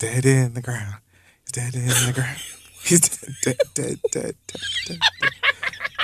[0.00, 0.94] dead in the ground.
[1.44, 2.38] He's dead in the ground.
[2.82, 4.34] He's dead, dead, dead, dead,
[4.86, 5.30] dead, dead.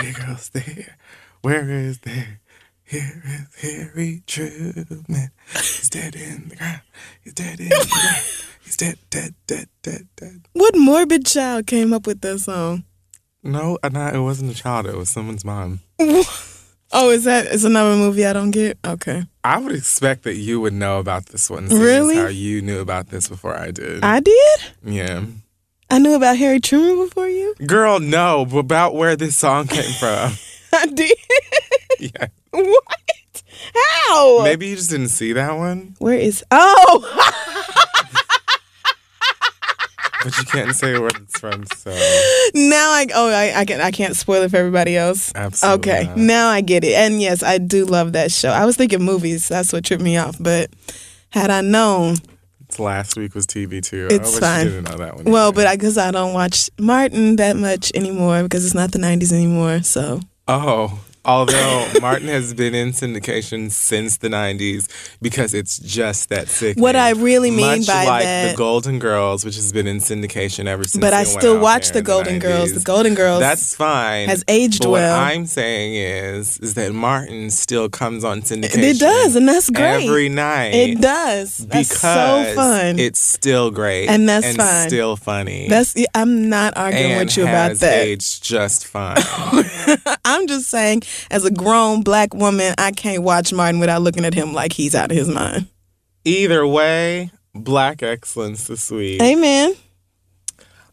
[0.03, 0.99] There goes the hair.
[1.41, 2.41] Where is the hair?
[2.85, 5.31] Here is Harry Truman.
[5.51, 6.83] He's dead in the ground.
[7.25, 8.25] He's dead in the ground.
[8.63, 10.43] He's dead, dead, dead, dead, dead.
[10.53, 12.85] What morbid child came up with that song?
[13.43, 14.87] No, uh, no, it wasn't a child.
[14.87, 15.81] It was someone's mom.
[16.93, 18.79] Oh, is that is another movie I don't get?
[18.85, 19.25] Okay.
[19.45, 21.67] I would expect that you would know about this one.
[21.69, 22.17] Really?
[22.17, 24.03] How you knew about this before I did.
[24.05, 24.61] I did?
[24.85, 25.25] yeah.
[25.89, 27.55] I knew about Harry Truman before you?
[27.65, 30.33] Girl, no, about where this song came from.
[30.73, 31.17] I did.
[32.01, 32.27] yeah.
[32.51, 33.43] what?
[33.75, 34.43] How?
[34.43, 37.83] Maybe you just didn't see that one, Where is Oh
[40.27, 41.91] but you can't say where it's from, so
[42.55, 45.33] now I oh I I, can, I can't spoil it for everybody else.
[45.35, 45.93] absolutely.
[45.93, 46.17] Okay, not.
[46.17, 46.95] now I get it.
[46.95, 48.51] And yes, I do love that show.
[48.51, 49.49] I was thinking movies.
[49.49, 50.37] That's what tripped me off.
[50.41, 50.71] But
[51.31, 52.17] had I known,
[52.69, 54.09] It's last week was TV too.
[54.11, 54.67] It's fine.
[54.67, 55.25] You didn't know that one.
[55.27, 55.55] well, either.
[55.55, 59.33] but I guess I don't watch Martin that much anymore because it's not the '90s
[59.33, 59.83] anymore.
[59.83, 64.89] So Oh, although Martin has been in syndication since the 90s
[65.21, 66.77] because it's just that sick.
[66.79, 69.99] What I really mean Much by like that- The Golden Girls, which has been in
[69.99, 71.01] syndication ever since.
[71.01, 72.73] but I still watch the Golden Girls.
[72.73, 74.29] The Golden Girls That's fine.
[74.29, 75.19] has aged but well.
[75.19, 78.79] What I'm saying is, is that Martin still comes on syndication.
[78.83, 80.07] it does, and that's great.
[80.07, 80.75] every night.
[80.75, 81.57] it does.
[81.59, 82.99] That's because so fun.
[82.99, 84.89] it's still great And that's fine.
[84.89, 85.69] still funny.
[85.69, 88.03] That's I'm not arguing and with you about has that.
[88.05, 89.17] aged just fine.
[90.25, 94.35] I'm just saying, as a grown black woman, I can't watch Martin without looking at
[94.35, 95.67] him like he's out of his mind.
[96.25, 99.23] Either way, black excellence this week.
[99.23, 99.75] Amen.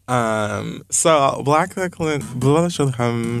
[0.06, 3.40] Um, so black excellence, um,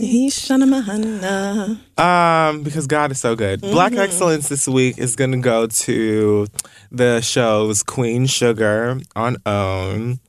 [0.00, 1.78] He's shana mahana.
[2.02, 3.60] um, because God is so good.
[3.60, 4.00] Black Mm-hmm.
[4.00, 6.46] excellence this week is going to go to
[6.90, 10.20] the shows Queen Sugar on OWN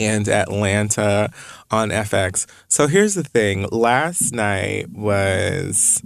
[0.00, 1.30] and Atlanta
[1.70, 2.46] on FX.
[2.68, 6.02] So here's the thing: last night was.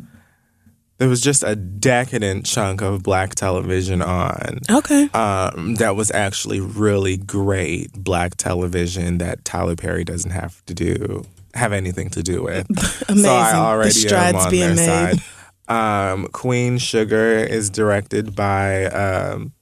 [0.99, 4.60] There was just a decadent chunk of black television on.
[4.71, 5.09] Okay.
[5.12, 11.25] um, that was actually really great black television that Tyler Perry doesn't have to do
[11.55, 12.66] have anything to do with.
[13.09, 13.25] Amazing.
[13.25, 15.21] So I already the strides am on being their made.
[15.69, 16.12] side.
[16.12, 19.53] Um, Queen Sugar is directed by um,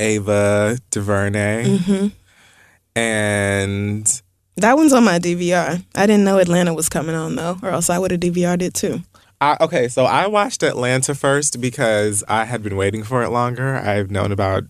[0.00, 2.06] Ava DuVernay, Mm-hmm.
[2.96, 4.22] And
[4.56, 5.84] That one's on my DVR.
[5.94, 8.74] I didn't know Atlanta was coming on though, or else I would have DVR'd it
[8.74, 9.02] too.
[9.40, 13.74] I, okay, so I watched Atlanta first because I had been waiting for it longer.
[13.74, 14.64] I've known about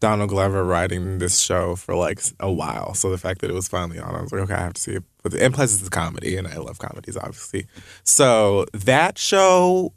[0.00, 2.94] Donald Glover writing this show for like a while.
[2.94, 4.80] So the fact that it was finally on, I was like, okay, I have to
[4.80, 5.04] see it.
[5.22, 7.66] But and plus, it's a comedy, and I love comedies, obviously.
[8.04, 9.94] So that show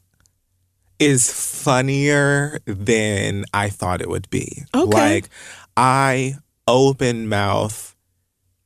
[0.98, 4.64] is funnier than I thought it would be.
[4.74, 4.98] Okay.
[4.98, 5.30] Like
[5.78, 6.36] I
[6.68, 7.96] open mouth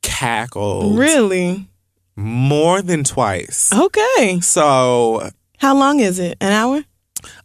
[0.02, 1.68] cackled Really?
[2.16, 3.72] more than twice.
[3.72, 4.40] Okay.
[4.40, 6.36] So How long is it?
[6.40, 6.84] An hour?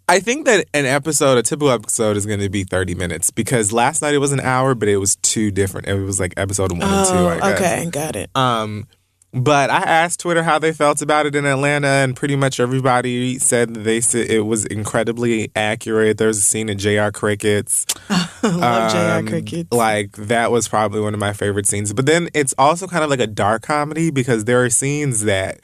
[0.08, 3.72] I think that an episode, a typical episode, is going to be 30 minutes because
[3.72, 5.88] last night it was an hour, but it was two different.
[5.88, 7.60] It was like episode one and two, I guess.
[7.62, 8.30] okay, got it.
[8.36, 8.88] Um,
[9.34, 13.40] but I asked Twitter how they felt about it in Atlanta, and pretty much everybody
[13.40, 16.18] said they said it was incredibly accurate.
[16.18, 17.86] There's a scene at JR Crickets.
[18.44, 19.72] Love Um, JR Crickets.
[19.72, 21.94] Like that was probably one of my favorite scenes.
[21.94, 25.60] But then it's also kind of like a dark comedy because there are scenes that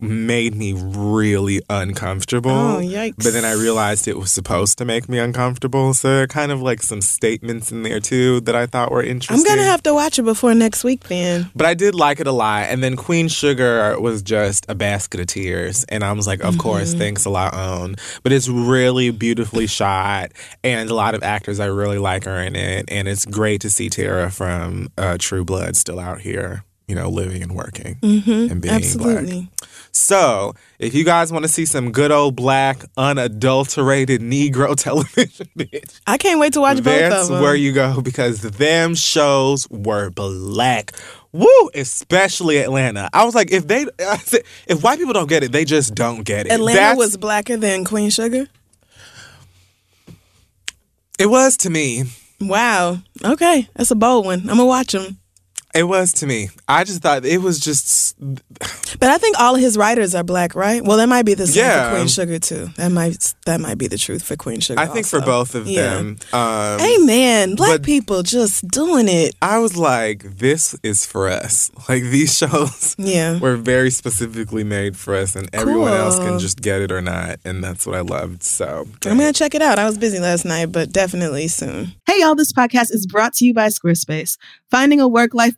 [0.00, 2.50] made me really uncomfortable.
[2.50, 3.16] Oh, yikes.
[3.16, 5.92] But then I realized it was supposed to make me uncomfortable.
[5.94, 9.02] So there are kind of like some statements in there too that I thought were
[9.02, 9.36] interesting.
[9.50, 11.50] I'm gonna have to watch it before next week then.
[11.56, 12.66] But I did like it a lot.
[12.68, 15.84] And then Queen Sugar was just a basket of tears.
[15.88, 16.98] And I was like, of course, Mm-hmm.
[17.00, 17.96] thanks a lot, own.
[18.22, 20.30] But it's really beautifully shot.
[20.62, 22.84] And a lot of actors I really like are in it.
[22.88, 27.08] And it's great to see Tara from uh, True Blood still out here, you know,
[27.08, 29.24] living and working and being black.
[29.98, 36.00] So, if you guys want to see some good old black, unadulterated Negro television, bitch,
[36.06, 37.42] I can't wait to watch both that's of them.
[37.42, 40.92] where you go because them shows were black.
[41.32, 41.48] Woo!
[41.74, 43.10] Especially Atlanta.
[43.12, 43.86] I was like, if they,
[44.24, 46.52] said, if white people don't get it, they just don't get it.
[46.52, 48.46] Atlanta That's- was blacker than Queen Sugar.
[51.18, 52.04] It was to me.
[52.40, 52.98] Wow.
[53.24, 54.40] Okay, that's a bold one.
[54.42, 55.18] I'm gonna watch them.
[55.74, 56.48] It was to me.
[56.66, 58.16] I just thought it was just.
[58.98, 60.82] But I think all of his writers are black, right?
[60.82, 61.90] Well, that might be the same Yeah.
[61.90, 62.70] for Queen Sugar too.
[62.76, 64.80] That might that might be the truth for Queen Sugar.
[64.80, 65.94] I think for both of Yeah.
[65.94, 66.16] them.
[66.32, 69.34] Um, Hey man, black people just doing it.
[69.42, 71.70] I was like, this is for us.
[71.88, 73.38] Like these shows Yeah.
[73.38, 77.40] were very specifically made for us, and everyone else can just get it or not.
[77.44, 78.42] And that's what I loved.
[78.42, 79.78] So I'm gonna check it out.
[79.78, 81.92] I was busy last night, but definitely soon.
[82.06, 84.36] Hey, y'all, this podcast is brought to you by Squarespace.
[84.70, 85.57] Finding a work life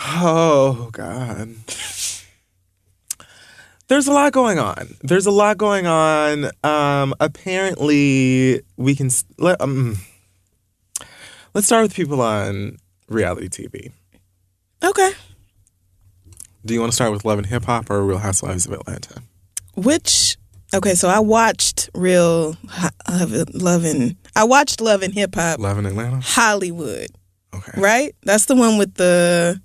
[0.00, 1.48] Oh God.
[3.88, 4.96] There's a lot going on.
[5.02, 6.50] There's a lot going on.
[6.62, 7.14] Um.
[7.20, 9.96] Apparently, we can let um.
[11.54, 12.76] Let's start with people on
[13.08, 13.90] reality TV.
[14.84, 15.10] Okay.
[16.64, 19.22] Do you want to start with Love and Hip Hop or Real Housewives of Atlanta?
[19.74, 20.36] Which
[20.74, 22.56] okay, so I watched Real
[23.54, 26.20] Love and I watched Love and Hip Hop Love in Atlanta.
[26.20, 27.08] Hollywood,
[27.54, 27.80] Okay.
[27.80, 28.14] right?
[28.24, 29.60] That's the one with the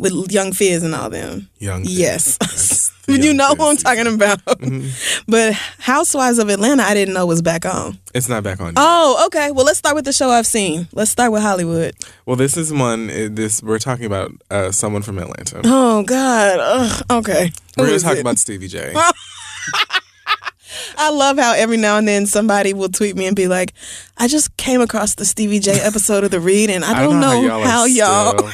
[0.00, 1.48] with Young Fizz and all them.
[1.58, 1.84] Young.
[1.84, 1.98] Fizz.
[1.98, 2.86] Yes.
[3.10, 4.38] You know Fizz who I'm talking about.
[4.44, 5.24] Mhm.
[5.26, 7.98] But Housewives of Atlanta, I didn't know was back on.
[8.14, 8.74] It's not back on.
[8.76, 9.50] Oh, okay.
[9.50, 10.86] Well, let's start with the show I've seen.
[10.92, 11.96] Let's start with Hollywood.
[12.24, 13.10] Well, this is one.
[13.10, 15.60] uh, This we're talking about uh, someone from Atlanta.
[15.64, 16.60] Oh God.
[16.60, 17.46] Ugh, okay.
[17.74, 18.20] Who We're going to talk it?
[18.20, 18.94] about Stevie J.
[20.96, 23.72] I love how every now and then somebody will tweet me and be like,
[24.18, 27.60] "I just came across the Stevie J episode of The Read, and I don't, know,
[27.64, 28.52] how y'all." are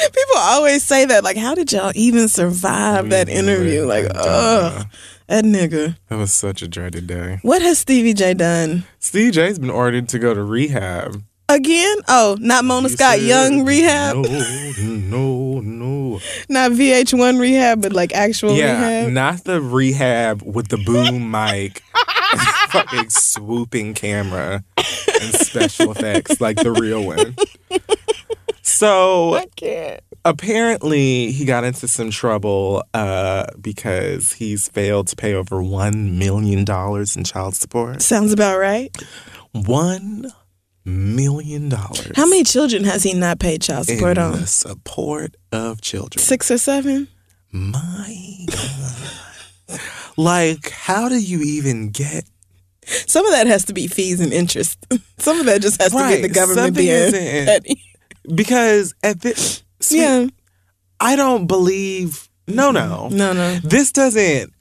[0.00, 4.86] People always say that, like, "How did y'all even survive that interview?" Like, ugh,
[5.28, 5.96] that nigga.
[6.08, 7.38] That was such a dreaded day.
[7.42, 11.22] What has Stevie J done Stevie J's been ordered to go to rehab.
[11.48, 11.96] again?
[12.08, 16.20] Oh, not Mona He Scott said, Young rehab, No, no, no.
[16.48, 19.12] not VH1 rehab, but like actual Yeah, rehab.
[19.12, 21.82] not the rehab with the boom mic,
[22.70, 27.36] fucking swooping camera, and special effects like the real one.
[28.66, 30.00] So I can't.
[30.24, 36.64] apparently he got into some trouble uh, because he's failed to pay over one million
[36.64, 38.00] dollars in child support.
[38.02, 38.90] Sounds about right.
[39.52, 40.32] One
[40.84, 42.12] million dollars.
[42.16, 44.32] How many children has he not paid child in support on?
[44.32, 46.22] the support of children?
[46.22, 47.08] Six or seven?
[47.52, 49.80] My God.
[50.16, 52.24] like, how do you even get
[52.86, 54.78] Some of that has to be fees and interest.
[55.18, 57.12] Some of that just has to Right, be the government something being
[57.46, 57.80] petty.
[58.32, 60.26] Because at this Yeah.
[61.00, 63.08] I don't believe no no.
[63.08, 63.16] Mm-hmm.
[63.16, 63.54] No, no.
[63.58, 64.52] This doesn't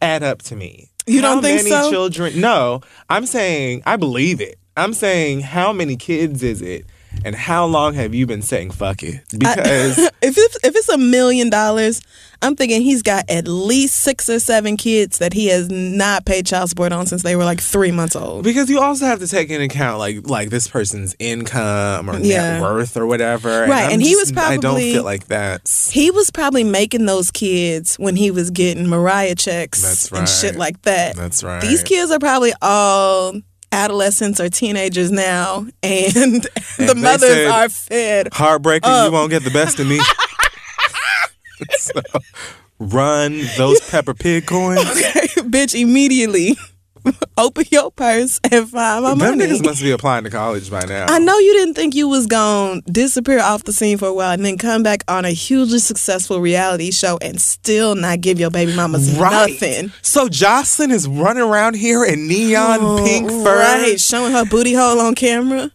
[0.00, 0.88] add up to me.
[1.06, 1.90] You How don't think many so?
[1.90, 4.58] children no, I'm saying I believe it.
[4.76, 6.86] I'm saying how many kids is it
[7.24, 9.20] and how long have you been saying fuck it?
[9.36, 12.00] Because If it's, if it's a million dollars,
[12.42, 16.46] I'm thinking he's got at least six or seven kids that he has not paid
[16.46, 18.44] child support on since they were like three months old.
[18.44, 22.52] because you also have to take into account like like this person's income or Yeah.
[22.54, 23.62] net worth or whatever.
[23.68, 27.06] Right, I'm and he was probably I don't feel like that's He was probably making
[27.06, 31.16] those kids when he was getting Mariah checks That's and shit like that.
[31.16, 31.60] that's right.
[31.62, 33.34] These kids are probably all
[33.72, 38.28] adolescents or teenagers now, and, the mothers said- are fed.
[38.32, 39.06] Heartbreaker, up.
[39.06, 40.00] you won't get the best of me.
[41.78, 42.00] so,
[42.78, 44.84] run those Peppa Pig coins.
[44.84, 46.56] Bitch, immediately.
[47.38, 49.46] Open your purse and find my Them money.
[49.46, 51.06] niggas must be applying to college by now.
[51.08, 54.12] I know you didn't think you was going to disappear off the scene for a
[54.14, 58.38] while and then come back on a hugely successful reality show and still not give
[58.38, 59.52] your baby mamas Right.
[59.52, 59.92] nothing.
[60.02, 63.58] So Joseline is running around here in neon oh, pink fur.
[63.58, 65.70] Right, showing her booty hole on camera.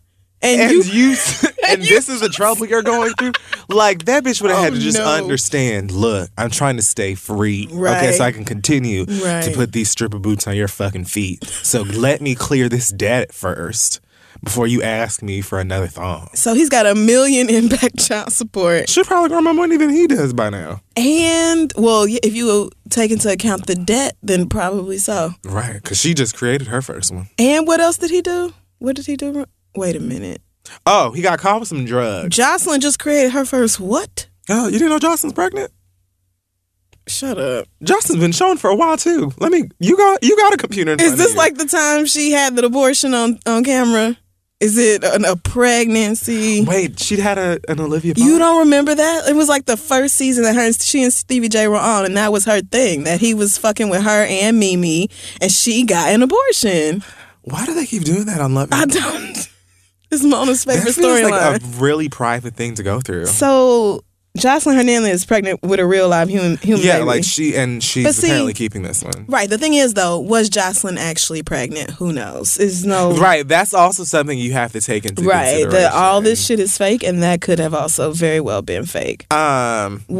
[0.47, 1.17] And, And you, you,
[1.67, 3.33] and this is the trouble you're going through.
[3.69, 5.05] Like that bitch would have had Oh, to just no.
[5.05, 5.91] understand.
[5.91, 9.43] Look, I'm trying to stay free, okay, so I can continue Right.
[9.43, 11.43] to put these stripper boots on your fucking feet.
[11.45, 13.99] So let me clear this debt first
[14.43, 16.29] before you ask me for another thong.
[16.35, 18.87] so he's got a million in back child support.
[18.87, 20.81] She probably got more money than he does by now.
[20.95, 25.31] And, well, if you take into account the debt, then probably so.
[25.43, 27.29] Right, because she just created her first one.
[27.39, 28.53] And what else did he do?
[28.77, 29.45] What did he do?
[29.77, 30.41] Wait a minute.
[30.85, 32.35] Oh, he got caught with some drugs.
[32.35, 34.27] Joseline just created her first what?
[34.49, 35.71] Oh, you didn't know Joseline's pregnant?
[37.07, 37.67] Shut up.
[37.83, 39.31] Joseline's been shown for a while too.
[39.37, 39.69] Let me.
[39.79, 40.93] You got you got a computer.
[40.93, 44.17] In Is this like the time she had the abortion on, on camera?
[44.59, 46.65] Is it an, a pregnancy?
[46.65, 48.15] Wait, she'd had a, an Olivia.
[48.17, 49.29] You don't remember that?
[49.29, 52.05] It was like the first season that her and she and Stevie J were on,
[52.05, 55.83] and that was her thing that he was fucking with her and Mimi, and she
[55.83, 57.03] got an abortion.
[57.43, 58.69] Why do they keep doing that on Love?
[58.71, 59.49] I don't.
[60.11, 61.77] It's Mona's that favorite feels like storyline.
[61.77, 63.25] a really private thing to go through.
[63.27, 64.03] so
[64.37, 67.05] Joseline Hernandez is pregnant with a real live human human yeah, baby.
[67.05, 69.25] like she and she's see- apparently keeping this one.
[69.27, 69.49] right.
[69.49, 71.89] The thing is, though, was Joseline actually pregnant?
[71.91, 72.59] Who knows?
[72.59, 75.63] Is no Right, that's also something you have to take into Right.
[75.63, 75.69] consideration.
[75.71, 79.25] That all this shit is fake, and that could have also very well been fake.
[79.33, 80.19] Um, Wow.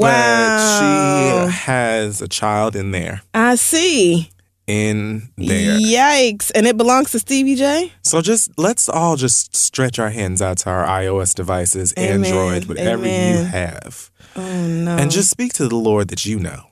[0.58, 4.32] but she has a child in there, I see.
[4.68, 5.80] In there.
[5.80, 6.52] Yikes!
[6.54, 7.94] And it belongs to Stevie J.
[8.04, 12.26] So just let's all just stretch our hands out to our iOS devices, Amen.
[12.26, 14.98] Android, whatever you have, Oh no!
[14.98, 16.64] and just speak to the Lord that you know,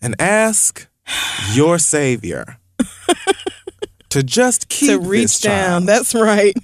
[0.00, 0.88] and ask
[1.52, 2.58] your Savior
[4.10, 5.84] to just keep to reach down.
[5.84, 6.56] That's right.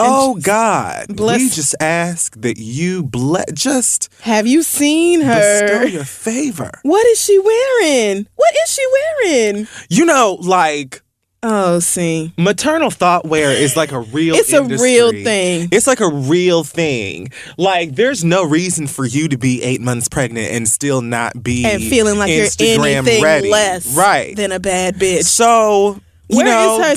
[0.00, 5.66] Oh God, bless- we just ask that you bless, just Have you seen her?
[5.66, 6.70] bestow your favor.
[6.82, 8.26] What is she wearing?
[8.36, 8.84] What is she
[9.24, 9.66] wearing?
[9.88, 11.02] You know, like
[11.40, 14.34] Oh, see, maternal thought wear is like a real.
[14.34, 14.40] Thing.
[14.40, 15.68] It's a real thing.
[15.70, 17.28] It's like a real thing.
[17.56, 21.64] Like, there's no reason for you to be eight months pregnant and still not be
[21.64, 23.50] And feeling like Instagram you're anything ready.
[23.50, 24.34] less right?
[24.34, 25.26] than a bad bitch.
[25.26, 26.52] so, you Where is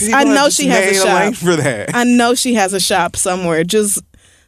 [0.10, 1.36] know, her- I know she has a shop.
[1.36, 1.96] for that.
[1.96, 3.64] I know she has a shop somewhere.
[3.64, 4.02] Just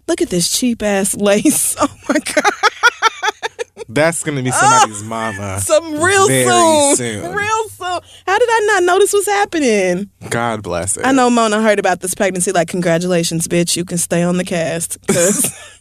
[0.07, 1.75] look at this cheap ass lace.
[1.85, 2.43] Oh my god.
[3.89, 5.59] That's gonna be ah, somebody's mama.
[5.61, 6.95] Some real soon.
[6.95, 7.33] soon.
[7.35, 7.99] Real soon.
[8.25, 10.09] How did I not know this was happening?
[10.29, 11.05] God bless it.
[11.05, 12.51] I know Mona heard about this pregnancy.
[12.51, 13.75] Like, congratulations, bitch.
[13.75, 14.97] You can stay on the cast.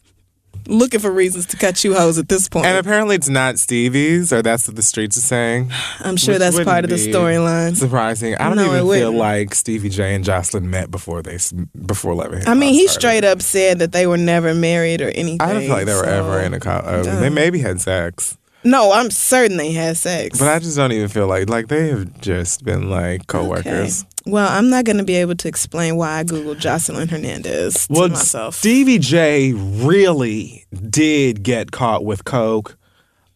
[0.67, 2.67] Looking for reasons to cut you hoes at this point.
[2.67, 5.71] And apparently, it's not Stevie's, or that's what the streets are saying.
[6.01, 7.77] I'm sure that's part of the storyline.
[7.77, 8.35] Surprising.
[8.37, 11.39] I don't No, even feel like Stevie J and Joseline met before they
[11.87, 13.01] before and I mean, he started.
[13.01, 15.41] straight up said that they were never married or anything.
[15.41, 16.59] I don't feel like they were so- ever in a.
[16.59, 20.39] Uh, they maybe had sex, No, I'm certain they had sex.
[20.39, 24.03] but I just don't even feel like like they have just been like coworkers.
[24.03, 24.09] Okay.
[24.31, 27.93] Well, I'm not going to be able to explain why I googled Joseline Hernandez to
[27.93, 28.55] Well, myself.
[28.55, 32.77] Stevie J really did get caught with coke,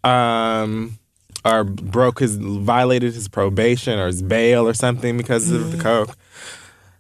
[0.05, 0.99] um,
[1.45, 5.71] or broke his violated his probation or his bail or something because of Mm.
[5.73, 6.17] the coke.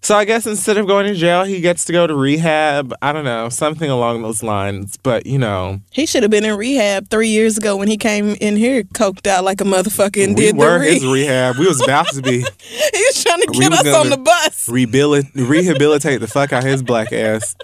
[0.02, 2.94] So I guess instead of going to jail, he gets to go to rehab.
[3.02, 4.96] I don't know, something along those lines.
[4.98, 8.36] But you know, he should have been in rehab three years ago when he came
[8.40, 11.56] in here coked out like a motherfucker and we did were the re- his rehab.
[11.58, 14.68] We was about to be he was trying to get us on the bus.
[14.68, 17.56] rehabilitate, rehabilitate the fuck out his black ass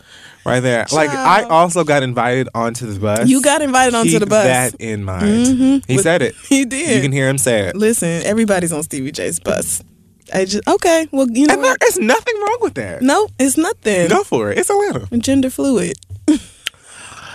[0.44, 0.86] right there.
[0.90, 3.28] Like I also got invited onto the bus.
[3.28, 4.44] You got invited onto Keep the bus.
[4.46, 5.22] that in mind.
[5.46, 5.78] Mm-hmm.
[5.86, 6.34] He With- said it.
[6.48, 6.96] He did.
[6.96, 7.76] You can hear him say it.
[7.76, 9.84] Listen, everybody's on Stevie J's bus.
[10.32, 11.08] I just okay.
[11.12, 13.02] Well, you know And there is nothing wrong with that.
[13.02, 14.08] No, it's nothing.
[14.08, 14.58] Go for it.
[14.58, 15.06] It's Atlanta.
[15.18, 15.94] Gender fluid.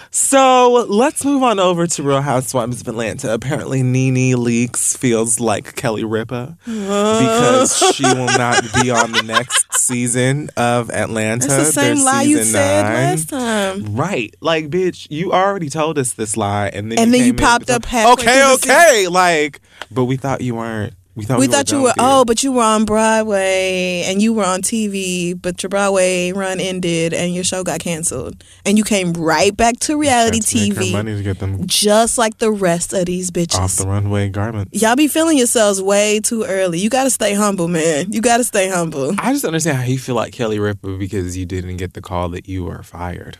[0.10, 3.32] So let's move on over to Real Housewives of Atlanta.
[3.34, 9.72] Apparently, Nene Leakes feels like Kelly Ripa because she will not be on the next
[9.78, 11.48] season of Atlanta.
[11.48, 12.94] That's the same lie you said nine.
[12.94, 13.96] last time.
[13.96, 14.34] Right.
[14.42, 16.70] Like, bitch, you already told us this lie.
[16.74, 19.08] And then And then you popped up some- halfway Okay, okay.
[19.08, 20.94] Like, but we thought you weren't.
[21.18, 24.22] We thought We we, thought you were with oh, but you were on Broadway and
[24.22, 28.78] you were on TV, but your Broadway run ended and your show got canceled, and
[28.78, 32.38] you came right back to reality Had to TV, money to get them just like
[32.38, 33.58] the rest of these bitches.
[33.58, 34.80] off the runway garments.
[34.80, 36.78] Y'all be feeling yourselves way too early.
[36.78, 38.12] You got to stay humble, man.
[38.12, 39.16] You got to stay humble.
[39.18, 42.30] I just understand how you feel like Kelly Ripa because you didn't get the call
[42.30, 43.40] that you were fired.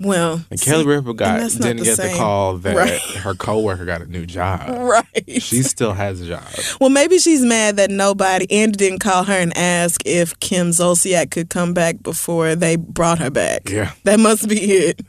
[0.00, 3.00] Well, And Kelly Ripa got didn't the get the call that Right.
[3.22, 4.68] her coworker got a new job.
[4.68, 5.04] right.
[5.42, 6.44] She still has a job.
[6.80, 11.30] Well, maybe she's mad that nobody Andy didn't call her and ask if Kim Zolciak
[11.30, 13.68] could come back before they brought her back.
[13.68, 13.92] Yeah.
[14.04, 15.00] That must be it.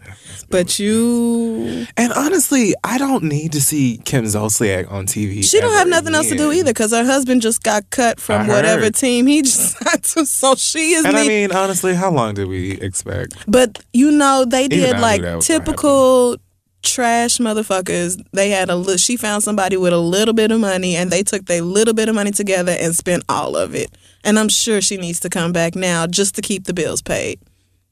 [0.49, 5.43] But you, And honestly, I don't need to see Kim Zolciak on TV.
[5.43, 8.41] she don't have nothing else to do either because her husband just got cut from
[8.43, 8.95] I whatever heard.
[8.95, 10.25] team he just signed to.
[10.25, 13.35] So she is And I mean, honestly, how long did we expect?
[13.47, 16.37] But you know, they I did knew like that was gonna typical
[16.81, 18.21] trash motherfuckers.
[18.31, 21.23] They had a li- she found somebody with a little bit of money, and they
[21.23, 23.95] took their little bit of money together and spent all of it.
[24.23, 27.39] And I'm sure she needs to come back now just to keep the bills paid,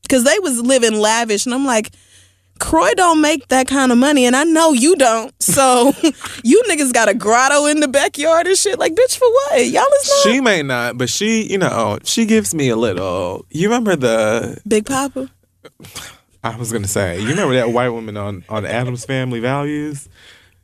[0.03, 1.91] because they was living lavish, and I'm like.
[2.60, 5.32] Kroy don't make that kind of money, and I know you don't.
[5.42, 5.94] So
[6.44, 8.78] you niggas got a grotto in the backyard and shit.
[8.80, 9.66] Like, bitch, for what?
[9.66, 13.46] Y'all is not She may not, but she, you know, she gives me a little.
[13.50, 14.60] You remember the?
[14.68, 15.30] Big Papa.
[16.44, 20.08] I was gonna say, you remember that white woman on on Addams Family Values?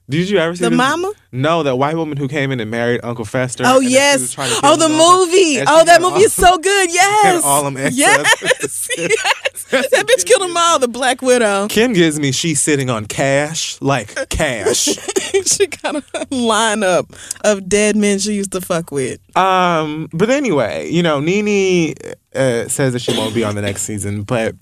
[0.10, 0.78] Did you ever see The this?
[0.78, 1.14] mama?
[1.32, 3.64] No, that white woman who came in and married Uncle Fester.
[3.66, 4.60] Oh and then she was yes.
[4.62, 5.64] Oh the movie.
[5.66, 6.90] Oh that movie is so good.
[6.94, 7.44] Yes.
[7.44, 8.90] all them yes.
[8.98, 9.53] yes.
[9.82, 10.80] That bitch killed them all.
[10.80, 11.68] The Black Widow.
[11.68, 14.86] Kim gives me she's sitting on cash, like cash.
[15.46, 16.02] she got a
[16.32, 19.20] lineup of dead men she used to fuck with.
[19.36, 21.96] Um, but anyway, you know, Nene
[22.36, 24.56] uh, says that she won't be on the next season, but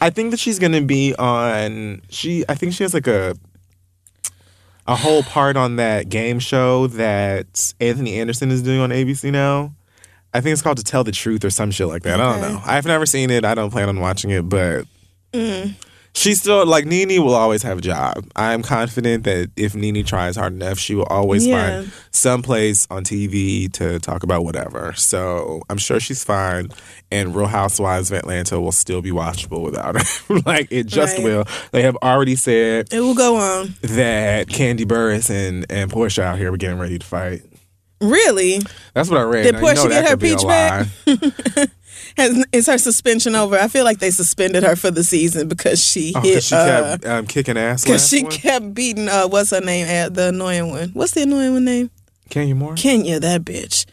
[0.00, 2.02] I think that she's gonna be on.
[2.10, 3.36] She, I think she has like a
[4.88, 9.72] a whole part on that game show that Anthony Anderson is doing on ABC now.
[10.34, 12.20] I think it's called To Tell the Truth or some shit like that.
[12.20, 12.62] I don't know.
[12.64, 13.44] I've never seen it.
[13.44, 14.84] I don't plan on watching it, but
[15.32, 15.72] mm-hmm.
[16.12, 18.26] she's still like Nene will always have a job.
[18.36, 21.80] I'm confident that if Nene tries hard enough, she will always Yeah.
[21.82, 24.92] find some place on TV to talk about whatever.
[24.94, 26.68] So I'm sure she's fine.
[27.10, 30.40] And Real Housewives of Atlanta will still be watchable without her.
[30.44, 31.24] like it just Right.
[31.24, 31.44] will.
[31.72, 33.74] They have already said It will go on.
[33.82, 37.42] that Kandi Burruss and, and Porsha out here were getting ready to fight.
[38.00, 38.60] Really?
[38.94, 39.42] That's what I read.
[39.44, 40.86] Did Now, you know Porsha get her could be a peach back?
[42.16, 43.58] Has, is her suspension over?
[43.58, 46.28] I feel like they suspended her for the season because she Oh, hit.
[46.30, 47.84] because she uh, kept um, kicking ass.
[47.84, 48.32] because she one?
[48.32, 49.08] kept beating.
[49.08, 49.86] Uh, what's her name?
[49.86, 50.90] Uh, the annoying one.
[50.90, 51.90] What's the annoying one name?
[52.30, 52.74] Kenya Moore.
[52.74, 53.86] Kenya, that bitch.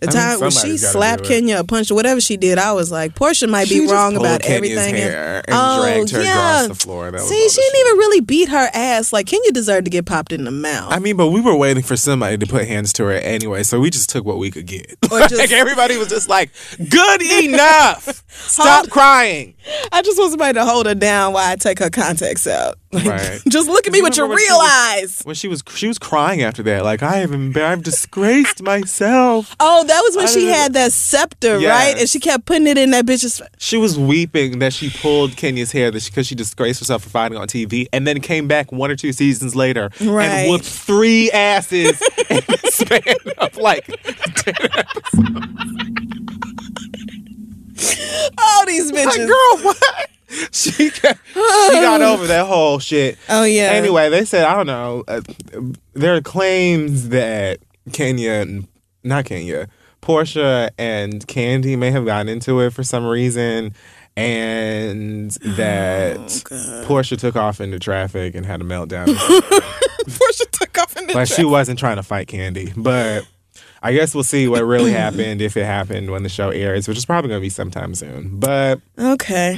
[0.00, 1.24] The I time when she slapped.
[1.24, 4.40] Kenya punched or whatever she did, I was like, Porsha might She be wrong about
[4.40, 4.94] Kenya's everything.
[4.94, 6.62] hair and oh, dragged her yeah.
[6.64, 7.10] across the floor.
[7.10, 7.86] That See, she didn't shit.
[7.86, 9.12] even really beat her ass.
[9.12, 10.92] Like Kenya deserved to get popped in the mouth.
[10.92, 13.78] I mean, but we were waiting for somebody to put hands to her anyway, so
[13.78, 14.96] we just took what we could get.
[15.12, 19.54] Or like everybody was just like, "Good enough, stop crying."
[19.92, 22.76] I just want somebody to hold her down while I take her contacts out.
[22.92, 23.40] Like, Right.
[23.48, 25.20] Just look at me You with your remember when she real was- eyes.
[25.22, 29.54] When she was she was crying after that, like I have embar- I've disgraced myself.
[29.60, 31.70] Oh, that was when I she didn't- had that scepter, Yes.
[31.70, 32.00] right?
[32.00, 33.40] And she kept putting it in that bitch's.
[33.58, 37.38] She was weeping that she pulled Kenya's hair that because she, disgraced herself for fighting
[37.38, 40.24] on TV, and then came back one or two seasons later Right.
[40.26, 43.86] and whooped three asses in the span of like
[48.38, 49.06] All these bitches.
[49.06, 50.08] Like, girl, what?
[50.52, 53.18] She got, she got over that whole shit.
[53.28, 53.70] Oh, yeah.
[53.72, 55.04] Anyway, they said I don't know.
[55.08, 55.20] Uh,
[55.94, 57.58] there are claims that
[57.92, 58.46] Kenya,
[59.02, 59.68] not Kenya,
[60.02, 63.74] Porsha and Kandi may have gotten into it for some reason,
[64.16, 66.16] and that
[66.50, 69.06] Oh, Porsha took off into traffic and had a meltdown.
[70.06, 73.24] Porsha took off in the like she wasn't trying to fight Kandi, but.
[73.82, 76.98] I guess we'll see what really happened if it happened when the show airs, which
[76.98, 78.38] is probably going to be sometime soon.
[78.38, 79.56] But Okay.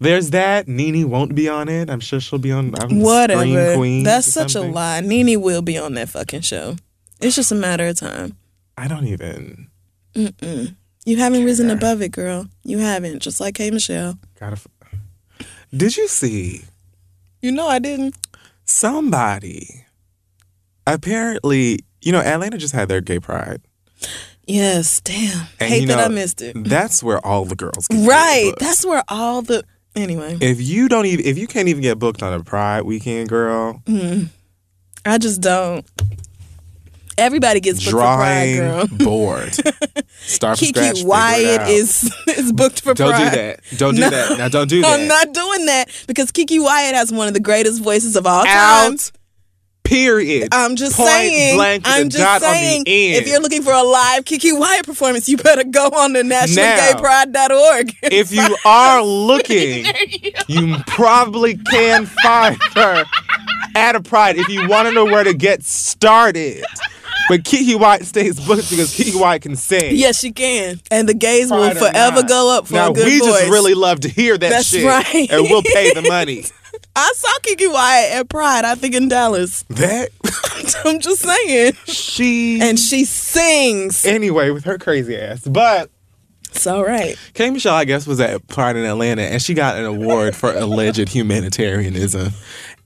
[0.00, 0.68] There's that.
[0.68, 1.88] Nene won't be on it.
[1.90, 2.66] I'm sure she'll be on.
[2.68, 3.76] Um, I don't Whatever.
[3.76, 4.70] Queens That's such something.
[4.70, 5.00] a lie.
[5.00, 6.76] Nene will be on that fucking show.
[7.20, 8.36] It's just a matter of time.
[8.76, 9.68] I don't even.
[10.14, 12.48] You haven't risen above it, girl.
[12.64, 13.20] You haven't.
[13.20, 14.18] Just like K Michelle.
[14.38, 14.52] Gotta.
[14.56, 14.66] f-
[15.74, 16.62] Did you see
[17.40, 18.16] You know I didn't.
[18.64, 19.84] somebody?
[20.86, 23.62] Apparently, you know, Atlanta just had their gay pride.
[24.46, 25.46] Yes, damn.
[25.58, 26.54] And Hate you that I missed it.
[26.64, 28.52] That's where all the girls Right.
[28.58, 29.64] That's where all the
[29.96, 30.38] anyway.
[30.40, 33.82] if you don't even if you can't even get booked on a pride weekend, girl,
[33.86, 34.24] hmm.
[35.04, 35.84] I just don't.
[37.16, 38.86] Everybody gets booked for Pride, girl.
[38.88, 39.54] board.
[40.18, 41.70] Start from scratch, Kiki it Wyatt out.
[41.70, 43.30] is is booked for Don't Pride.
[43.30, 43.60] do that.
[43.76, 44.10] Don't do No.
[44.10, 44.38] that.
[44.38, 45.00] Now don't do that.
[45.00, 48.44] I'm not doing that because Keke Wyatt has one of the greatest voices of all
[48.44, 48.96] time.
[49.84, 50.48] Period.
[50.52, 51.56] I'm just Point saying.
[51.56, 52.84] blank I'm just dot on the saying.
[52.86, 53.22] end.
[53.22, 57.94] If you're looking for a live Keke Wyatt performance, you better go on to nationalgaypride.org.
[58.02, 59.84] if you are looking,
[60.48, 63.04] you probably can find her
[63.76, 66.64] at a pride if you want to know where to get started.
[67.28, 69.96] But Keke Wyatt stays booked because Keke Wyatt can sing.
[69.96, 72.94] yes, she can, and the gays will Pride or forever go up for now, a
[72.94, 73.28] good we voice.
[73.28, 74.84] just really love to hear that That's shit.
[74.84, 75.30] right.
[75.30, 76.44] And we'll pay the money.
[76.96, 79.64] I saw Keke Wyatt at Pride, I think in Dallas.
[79.70, 80.10] That
[80.84, 81.72] I'm just saying.
[81.86, 84.04] she And she sings.
[84.04, 85.40] anyway with her crazy ass.
[85.46, 85.90] But
[86.50, 87.16] It's all right.
[87.34, 90.52] K Michelle, I guess, was at Pride in Atlanta, and she got an award for
[90.52, 92.32] alleged humanitarianism.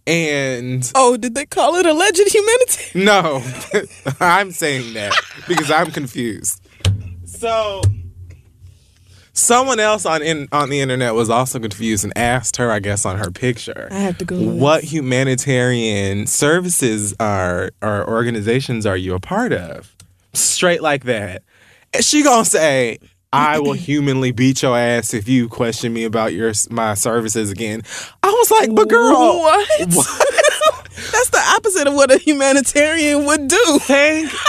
[0.07, 3.05] And Oh, did they call it alleged humanity?
[3.05, 3.43] no,
[4.21, 5.13] I'm saying that
[5.47, 6.63] because I'm confused.
[7.27, 7.83] So,
[9.39, 13.05] someone else on in, on the internet was also confused and asked her, I guess,
[13.05, 14.37] on her picture, I have to go.
[14.37, 19.95] what humanitarian services are or organizations are you a part of?
[20.35, 21.43] Straight like that.
[21.95, 22.99] And she gonna say,
[23.33, 27.83] I will humanly beat your ass if you question me about your my services again.
[28.23, 29.69] I was like, but girl, What?
[29.95, 30.35] what?
[31.13, 33.79] That's the opposite of what a humanitarian would do.
[33.83, 34.33] Thank.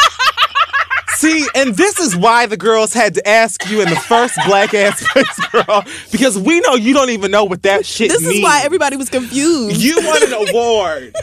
[1.16, 4.74] See, and this is why the girls had to ask you in the first black
[4.74, 8.36] ass place, girl, because we know you don't even know what that shit This means.
[8.36, 9.78] is why everybody was confused.
[9.82, 11.16] You won an award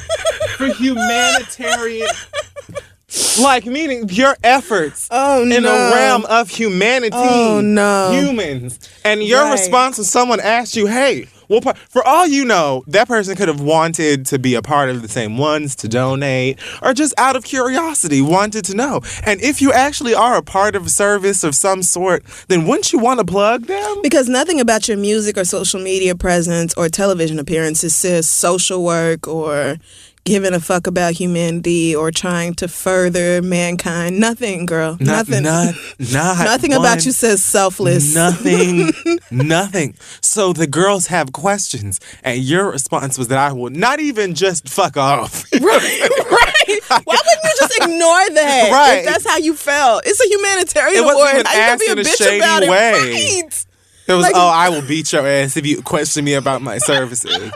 [0.56, 2.08] for humanitarian,
[3.40, 5.72] like meaning your efforts Oh in no.
[5.74, 8.10] a realm of humanity, Oh, no.
[8.12, 9.52] humans, and your Right.
[9.52, 13.60] response when someone asked you, "Hey." Well, for all you know, that person could have
[13.60, 17.44] wanted to be a part of the same ones to donate, or just out of
[17.44, 19.00] curiosity wanted to know.
[19.24, 22.92] And if you actually are a part of a service of some sort, then wouldn't
[22.92, 24.02] you want to plug them?
[24.02, 29.28] Because nothing about your music or social media presence or television appearances says social work
[29.28, 29.76] or
[30.26, 34.18] giving a fuck about humanity or trying to further mankind.
[34.20, 34.98] Nothing, girl.
[35.00, 35.42] Not- nothing.
[35.44, 38.14] not- not nothing one- about you says selfless.
[38.14, 38.92] Nothing,
[39.30, 39.94] nothing.
[40.20, 44.68] So the girls have questions, and your response was that I will not even just
[44.68, 45.44] fuck off.
[45.54, 46.80] right, right.
[46.88, 48.68] Why wouldn't you just ignore that?
[48.72, 48.98] Right.
[48.98, 50.02] If that's how you felt.
[50.04, 51.28] It's a humanitarian It award.
[51.28, 52.68] even you gonna be a bitch about it?
[52.68, 53.64] Right.
[54.08, 56.78] It was, Like- oh, I will beat your ass if you question me about my
[56.78, 57.50] services.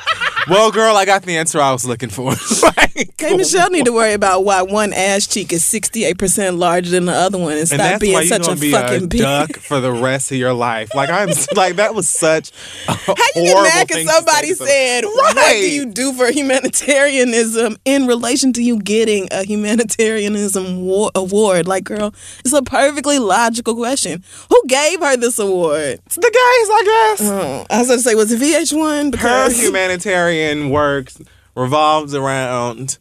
[0.48, 2.32] well, girl, I got the answer I was looking for.
[2.62, 3.36] like, K.
[3.36, 7.04] Michelle need to worry about why one ass cheek is sixty eight percent larger than
[7.04, 9.92] the other one and and stop being such a be fucking a duck for the
[9.92, 10.90] rest of your life.
[10.94, 12.50] Like I'm, like that was such.
[12.88, 18.06] A How you get mad because somebody said, "What do you do for humanitarianism in
[18.06, 24.24] relation to you getting a humanitarianism wa- award?" Like, girl, it's a perfectly logical question.
[24.50, 26.00] Who gave her this award?
[26.06, 27.28] the guys, I guess.
[27.30, 29.04] Oh, I was going to say, was it VH1?
[29.04, 31.12] her Because humanitarian work
[31.54, 32.98] revolves around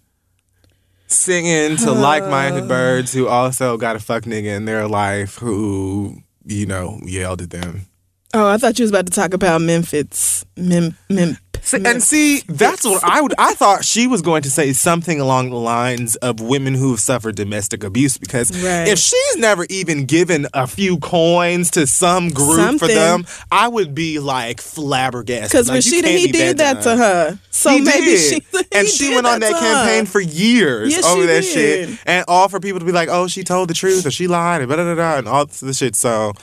[1.08, 6.66] singing to like-minded birds who also got a fuck nigga in their life who you
[6.66, 7.88] know yelled at them.
[8.34, 10.46] oh, I thought you was about to talk about Memphitz.
[10.56, 11.38] Mem, Mem,
[11.74, 13.34] And see, that's what I would.
[13.38, 17.00] I thought she was going to say something along the lines of women who have
[17.00, 18.88] suffered domestic abuse because Right.
[18.88, 23.94] if she's never even given a few coins to some group for them, I would
[23.96, 25.52] be like flabbergasted.
[25.52, 27.40] Because Like, Rashida, he did that to her.
[27.52, 28.44] So He maybe did.
[28.54, 30.12] she and she went on that campaign her.
[30.12, 31.90] for years Yes, over that did.
[31.90, 34.28] shit, and all for people to be like, "Oh, she told the truth," or "She
[34.28, 35.96] lied," and blah, blah, blah, and all this shit.
[35.96, 36.34] So,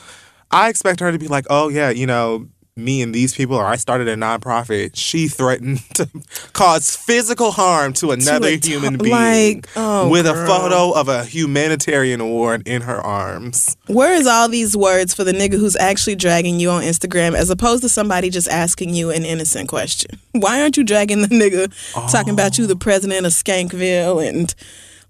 [0.50, 2.48] I expect her to be like, "Oh yeah, you know."
[2.78, 4.90] Me and these people, or I started a nonprofit.
[4.94, 6.06] She threatened to
[6.52, 11.08] cause physical harm to another a t- human being like, oh, with a photo of
[11.08, 13.78] a humanitarian award in her arms.
[13.86, 17.48] Where is all these words for the nigga who's actually dragging you on Instagram as
[17.48, 20.20] opposed to somebody just asking you an innocent question?
[20.32, 21.72] Why aren't you dragging the nigga
[22.12, 22.78] talking about you, the oh.
[22.78, 24.54] president of Skankville, and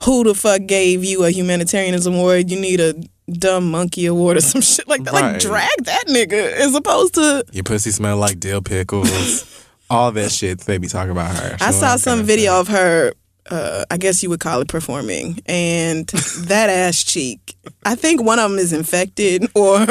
[0.05, 2.51] who the fuck gave you a humanitarianism award?
[2.51, 2.95] You need a
[3.31, 5.13] dumb monkey award or some shit like that.
[5.15, 7.45] Like, drag that nigga as opposed to.
[7.53, 9.63] Your pussy smell like dill pickles.
[9.91, 11.57] all that shit they be talking about her.
[11.61, 13.13] I saw some video of her.
[13.49, 16.05] Uh, I guess you would call it performing, and
[16.49, 17.57] that ass cheek.
[17.85, 19.87] I think one of them is infected, or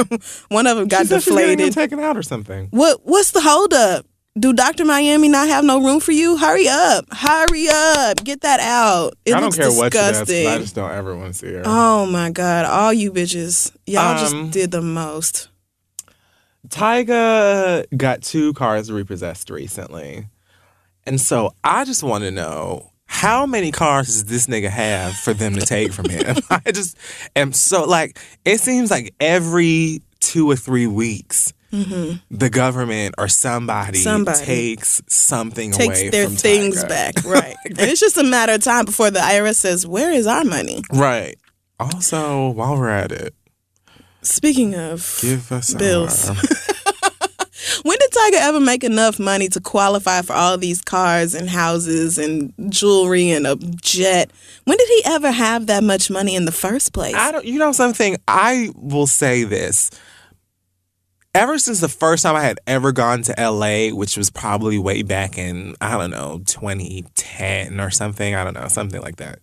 [0.50, 1.72] one of them got She deflated.
[1.72, 2.68] taken out or something.
[2.72, 4.06] What What's the holdup?
[4.38, 6.36] Do Doctor Miami not have no room for you?
[6.36, 7.06] Hurry up!
[7.14, 8.22] Hurry up!
[8.24, 9.14] Get that out.
[9.24, 10.20] It I don't care what she does.
[10.20, 10.48] disgusting.
[10.48, 11.62] I just don't ever want to see her.
[11.66, 12.66] oh my god!
[12.66, 15.48] All you bitches, y'all Um, just did the most.
[16.68, 20.28] Tyga got two cars repossessed recently.
[21.06, 25.34] And so I just want to know how many cars does this nigga have for
[25.34, 26.36] them to take from him?
[26.50, 26.98] I just
[27.36, 31.54] am so like, it seems like every two or three weeks,
[32.32, 34.04] the government or somebody, Mm-hmm.
[34.04, 34.46] Somebody.
[34.46, 36.90] takes something Takes away their from things Tyga.
[36.90, 37.56] back, right?
[37.66, 40.82] and it's just a matter of time before the IRS says, "Where is our money?"
[40.92, 41.38] Right.
[41.80, 43.34] Also, while we're at it,
[44.22, 46.30] Speaking of, give us Bills.
[47.84, 52.18] when did Tyga ever make enough money to qualify for all these cars and houses
[52.18, 54.32] and jewelry and a jet?
[54.64, 57.14] When did he ever have that much money in the first place?
[57.16, 57.46] I don't.
[57.46, 58.18] You know something.
[58.28, 59.92] I will say this.
[61.36, 65.04] Ever since the first time I had ever gone to LA, which was probably way
[65.04, 69.40] back in, I don't know, 2010 or something, I don't know, something like that.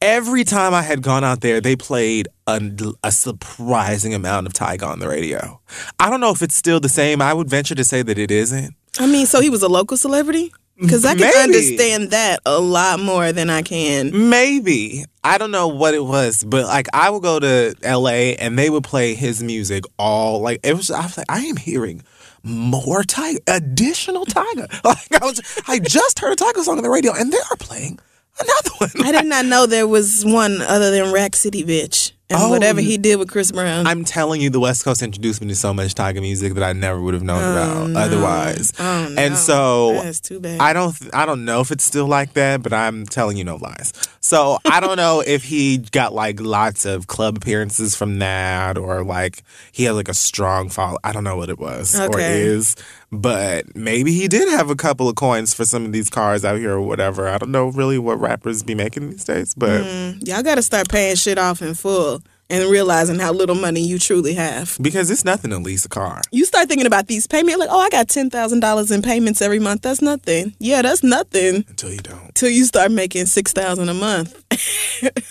[0.00, 2.60] Every time I had gone out there, they played a,
[3.02, 5.60] a surprising amount of Tyga on the radio.
[5.98, 7.20] I don't know if it's still the same.
[7.20, 8.74] I would venture to say that it isn't.
[8.98, 10.52] I mean, so he was a local celebrity?
[10.78, 11.38] Because I can Maybe.
[11.38, 14.28] understand that a lot more than I can.
[14.28, 15.04] Maybe.
[15.22, 18.70] I don't know what it was, but like I would go to LA and they
[18.70, 22.02] would play his music all like it was I was like, I am hearing
[22.42, 24.68] more Tyga additional Tyga.
[24.84, 27.56] Like I was I just heard a Tyga song on the radio and they are
[27.56, 27.98] playing
[28.40, 28.90] another one.
[29.06, 32.80] I did not know there was one other than Rack City Bitch and Oh, whatever
[32.80, 33.86] he did with Chris Brown.
[33.86, 36.72] I'm telling you, the West Coast introduced me to so much Tyga music that I
[36.72, 38.72] never would have known oh, about otherwise.
[38.78, 39.20] oh, no.
[39.20, 40.60] And so That's too bad.
[40.60, 43.56] I don't I don't know if it's still like that, but I'm telling you no
[43.56, 43.92] lies.
[44.20, 49.04] So I don't know if he got like lots of club appearances from that or
[49.04, 50.98] like he had like a strong follow.
[51.04, 52.74] I don't know what it was or is,
[53.20, 56.58] but maybe he did have a couple of coins for some of these cars out
[56.58, 57.28] here or whatever.
[57.28, 60.62] I don't know really what rappers be making these days, but Mm, Y'all got to
[60.62, 64.76] start paying shit off in full and realizing how little money you truly have.
[64.80, 66.20] because it's nothing to lease a car.
[66.30, 69.80] You start thinking about these payments, like, oh, I got $10,000 in payments every month.
[69.82, 70.54] That's nothing.
[70.58, 72.34] Yeah, that's nothing Until you don't.
[72.34, 74.44] till you start making 6000 a month.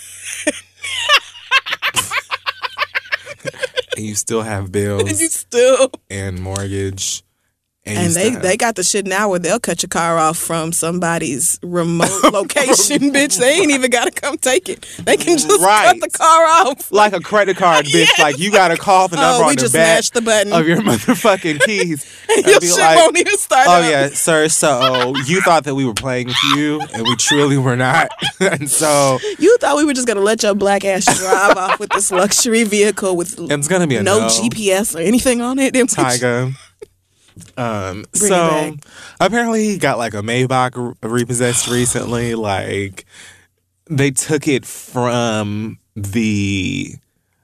[3.96, 5.88] And you still have and bills you still.
[6.10, 7.22] and mortgage.
[7.86, 10.72] And, And they, they got the shit now where they'll cut your car off from
[10.72, 13.38] somebody's remote location, bitch.
[13.38, 14.86] They ain't even got to come take it.
[15.04, 15.88] They can just Right.
[15.88, 16.90] cut the car off.
[16.90, 18.08] like a credit card, bitch.
[18.18, 20.54] Like you gotta call the number Oh, we on the back the button.
[20.54, 23.90] of your motherfucking keys and Your shit like, won't even start "Oh up.
[23.90, 24.48] yeah, sir.
[24.48, 28.08] So you thought that we were playing with you, and we truly were not."
[28.40, 31.90] and so You thought we were just gonna let your black ass drive off with
[31.90, 35.74] this luxury vehicle with it's gonna be a no, no, GPS or anything on it.
[35.74, 36.54] Tyga.
[37.56, 38.76] Um, Bring so
[39.20, 42.34] apparently he got like a Maybach repossessed recently.
[42.44, 43.04] Like
[43.90, 46.94] they took it from the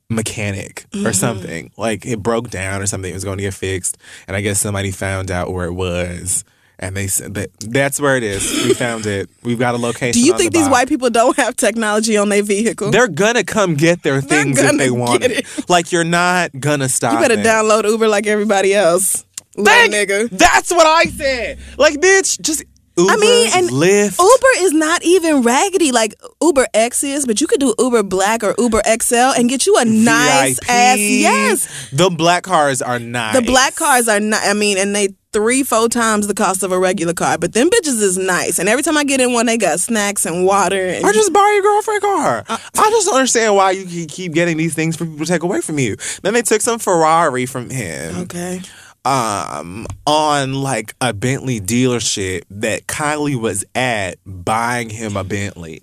[0.09, 1.07] mechanic Mm-hmm.
[1.07, 1.71] or something.
[1.77, 3.11] Like it broke down or something.
[3.11, 6.45] It was going to get fixed, and I guess somebody found out where it was.
[6.83, 8.43] And they said that that's where it is.
[8.67, 9.29] We found it.
[9.43, 10.19] We've got a location.
[10.19, 12.91] Do you think the these white people don't have technology on their vehicle?
[12.91, 15.31] They're gonna come get their things if they want it.
[15.41, 15.69] it.
[15.69, 17.13] Like you're not gonna stop.
[17.13, 17.45] you better it.
[17.45, 19.27] download Uber like everybody else.
[19.57, 20.29] Little Thank- nigga.
[20.31, 21.59] That's what I said.
[21.77, 22.63] Like, bitch, just
[22.97, 24.19] Uber, I mean, and Lyft.
[24.19, 28.43] Uber is not even raggedy like Uber X is, but you could do Uber Black
[28.45, 30.69] or Uber XL and get you a nice VIP.
[30.71, 30.99] ass.
[30.99, 33.35] Yes, The black cars are nice.
[33.37, 34.43] the black cars are not.
[34.45, 37.39] I mean, and they three, four times the cost of a regular car.
[37.39, 40.27] But them bitches is nice, and every time I get in one, they got snacks
[40.27, 40.89] and water.
[40.89, 42.45] And Or just buy your girlfriend car.
[42.49, 45.43] Uh, I just don't understand why you keep getting these things for people to take
[45.45, 45.97] away from you.
[46.23, 48.17] Then they took some Ferrari from him.
[48.23, 48.61] okay.
[49.05, 55.81] Um on like a Bentley dealership that Kylie was at buying him a Bentley.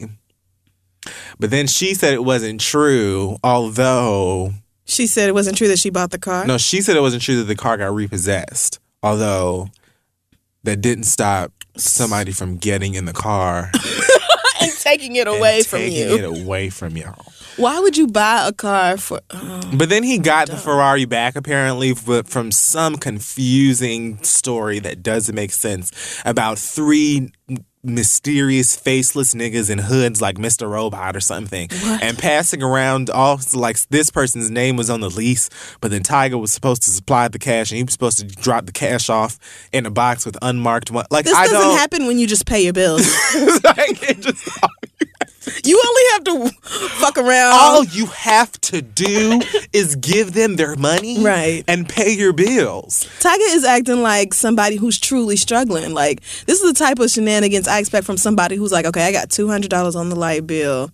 [1.40, 4.54] But then she said it wasn't true, although
[4.86, 6.46] She said it wasn't true that she bought the car.
[6.46, 8.80] no, she said it wasn't true that the car got repossessed.
[9.04, 9.70] Although
[10.64, 13.72] that didn't stop somebody from getting in the car
[14.62, 16.16] and taking it and away from taking you.
[16.16, 17.26] it away from y'all.
[17.58, 19.20] Why would you buy a car for?
[19.32, 19.62] oh.
[19.74, 25.36] But then he got the Ferrari back apparently f- from some confusing story that doesn't
[25.36, 27.32] make sense about three
[27.84, 30.70] mysterious faceless niggas in hoods like Mr.
[30.70, 31.70] Robot or something
[32.02, 36.40] and passing around all like this person's name was on the lease but then Tyga
[36.40, 39.40] was supposed to supply the cash and he was supposed to drop the cash off
[39.72, 42.62] in a box with unmarked one like This I doesn't happen when you just pay
[42.62, 43.08] your bills.
[43.64, 44.50] like, it just
[45.64, 46.50] you only have to
[47.00, 47.54] fuck around.
[47.54, 49.40] all you have to do
[49.74, 51.64] is give them their money Right.
[51.68, 53.08] and pay your bills.
[53.20, 55.94] Tyga is acting like somebody who's truly struggling.
[55.94, 59.12] Like this is the type of shenanigans I expect from somebody who's like, okay, I
[59.12, 60.92] got two hundred dollars on the light bill,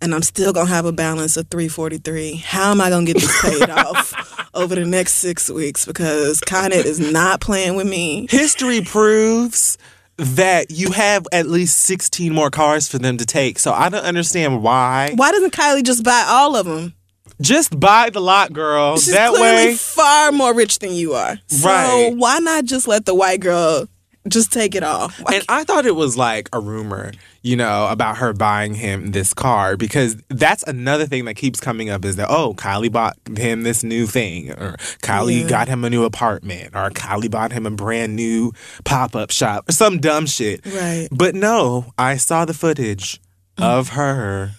[0.00, 2.36] and I'm still gonna have a balance of three forty three.
[2.36, 5.84] How am I gonna get this paid off over the next six weeks?
[5.86, 8.26] Because Ed is not playing with me.
[8.30, 9.76] History proves
[10.20, 13.58] that you have at least 16 more cars for them to take.
[13.58, 15.12] So I don't understand why.
[15.14, 16.94] Why doesn't Kylie just buy all of them?
[17.40, 18.98] Just buy the lot, girl.
[18.98, 19.74] She's that way.
[19.74, 21.38] far more rich than you are.
[21.46, 22.12] So Right.
[22.14, 23.88] why not just let the white girl
[24.28, 25.08] just take it all?
[25.22, 29.12] Why And I thought it was like a rumor, you know, about her buying him
[29.12, 33.16] this car because that's another thing that keeps coming up is that, oh, Kylie bought
[33.36, 35.48] him this new thing, or Kylie Yeah.
[35.48, 38.52] got him a new apartment, or Kylie bought him a brand new
[38.84, 40.60] pop up shop, or some dumb shit.
[40.66, 41.08] Right.
[41.10, 43.20] But no, I saw the footage
[43.56, 43.64] mm.
[43.64, 44.52] of her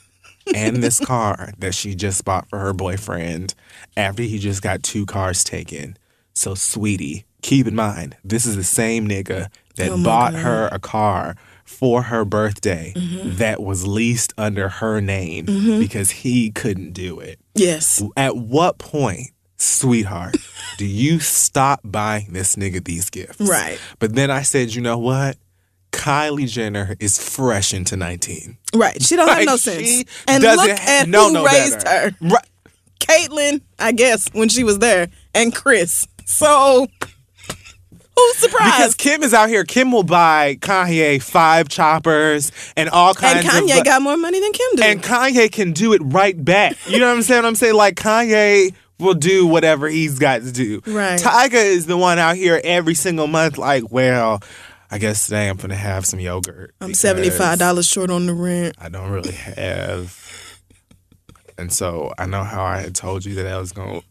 [0.55, 3.53] and this car that she just bought for her boyfriend
[3.95, 5.97] after he just got two cars taken.
[6.33, 10.41] So, sweetie, keep in mind, this is the same nigga that Oh bought God.
[10.41, 11.35] Her a car
[11.71, 13.37] for her birthday mm-hmm.
[13.37, 15.79] that was leased under her name mm-hmm.
[15.79, 17.39] because he couldn't do it.
[17.55, 18.03] Yes.
[18.15, 20.35] At what point, sweetheart,
[20.77, 23.39] do you stop buying this nigga these gifts?
[23.39, 23.79] Right.
[23.99, 25.37] But then I said, you know what?
[25.91, 28.57] Kylie Jenner is fresh into 19.
[28.75, 29.01] Right.
[29.01, 30.23] She don't have Like, no she sense.
[30.27, 32.15] And look at know who no raised better.
[32.21, 32.29] her.
[32.29, 32.47] Right.
[32.99, 36.07] Caitlyn, I guess, when she was there, and Kris.
[36.25, 36.87] So
[38.39, 38.95] who's Because?
[38.95, 39.63] Kim is out here.
[39.63, 43.51] Kim will buy Kanye five choppers and all and kinds of.
[43.51, 44.85] Kanye got more money than Kim did.
[44.85, 46.75] and Kanye can do it right back.
[46.87, 47.45] You know what I'm saying?
[47.45, 50.81] I'm saying like Kanye will do whatever he's got to do.
[50.85, 51.19] Right.
[51.19, 53.57] Tyga is the one out here every single month.
[53.57, 54.41] Like, well,
[54.91, 56.73] I guess today I'm gonna have some yogurt.
[56.81, 58.75] I'm seventy five dollars short on the rent.
[58.79, 60.17] I don't really have.
[61.57, 64.01] And so I know how I had told you that I was gonna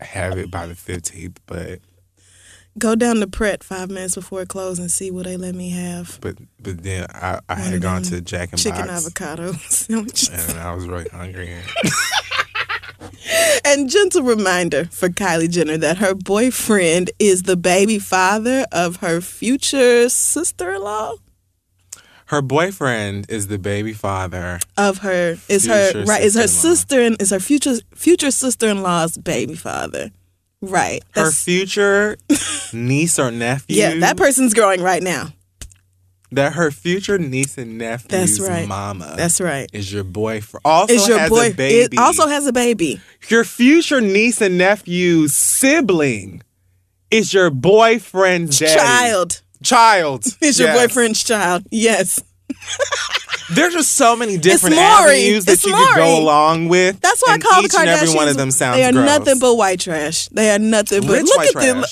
[0.00, 1.80] have it by the 15th, but
[2.78, 5.70] Go down to Pret five minutes before it closes and see what they let me
[5.70, 6.18] have.
[6.20, 10.28] but but then I, I had gone to Jack and Chicken Box avocado sandwiches.
[10.50, 11.56] and I was really hungry.
[13.64, 19.20] And gentle reminder for Kylie Jenner that her boyfriend is the baby father of her
[19.20, 21.14] future sister in law.
[22.26, 24.60] Her boyfriend is the baby father.
[24.76, 26.74] Of her is her right is her sister-in-law.
[26.74, 30.10] sister and is her future future sister in law's baby father.
[30.62, 31.02] Right.
[31.14, 32.16] Her That's- future
[32.72, 33.76] niece or nephew.
[33.76, 35.28] yeah, that person's growing right now.
[36.32, 38.66] that her future niece and nephew's That's right.
[38.66, 39.68] mama That's right.
[39.72, 40.62] is your boyfriend.
[40.64, 41.94] Also Is your has boy a baby.
[41.96, 43.00] It also has a baby.
[43.28, 46.42] your future niece and nephew's sibling
[47.10, 48.74] is your boyfriend's daddy.
[48.74, 51.62] Child Child is your boyfriend's child.
[51.70, 52.20] Yes.
[53.50, 54.88] There's just so many different Maury.
[55.22, 57.00] avenues that It's you could go along with.
[57.00, 58.84] That's why and I call the each and every one Kardashians- of them sounds They
[58.84, 59.06] are gross.
[59.06, 60.28] nothing but white trash.
[60.28, 61.84] They are nothing but rich look white at them.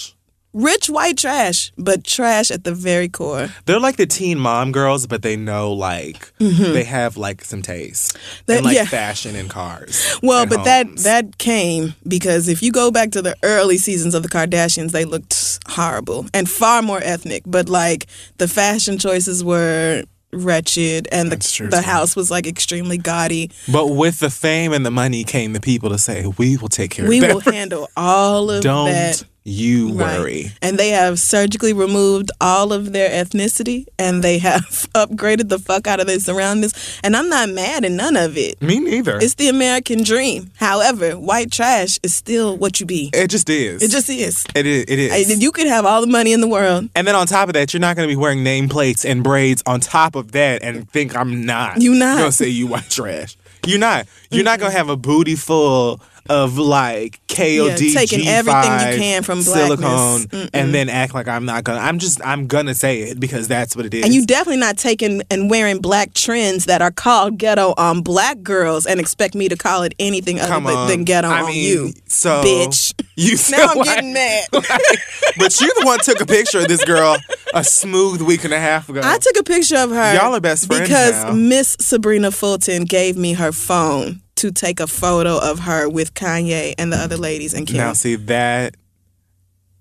[0.52, 3.48] Rich white trash, but trash at the very core.
[3.66, 8.16] They're like the teen mom girls, but they know like they have like some taste
[8.16, 8.52] Mm-hmm.
[8.52, 8.84] And like yeah.
[8.84, 10.16] fashion and cars.
[10.22, 14.14] Well, and but that that came because if you go back to the early seasons
[14.14, 17.42] of the Kardashians, they looked horrible and far more ethnic.
[17.46, 18.06] But like
[18.38, 23.50] the fashion choices were wretched, and the true, the house was like extremely gaudy.
[23.70, 26.90] But with the fame and the money came the people to say, "We will take
[26.90, 27.22] care We of.
[27.22, 29.24] We will handle all of Don't that.
[29.44, 30.18] You Right.
[30.18, 35.58] worry." And they have surgically removed all of their ethnicity and they have upgraded the
[35.58, 36.72] fuck out of their surroundings.
[37.04, 38.60] And I'm not mad at none of it.
[38.62, 39.18] Me neither.
[39.18, 40.50] It's the American dream.
[40.56, 43.10] However, white trash is still what you be.
[43.12, 43.82] it just is.
[43.82, 44.44] It just is.
[44.54, 44.84] It is.
[44.88, 45.42] It is.
[45.42, 46.88] You could have all the money in the world.
[46.94, 49.62] and then on top of that, you're not going to be wearing nameplates and braids
[49.66, 51.80] on top of that and think I'm not.
[51.82, 52.18] You not.
[52.18, 53.36] Gonna say you white trash.
[53.66, 54.06] You're not.
[54.30, 59.22] You're not gonna have a booty full of like KOD, Yeah, taking everything you can
[59.22, 61.80] from silicone, and then act like I'm not gonna.
[61.80, 62.24] I'm just.
[62.24, 64.04] I'm gonna say it because that's what it is.
[64.04, 68.42] And you definitely not taking and wearing black trends that are called ghetto on black
[68.42, 70.88] girls and expect me to call it anything other Come but- on.
[70.88, 71.92] than ghetto I on mean, you.
[72.06, 72.92] so bitch.
[73.16, 74.44] You Now I'm like- getting mad.
[74.52, 77.16] but you the one took a picture of this girl
[77.52, 79.00] a smooth week and a half ago.
[79.04, 80.14] I took a picture of her.
[80.14, 81.32] Y'all are best friends because now.
[81.32, 86.74] Miss Sabrina Fulton gave me her phone to take a photo of her with Kanye
[86.76, 87.78] and the other ladies and Kim.
[87.78, 88.76] Now, see that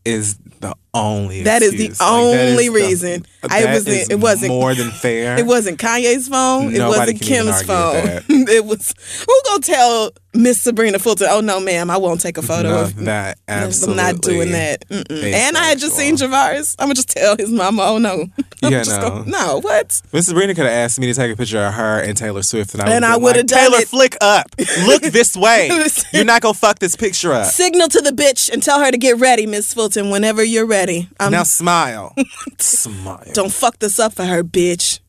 [0.06, 1.44] is the only.
[1.44, 1.90] That is the.
[1.90, 3.26] Like, only is the- reason.
[3.50, 5.38] I wasn't- it wasn't- more than fair.
[5.44, 6.74] It wasn't Kanye's phone.
[6.74, 8.24] it wasn't Kim's phone.
[8.30, 8.94] it was.
[9.28, 11.28] Who gonna tell Miss Sabrina Fulton?
[11.30, 13.40] Oh no, ma'am, I won't take a photo No, of that.
[13.50, 14.86] Yes, I'm not doing that.
[14.90, 16.16] And I had just seen.
[16.16, 16.76] Javaris.
[16.80, 17.82] I'm gonna just tell his mama.
[17.84, 18.28] Oh no.
[18.64, 19.00] I'm Yeah, no.
[19.10, 19.60] gonna- no.
[19.62, 20.02] What?
[20.14, 22.74] Miss Sabrina could have asked me to take a picture of her and Taylor Swift,
[22.76, 24.48] and I And I would would've like, Taylor, it." flick up.
[24.86, 25.70] Look this way.
[26.14, 27.48] You're not gonna fuck this picture up.
[27.48, 30.10] Signal to the bitch and tell her to get ready, Miss Fulton.
[30.12, 30.83] Whenever you're ready.
[31.20, 32.16] I'm, now smile.
[32.60, 33.24] smile.
[33.34, 35.00] don't fuck this up for her, bitch.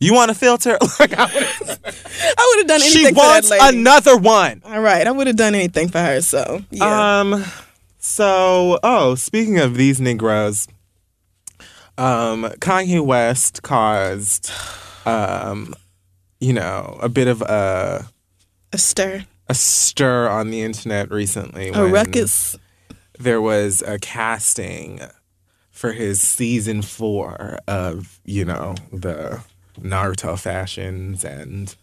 [0.00, 0.78] You want a filter?
[0.98, 4.62] Like, I would have done anything she for wants another one.
[4.64, 6.22] All right, I would have done anything for her.
[6.22, 7.20] So yeah.
[7.20, 7.44] Um.
[8.02, 10.66] So, oh, speaking of these Negroes,
[11.98, 14.50] um, Kanye West caused,
[15.04, 15.74] um,
[16.40, 18.08] you know, a bit of a
[18.72, 21.68] a stir, a stir on the internet recently.
[21.68, 22.56] a when ruckus.
[23.20, 25.00] There was a casting
[25.70, 29.42] for his season four of, you know, the
[29.78, 31.76] Naruto fashions and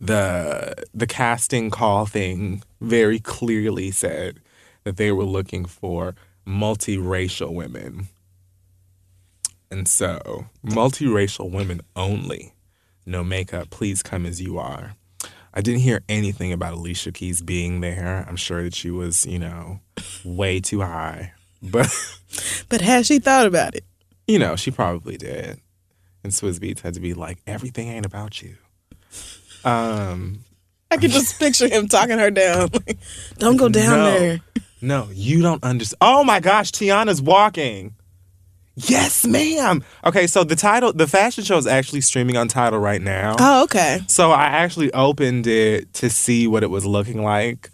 [0.00, 4.40] the the casting call thing very clearly said
[4.84, 6.14] that they were looking for
[6.46, 8.06] multiracial women.
[9.70, 12.52] And so, multiracial women only.
[13.04, 14.94] no makeup, please come as you are.
[15.56, 18.24] I didn't hear anything about Alicia Keys being there.
[18.28, 19.78] I'm sure that she was, you know,
[20.24, 21.32] way too high.
[21.62, 21.88] But,
[22.68, 23.84] But has she thought about it?
[24.26, 25.60] you know, she probably did.
[26.24, 28.56] And Swizz Beatz had to be like, everything ain't about you.
[29.64, 30.40] Um,
[30.90, 32.70] I could just picture him talking her down.
[32.86, 32.98] Like,
[33.38, 34.18] Don't go down No.
[34.18, 34.40] there.
[34.80, 35.98] No, you don't understand.
[36.02, 37.94] Oh my gosh, Tiana's walking.
[38.76, 39.84] Yes, ma'am.
[40.04, 43.36] Okay, so the title, the fashion show is actually streaming on Tidal right now.
[43.38, 44.00] Oh, okay.
[44.08, 47.70] So I actually opened it to see what it was looking like.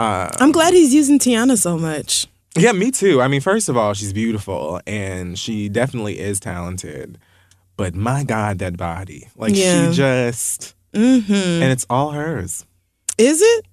[0.00, 2.28] I'm glad he's using Tiana so much.
[2.56, 3.20] Yeah, me too.
[3.20, 7.18] I mean, first of all, she's beautiful and she definitely is talented.
[7.76, 9.28] But my God, that body.
[9.36, 9.90] Like Yeah.
[9.90, 11.32] she just Mm-hmm.
[11.32, 12.64] and it's all hers.
[13.18, 13.66] Is it?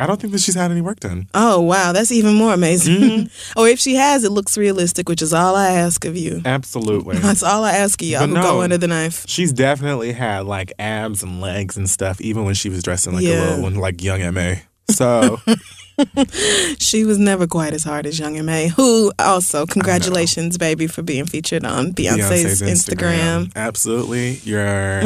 [0.00, 1.28] I don't think that she's had any work done.
[1.34, 1.92] Oh, wow.
[1.92, 2.96] That's even more amazing.
[3.00, 3.58] Mm-hmm.
[3.60, 6.40] or if she has, it looks realistic, which is all I ask of you.
[6.44, 7.16] Absolutely.
[7.18, 8.42] That's all I ask of y'all But who no.
[8.42, 9.24] go under the knife.
[9.28, 13.22] She's definitely had like abs and legs and stuff, even when she was dressing like
[13.22, 13.40] Yeah.
[13.40, 14.62] a little one, like Young M.A.
[14.90, 15.38] So
[16.78, 21.26] She was never quite as hard as Young M.A, who also, congratulations, baby, for being
[21.26, 23.52] featured on Beyonce's, Instagram.
[23.54, 24.40] Absolutely.
[24.44, 25.02] You're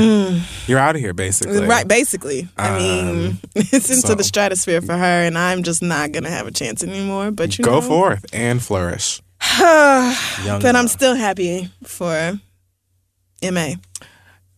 [0.67, 1.59] you're out of here basically.
[1.61, 1.69] Mm.
[1.69, 2.49] Right, basically.
[2.57, 6.25] I mean, Um, it's into so- the stratosphere for her, and I'm just not going
[6.25, 7.31] to have a chance anymore.
[7.31, 7.81] But you Go know.
[7.83, 9.21] forth and flourish.
[10.61, 12.39] But I'm still happy for
[13.43, 13.77] M.A.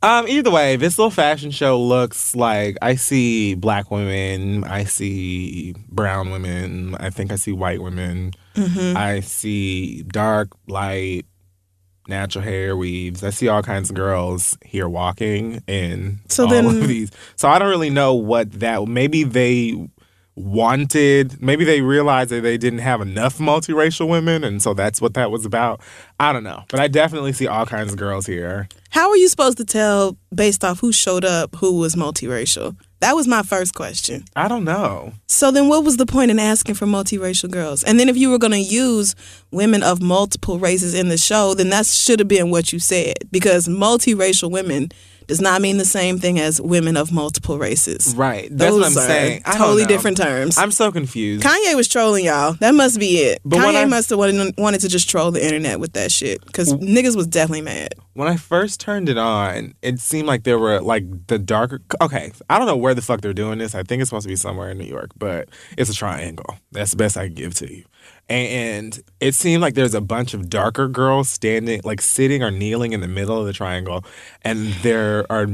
[0.06, 5.74] Um, either way, this little fashion show looks like I see black women, I see
[5.88, 8.96] brown women, I think I see white women, Mm-hmm.
[8.96, 11.26] I see dark, light,
[12.08, 13.22] natural hair weaves.
[13.24, 17.10] I see all kinds of girls here walking in So all then- of these.
[17.34, 18.86] So I don't really know what that.
[18.86, 19.88] Maybe they
[20.36, 21.42] wanted.
[21.42, 25.30] Maybe they realized that they didn't have enough multiracial women, and so that's what that
[25.30, 25.80] was about.
[26.20, 28.68] I don't know, but I definitely see all kinds of girls here.
[28.90, 32.76] How are you supposed to tell based off who showed up who was multiracial?
[33.00, 34.24] That was my first question.
[34.34, 35.12] I don't know.
[35.28, 37.82] So then what was the point in asking for multiracial girls?
[37.82, 39.14] And then if you were going to use
[39.50, 43.16] women of multiple races in the show, then that should have been what you said
[43.30, 44.88] because multiracial women
[45.26, 48.14] does not mean the same thing as women of multiple races.
[48.16, 48.48] Right.
[48.50, 49.42] That's Those what I'm saying.
[49.44, 50.56] I Totally different terms.
[50.58, 51.44] I'm so confused.
[51.44, 52.52] Kanye was trolling y'all.
[52.54, 53.40] That must be it.
[53.44, 56.44] But Kanye I- must have wanted, wanted to just troll the internet with that shit
[56.44, 57.94] because niggas was definitely mad.
[58.14, 61.80] when I first turned it on, it seemed like there were like the darker.
[62.00, 63.74] Okay, I don't know where the fuck they're doing this.
[63.74, 66.56] I think it's supposed to be somewhere in New York, but it's a triangle.
[66.72, 67.84] That's the best I can give to you.
[68.28, 72.92] And it seemed like there's a bunch of darker girls standing, like sitting or kneeling
[72.92, 74.04] in the middle of the triangle,
[74.42, 75.46] and there are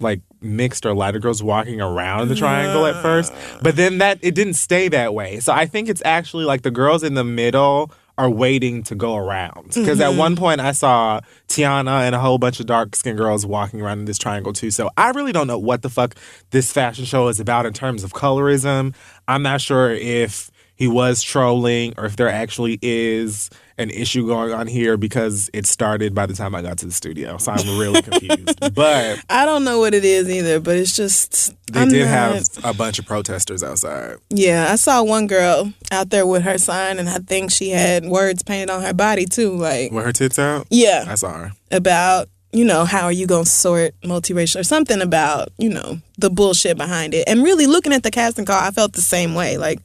[0.00, 3.32] like mixed or lighter girls walking around the triangle at first.
[3.62, 5.40] But then that it didn't stay that way.
[5.40, 9.16] So I think it's actually like the girls in the middle are waiting to go
[9.16, 9.68] around.
[9.74, 10.18] Because at mm-hmm.
[10.18, 14.00] one point I saw Tiana and a whole bunch of dark skinned girls walking around
[14.00, 14.70] in this triangle too.
[14.70, 16.14] So I really don't know what the fuck
[16.50, 18.94] this fashion show is about in terms of colorism.
[19.26, 24.52] I'm not sure if he was trolling or if there actually is an issue going
[24.52, 27.38] on here because it started by the time I got to the studio.
[27.38, 28.74] So I'm really confused.
[28.74, 32.08] But I don't know what it is either, but it's just they I'm did not-
[32.08, 34.16] have a bunch of protesters outside.
[34.30, 38.04] Yeah, I saw one girl out there with her sign, and I think she had
[38.06, 39.56] words painted on her body too.
[39.56, 40.66] Like, With her tits out?
[40.70, 41.52] yeah, I saw her.
[41.72, 46.30] about you know how are you gonna sort multiracial or something about you know the
[46.30, 47.24] bullshit behind it.
[47.28, 49.58] And really looking at the casting call, I felt the same way.
[49.58, 49.80] Like,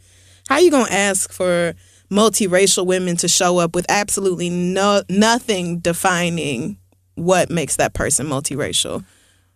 [0.49, 1.75] how you gonna ask for
[2.09, 6.77] multiracial women to show up with absolutely no nothing defining
[7.13, 9.05] what makes that person multiracial?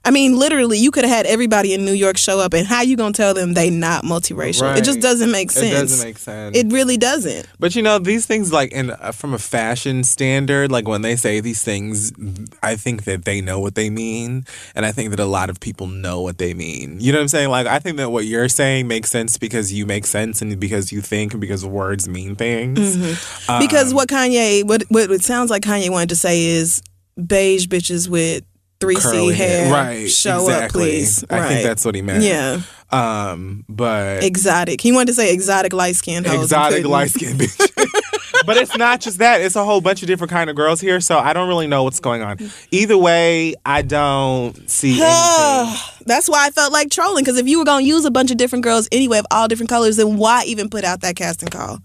[0.05, 2.81] I mean, literally, you could have had everybody in New York show up, and how
[2.81, 4.77] you gonna tell them they not multiracial?
[4.77, 5.65] It just doesn't make sense.
[5.65, 6.57] It doesn't make sense.
[6.57, 7.47] It really doesn't.
[7.57, 11.15] But you know these things, like in uh, from a fashion standard, like when they
[11.15, 12.11] say these things,
[12.61, 14.45] I think that they know what they mean,
[14.75, 16.97] and I think that a lot of people know what they mean.
[16.99, 17.49] You know what I'm saying?
[17.49, 20.91] Like I think that what you're saying makes sense because you make sense and because
[20.91, 22.97] you think and because words mean things.
[22.97, 23.59] Mm-hmm.
[23.65, 26.83] because what Kanye, what what it sounds like Kanye wanted to say is
[27.15, 28.43] beige bitches with
[28.83, 30.09] three C hair, right?
[30.09, 30.65] Show exactly.
[30.65, 31.25] up, please.
[31.29, 31.47] I right.
[31.47, 32.23] think that's what he meant.
[32.23, 32.61] yeah,
[32.91, 34.81] Um, but exotic.
[34.81, 36.25] He wanted to say exotic light skin.
[36.25, 37.69] exotic light skin bitch.
[38.45, 39.41] but it's not just that.
[39.41, 40.99] It's a whole bunch of different kind of girls here.
[40.99, 42.37] So I don't really know what's going on.
[42.71, 45.79] Either way, I don't see anything.
[46.05, 47.23] That's why I felt like trolling.
[47.23, 49.69] Because if you were gonna use a bunch of different girls anyway of all different
[49.69, 51.79] colors, then why even put out that casting call?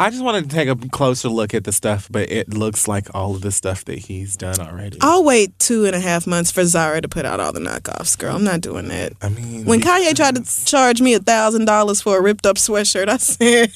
[0.00, 3.14] I just wanted to take a closer look at the stuff, but it looks like
[3.14, 4.96] all of the stuff that he's done already.
[5.02, 8.18] I'll wait two and a half months for Zara to put out all the knockoffs,
[8.18, 8.34] girl.
[8.34, 9.12] I'm not doing that.
[9.20, 12.56] I mean, When Kanye tried to charge me a thousand dollars for a ripped up
[12.56, 13.70] sweatshirt, I said,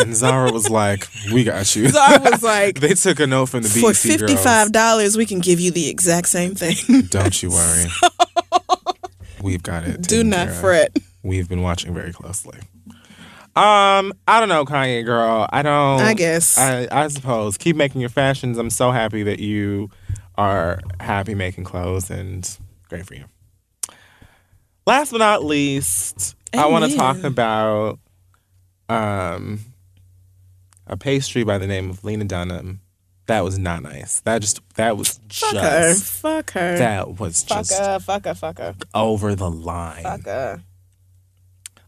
[0.00, 3.60] and Zara was like, "We got you." Zara was like, they took a note from
[3.60, 5.18] the BET For fifty five dollars.
[5.18, 7.02] we can give you the exact same thing.
[7.10, 7.84] Don't you worry.
[9.42, 10.00] We've got it.
[10.00, 10.96] Do not fret.
[11.22, 12.60] We've been watching very closely.
[13.60, 15.46] Um, I don't know, Kanye girl.
[15.52, 16.00] I don't.
[16.00, 16.56] I guess.
[16.56, 17.58] I, I suppose.
[17.58, 18.56] Keep making your fashions.
[18.56, 19.90] I'm so happy that you
[20.38, 22.48] are happy making clothes, and
[22.88, 23.24] great for you.
[24.86, 27.98] Last but not least, I want to talk about
[28.88, 29.60] um
[30.86, 32.80] a pastry by the name of Lena Dunham.
[33.26, 34.20] That was not nice.
[34.20, 35.90] That just that was Fuck her.
[35.90, 36.78] just Fuck her.
[36.78, 37.98] that was fuck just her.
[37.98, 38.34] Fuck her.
[38.34, 38.74] Fuck her.
[38.94, 40.02] over the line.
[40.02, 40.62] Fuck her.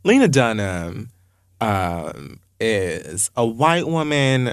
[0.04, 1.08] Lena Dunham
[1.62, 4.52] um, is a white woman.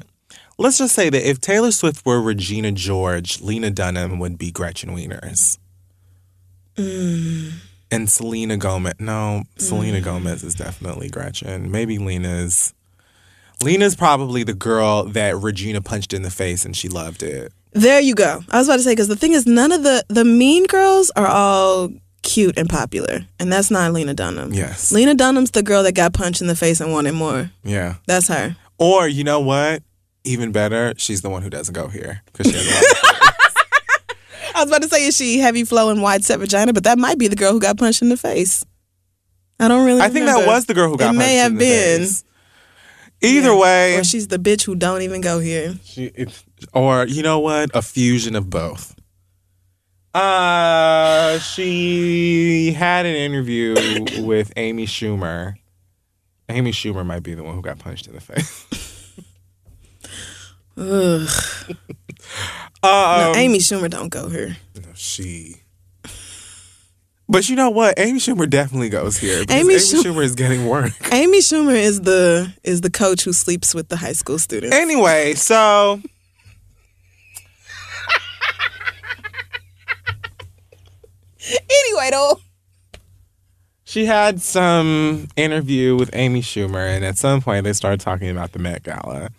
[0.57, 4.91] Let's just say that if Taylor Swift were Regina George, Lena Dunham would be Gretchen
[4.91, 5.57] Wieners.
[6.75, 7.53] Mm.
[7.91, 8.93] And Selena Gomez.
[8.99, 11.71] No, Selena Gomez is definitely Gretchen.
[11.71, 12.73] Maybe Lena's.
[13.61, 17.51] Lena's probably the girl that Regina punched in the face and she loved it.
[17.73, 18.41] There you go.
[18.49, 21.11] I was about to say because the thing is, none of the the mean girls
[21.15, 21.89] are all
[22.21, 24.53] cute and popular, and that's not Lena Dunham.
[24.53, 24.91] Yes.
[24.91, 27.51] Lena Dunham's the girl that got punched in the face and wanted more.
[27.63, 27.95] Yeah.
[28.07, 28.55] That's her.
[28.77, 29.83] Or you know what?
[30.23, 33.35] Even better, she's the one who doesn't go here because she has a lot of
[34.55, 36.73] I was about to say, is she heavy flowing wide set vagina?
[36.73, 38.65] But that might be the girl who got punched in the face.
[39.59, 40.01] I don't really.
[40.01, 41.99] I think that was the girl who got It may punched have in the been.
[42.01, 42.23] face.
[43.21, 45.75] Either way, Or she's the bitch who don't even go here.
[45.83, 46.43] she, it,
[46.73, 48.95] or you know what, a fusion of both.
[50.13, 53.75] Uh, she had an interview
[54.23, 55.55] with Amy Schumer.
[56.49, 58.65] Amy Schumer might be the one who got punched in the face.
[60.77, 61.75] Ugh.
[62.81, 64.55] Um, no, Amy Schumer don't go here.
[64.95, 65.55] she.
[67.27, 67.99] But you know what?
[67.99, 69.43] Amy Schumer definitely goes here.
[69.49, 70.93] Amy Amy, Schu- Schumer is getting work.
[71.11, 74.73] Amy Schumer is the is the coach who sleeps with the high school students.
[74.73, 76.01] Anyway, so
[81.69, 82.39] anyway, though.
[83.83, 88.51] she had some interview with Amy Schumer, and at some point they started talking about
[88.51, 89.29] the Met Gala.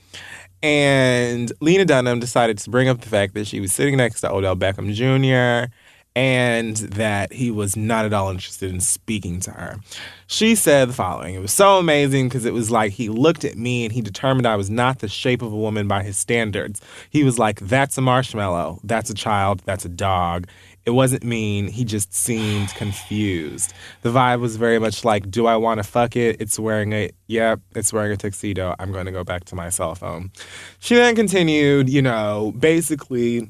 [0.62, 4.30] And Lena Dunham decided to bring up the fact that she was sitting next to
[4.30, 5.72] Odell Beckham Jr.
[6.14, 9.78] and that he was not at all interested in speaking to her.
[10.26, 13.56] She said the following It was so amazing because it was like he looked at
[13.56, 16.82] me and he determined I was not the shape of a woman by his standards.
[17.08, 18.80] He was like, That's a marshmallow.
[18.84, 19.62] That's a child.
[19.64, 20.46] That's a dog.
[20.91, 21.68] It wasn't mean.
[21.68, 23.72] He just seemed confused.
[24.03, 26.41] The vibe was very much like, Do I want to fuck it?
[26.41, 28.74] It's wearing a, yep, it's wearing a tuxedo.
[28.80, 30.32] I'm going to go back to my cell phone.
[30.80, 33.49] She then continued, you know, basically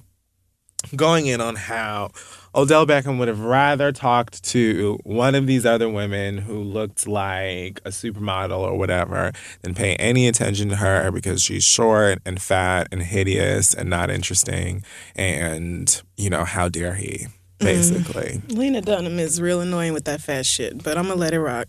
[0.94, 2.10] going in on how
[2.54, 7.80] Odell Beckham would have rather talked to one of these other women who looked like
[7.84, 9.30] a supermodel or whatever
[9.62, 14.10] than pay any attention to her because she's short and fat and hideous and not
[14.10, 14.82] interesting.
[15.14, 17.28] And, you know, how dare he,
[17.58, 18.42] basically.
[18.48, 21.68] Lena Dunham is real annoying with that fat shit, but I'm gonna let it rock.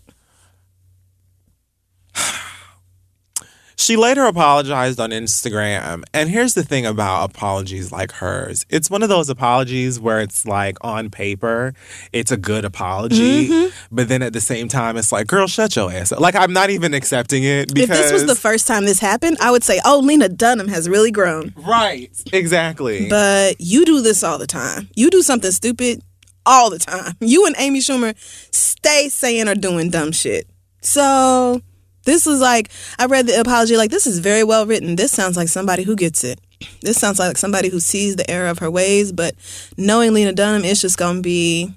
[3.82, 6.04] She later apologized on Instagram.
[6.14, 10.46] And here's the thing about apologies like hers it's one of those apologies where it's
[10.46, 11.74] like on paper,
[12.12, 13.48] it's a good apology.
[13.48, 13.76] Mm-hmm.
[13.90, 16.20] But then at the same time, it's like, girl, shut your ass up.
[16.20, 17.98] Like, I'm not even accepting it because.
[17.98, 20.88] If this was the first time this happened, I would say, "Oh, Lena Dunham has
[20.88, 22.12] really grown." Right.
[22.32, 23.08] Exactly.
[23.08, 24.90] But you do this all the time.
[24.94, 26.02] You do something stupid
[26.46, 27.16] all the time.
[27.18, 28.16] You and Amy Schumer
[28.54, 30.48] stay saying or doing dumb shit.
[30.82, 31.62] So
[32.04, 34.96] this is like I read the apology like this is very well written.
[34.96, 36.40] This sounds like somebody who gets it.
[36.80, 39.34] This sounds like somebody who sees the error of her ways, but
[39.76, 41.72] knowing Lena Dunham, it's just gonna be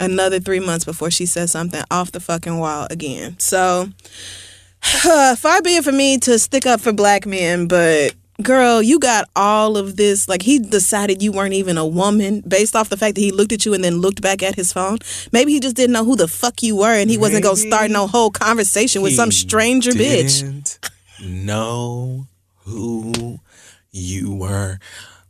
[0.00, 3.38] another three months before she says something off the fucking wall again.
[3.38, 3.88] So
[5.36, 9.28] far be it for me to stick up for black men, but girl, you got
[9.36, 10.28] all of this.
[10.28, 13.52] Like he decided you weren't even a woman based off the fact that he looked
[13.52, 14.98] at you and then looked back at his phone.
[15.32, 17.90] Maybe he just didn't know who the fuck you were and he wasn't gonna start
[17.90, 20.40] no whole conversation with some stranger bitch.
[20.40, 20.78] didn't
[21.20, 22.26] know
[22.64, 23.38] who
[23.90, 24.78] you were.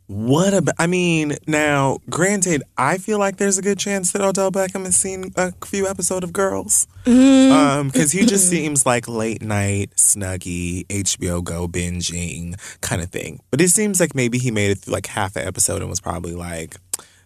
[0.07, 0.75] What about?
[0.77, 4.95] I mean, now, granted, I feel like there's a good chance that Odell Beckham has
[4.97, 7.87] seen a few episodes of Girls, Mm-hmm.
[7.87, 13.39] because he just seems like late night Snuggie HBO Go binging kind of thing.
[13.51, 16.01] But it seems like maybe he made it through like half an episode and was
[16.01, 16.75] probably like,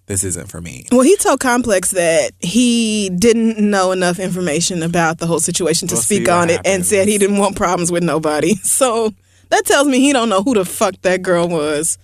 [0.06, 5.18] "This isn't for me." Well, he told Complex that he didn't know enough information about
[5.18, 8.04] the whole situation to We'll speak on it and said he didn't want problems with
[8.04, 8.54] nobody.
[8.64, 9.14] So
[9.50, 11.98] that tells me he don't know who the fuck that girl was.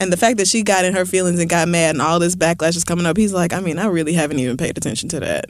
[0.00, 2.34] And the fact that she got in her feelings and got mad and all this
[2.34, 5.20] backlash is coming up, he's like, I mean, I really haven't even paid attention to
[5.20, 5.44] that.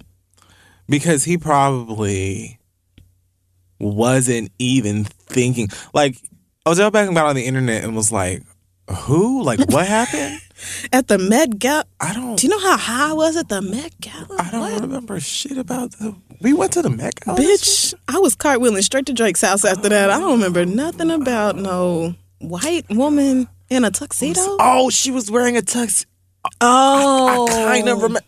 [0.88, 2.58] because he probably
[3.78, 5.68] wasn't even thinking?
[5.94, 6.16] Like,
[6.66, 8.42] Odell Beckham got on the internet and was like,
[9.02, 9.42] "Who?
[9.42, 10.40] Like, what happened?
[10.92, 11.84] At the Met Gala.
[12.00, 12.36] I don't.
[12.36, 14.26] Do you know how high I was at the Met Gala?
[14.38, 14.80] I don't What?
[14.82, 16.14] remember shit about the.
[16.42, 17.38] We went to the Met Gala.
[17.38, 20.10] Bitch, I was cartwheeling straight to Drake's house after that.
[20.10, 24.56] I don't remember nothing about no white woman in a tuxedo.
[24.60, 26.04] Oh, she was wearing a tux.
[26.60, 28.20] Oh, I kind of remember.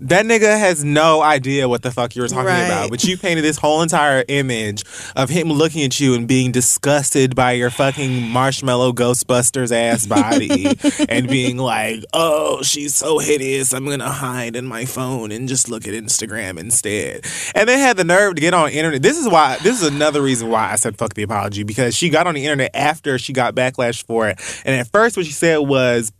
[0.00, 2.64] That nigga has no idea what the fuck you were talking Right.
[2.66, 4.84] about, but you painted this whole entire image
[5.16, 10.66] of him looking at you and being disgusted by your fucking marshmallow Ghostbusters ass body
[11.08, 13.72] and being like, oh, she's so hideous.
[13.72, 17.24] I'm going to hide in my phone and just look at Instagram instead.
[17.54, 19.02] And they had the nerve to get on internet.
[19.02, 22.08] This is why, this is another reason why I said fuck the apology because she
[22.10, 24.38] got on the internet after she got backlash for it.
[24.64, 26.12] And at first, what she said was,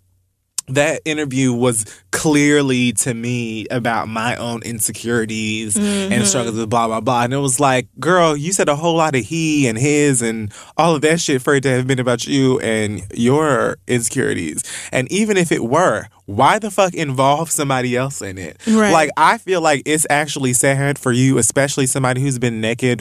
[0.69, 6.25] that interview was clearly to me about my own insecurities and mm-hmm.
[6.25, 9.15] struggles with blah blah blah and it was like girl you said a whole lot
[9.15, 12.27] of he and his and all of that shit for it to have been about
[12.27, 14.63] you and your insecurities
[14.93, 18.93] and even if it were why the fuck involve somebody else in it Right.
[18.93, 23.01] like i feel like it's actually sad for you especially somebody who's been naked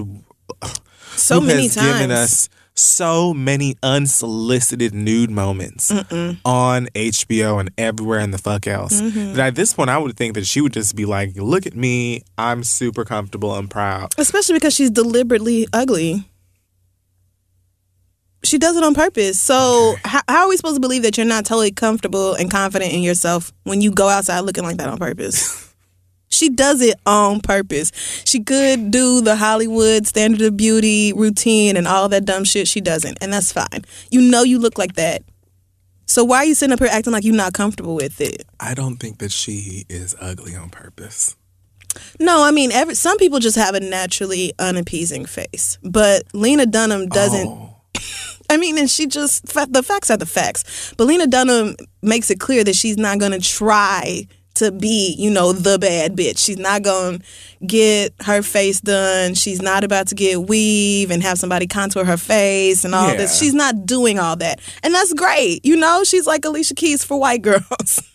[1.16, 1.88] so who many has times.
[1.88, 5.92] given us so many unsolicited nude moments
[6.46, 9.02] on HBO and everywhere in the fuck else.
[9.02, 9.34] Mm-hmm.
[9.34, 11.76] That at this point, I would think that she would just be like, "Look at
[11.76, 16.30] me, I'm super comfortable and proud." Especially because she's deliberately ugly.
[18.44, 19.42] She does it on purpose.
[19.42, 22.94] So how, how are we supposed to believe that you're not totally comfortable and confident
[22.94, 25.66] in yourself when you go outside looking like that on purpose?
[26.30, 27.92] she does it on purpose.
[28.26, 32.68] She could do the Hollywood standard of beauty routine and all that dumb shit.
[32.68, 33.86] She doesn't, and that's fine.
[34.12, 35.24] You know you look like that.
[36.06, 38.46] So why are you sitting up here acting like you're not comfortable with it?
[38.60, 41.36] I don't think that she is ugly on purpose.
[42.20, 47.08] No, I mean, every, some people just have a naturally unappeasing face, but Lena Dunham
[47.08, 47.48] doesn't.
[47.48, 47.76] Oh.
[48.50, 50.94] I mean, and she just the facts are the facts.
[50.98, 55.30] But Lena Dunham makes it clear that she's not going to try to be, you
[55.30, 56.38] know, the bad bitch.
[56.38, 57.26] She's not going to
[57.66, 59.34] get her face done.
[59.34, 63.38] She's not about to get weave and have somebody contour her face and all this.
[63.38, 65.66] She's not doing all that, and that's great.
[65.66, 68.02] You know, she's like Alicia Keys for white girls.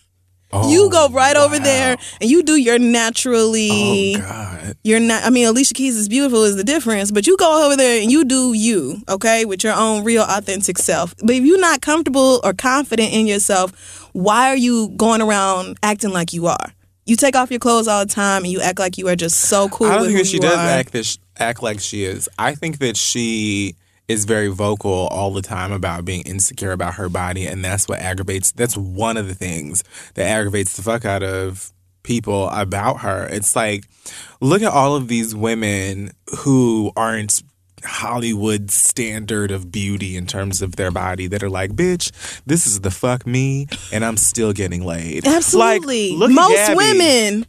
[0.69, 4.77] you Oh, go right over there and you do your naturally Oh God.
[4.83, 7.75] you're not i mean alicia keys is beautiful is the difference but you go over
[7.75, 11.59] there and you do you okay with your own real authentic self but if you're
[11.59, 16.73] not comfortable or confident in yourself why are you going around acting like you are
[17.05, 19.41] you take off your clothes all the time and you act like you are just
[19.41, 20.69] so cool I don't think that she does are.
[20.69, 22.29] act this act like she is.
[22.37, 23.75] I think that she
[24.07, 27.99] is very vocal all the time about being insecure about her body, and that's what
[27.99, 28.51] aggravates.
[28.51, 29.83] That's one of the things
[30.15, 31.71] that aggravates the fuck out of
[32.03, 33.27] people about her.
[33.31, 33.85] It's like,
[34.41, 37.41] look at all of these women who aren't
[37.83, 42.11] Hollywood standard of beauty in terms of their body that are like, bitch,
[42.45, 45.27] this is the fuck me, and I'm still getting laid.
[45.27, 46.75] absolutely Like, most Gabby.
[46.75, 47.45] women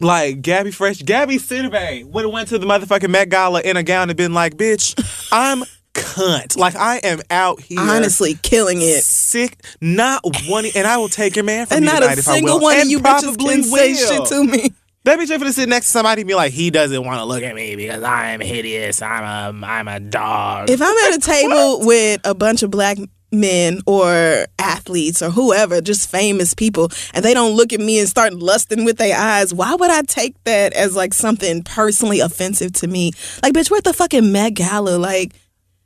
[0.00, 4.10] Like GabiFresh, Gabby Sidibe would have went to the motherfucking Met Gala in a gown
[4.10, 4.94] and been like, "Bitch,
[5.32, 5.64] I'm
[5.94, 6.56] cunt.
[6.56, 11.36] Like I am out here, honestly killing it sick, not one, and I will take
[11.36, 13.00] your man from and me not a if I single will, one of and you
[13.00, 14.72] bitches can say shit to me
[15.08, 17.42] That bitch finna sit next to somebody and be like, he doesn't want to look
[17.42, 19.00] at me because I'm hideous.
[19.00, 20.68] I'm a, I'm a dog.
[20.68, 22.98] If I'm at a table with a bunch of black
[23.32, 28.06] men or athletes or whoever, just famous people, and they don't look at me and
[28.06, 32.72] start lusting with their eyes, why would I take that as like something personally offensive
[32.72, 33.12] to me?
[33.42, 34.98] Like, bitch, we're at the fucking Met Gala.
[34.98, 35.32] Like,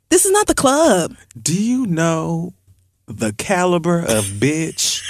[0.09, 1.15] this is not the club.
[1.41, 2.55] Do you know
[3.07, 5.01] the caliber of bitch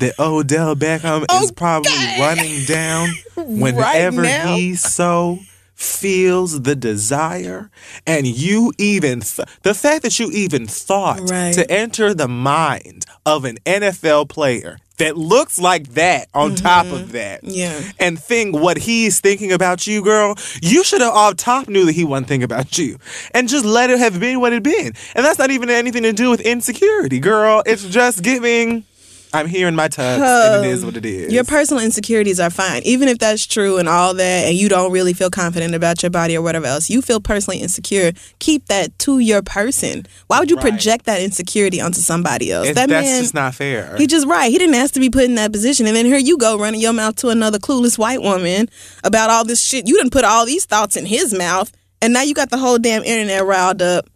[0.00, 4.54] that Odell Beckham is probably running down whenever now?
[4.56, 5.38] he so
[5.74, 7.70] feels the desire
[8.06, 11.54] and you even th- the fact that you even thought Right.
[11.54, 17.12] to enter the mind of an NFL player that looks like that on top of
[17.12, 17.54] that Mm-hmm.
[17.54, 17.80] Yeah.
[17.98, 21.92] and think what he's thinking about you, girl, you should have off top knew that
[21.94, 22.98] he wasn't thinking about you.
[23.32, 24.92] And just let it have been what it been.
[25.14, 27.62] And that's not even anything to do with insecurity, girl.
[27.64, 28.84] It's just giving
[29.32, 31.32] I'm here in my tux and it is what it is.
[31.32, 32.82] Your personal insecurities are fine.
[32.84, 36.10] Even if that's true and all that, and you don't really feel confident about your
[36.10, 40.06] body or whatever else, you feel personally insecure, keep that to your person.
[40.26, 40.62] Why would you Right.
[40.70, 42.66] project that insecurity onto somebody else?
[42.68, 43.96] That that's man, just not fair.
[43.96, 44.50] he just right.
[44.50, 45.86] He didn't ask to be put in that position.
[45.86, 48.68] And then here you go running your mouth to another clueless white woman
[49.04, 49.86] about all this shit.
[49.86, 51.72] You didn't put all these thoughts in his mouth.
[52.02, 54.08] And now you got the whole damn internet riled up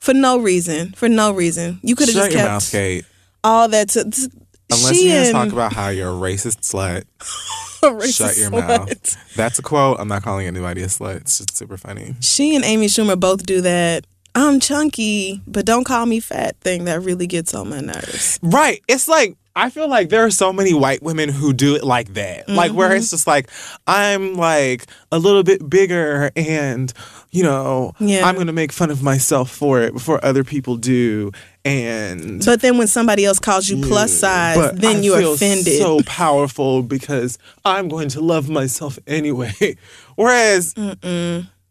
[0.00, 0.92] for no reason.
[0.92, 1.80] For no reason.
[1.82, 3.04] You could have just kept mouth,
[3.44, 4.30] all that to.
[4.78, 7.04] Unless she you just and talk about how you're a racist slut,
[7.82, 8.68] a racist shut your slut.
[8.68, 9.34] mouth.
[9.36, 9.98] That's a quote.
[10.00, 11.16] I'm not calling anybody a slut.
[11.16, 12.14] It's just super funny.
[12.20, 16.84] She and Amy Schumer both do that I'm chunky, but don't call me fat thing
[16.84, 18.38] that really gets on my nerves.
[18.42, 18.82] Right.
[18.88, 22.14] It's like I feel like there are so many white women who do it like
[22.14, 22.48] that.
[22.48, 22.96] Like where Mm-hmm.
[22.98, 23.50] it's just like
[23.86, 26.92] I'm like a little bit bigger and
[27.30, 28.26] you know, Yeah.
[28.26, 31.32] I'm going to make fun of myself for it before other people do
[31.64, 35.78] and But then when somebody else calls you plus size, then I you're offended.
[35.78, 39.76] So powerful because I'm going to love myself anyway.
[40.16, 40.74] Whereas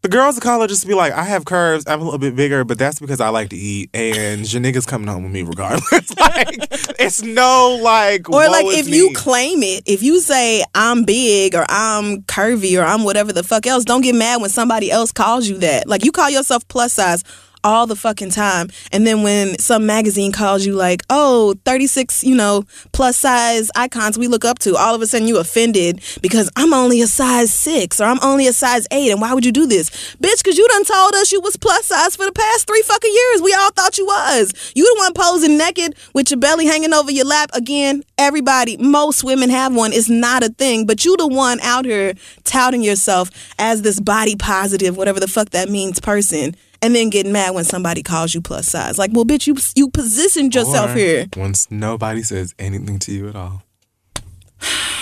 [0.02, 2.64] the girls at college just be like, I have curves, I'm a little bit bigger,
[2.64, 6.16] but that's because I like to eat, and your nigga's coming home with me regardless.
[6.18, 6.58] like,
[6.98, 11.64] it's no like, or like if you claim it, if you say I'm big or
[11.68, 15.48] I'm curvy or I'm whatever the fuck else, don't get mad when somebody else calls
[15.48, 15.86] you that.
[15.88, 17.22] Like you call yourself plus size
[17.64, 18.68] all the fucking time.
[18.90, 24.18] And then when some magazine calls you like, oh, 36, you know, plus size icons
[24.18, 27.52] we look up to, all of a sudden you offended because I'm only a size
[27.52, 29.10] six or I'm only a size eight.
[29.10, 29.90] And why would you do this?
[29.90, 33.12] Bitch, because you done told us you was plus size for the past three fucking
[33.12, 33.42] years.
[33.42, 34.72] We all thought you was.
[34.74, 37.50] You the one posing naked with your belly hanging over your lap.
[37.54, 39.92] Again, everybody, most women have one.
[39.92, 40.86] It's not a thing.
[40.86, 45.50] But you the one out here touting yourself as this body positive, whatever the fuck
[45.50, 48.98] that means, person and then getting mad when somebody calls you plus size.
[48.98, 51.26] Like, well, bitch, you you positioned yourself Or here.
[51.36, 53.62] Once nobody says anything to you at all.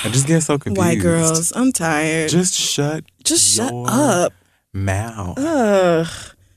[0.03, 0.79] I just get so confused.
[0.79, 2.31] White girls, I'm tired.
[2.31, 3.05] Just, shut.
[3.23, 4.33] Just shut up.
[4.73, 6.07] mouth Ugh.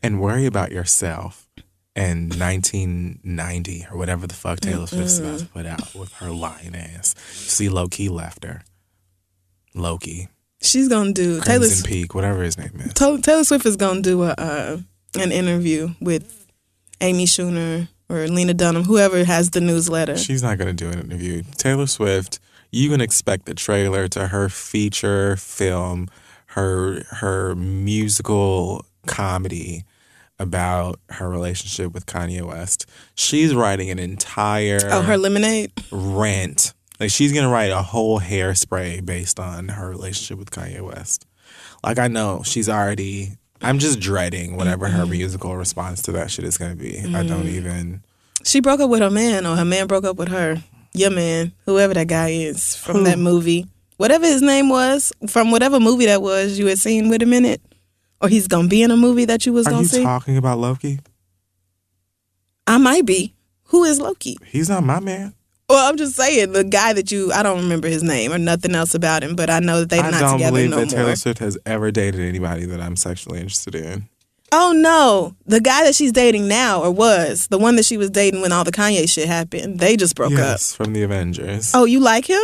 [0.02, 1.40] and worry about yourself.
[1.96, 6.74] In 1990 or whatever the fuck Taylor Swift's about to put out with her lying
[6.76, 7.14] ass.
[7.34, 8.64] See, Loki left her.
[9.76, 10.28] Loki,
[10.62, 11.68] She's gonna do Taylor.
[11.68, 12.94] Crimson Peak, whatever his name is.
[12.94, 14.78] Taylor Taylor Swift is gonna do a uh,
[15.16, 16.48] an interview with
[17.02, 20.18] Amy Schumer or Lena Dunham, whoever has the newsletter.
[20.18, 21.44] She's not going to do an interview.
[21.58, 22.40] Taylor Swift,
[22.72, 26.10] you can expect the trailer to her feature film,
[26.48, 29.84] her her musical comedy
[30.40, 32.90] about her relationship with Kanye West.
[33.16, 35.72] She's writing an entire oh, her lemonade.
[35.92, 36.74] rant.
[37.00, 41.26] Like she's gonna write a whole hairspray based on her relationship with Kanye West.
[41.84, 43.38] Like I know she's already.
[43.64, 45.12] I'm just dreading whatever her mm-hmm.
[45.12, 47.00] musical response to that shit is gonna be.
[47.00, 47.50] I don't mm.
[47.50, 48.04] even.
[48.44, 50.62] She broke up with her man, or her man broke up with her.
[50.94, 53.04] Your man, whoever that guy is from Who?
[53.06, 53.66] that movie,
[53.98, 57.46] whatever his name was, from whatever movie that was you had seen with him in
[57.46, 57.62] it,
[58.22, 60.04] or he's gonna be in a movie that you was Are gonna you see.
[60.04, 61.00] talking about Loki?
[62.68, 63.34] I might be.
[63.66, 64.38] Who is Loki?
[64.46, 65.34] He's not my man.
[65.70, 67.32] Well, I'm just saying the guy that you.
[67.32, 70.04] I don't remember his name or nothing else about him, but I know that they're
[70.04, 70.96] I not don't together believe no that more.
[71.04, 74.10] Taylor Swift has ever dated anybody that I'm sexually interested in.
[74.52, 78.12] Oh no, the guy that she's dating now, or was the one that she was
[78.12, 79.80] dating when all the Kanye shit happened.
[79.80, 80.38] They just broke up.
[80.38, 81.72] yes, from the Avengers.
[81.74, 82.42] Oh, you like him?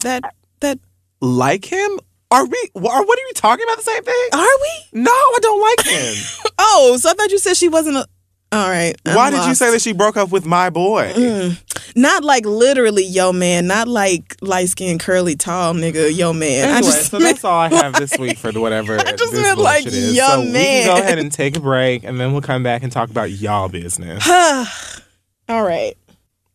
[0.00, 0.22] That
[0.60, 0.78] that
[1.20, 1.98] Like him?
[2.30, 2.70] Are we?
[2.76, 3.76] Are what are we talking about?
[3.76, 4.28] The same thing?
[4.32, 5.00] are we?
[5.02, 6.14] No, I don't like him.
[6.62, 8.06] Oh, so I thought you said she wasn't a.
[8.52, 8.94] All right.
[9.06, 11.10] I'm Why did you say that she broke up with my boy?
[11.14, 11.69] Mm.
[11.96, 13.66] Not like literally, yo man.
[13.66, 16.68] Not like light skinned, curly, tall nigga, yo man.
[16.68, 19.58] I Anyway, just so that's all I have this week for whatever I just meant,
[19.58, 20.14] like, is.
[20.14, 22.82] young so we can go ahead and take a break, and then we'll come back
[22.82, 24.28] and talk about y'all business.
[25.48, 25.94] all right.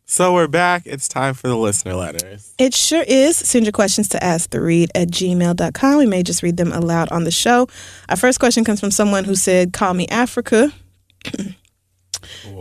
[0.06, 0.84] so we're back.
[0.86, 2.54] It's time for the listener letters.
[2.58, 3.36] It sure is.
[3.38, 5.98] Send your questions to ask the read at gmail.com.
[5.98, 7.68] We may just read them aloud on the show.
[8.10, 10.72] Our first question comes from someone who said, Call me Africa.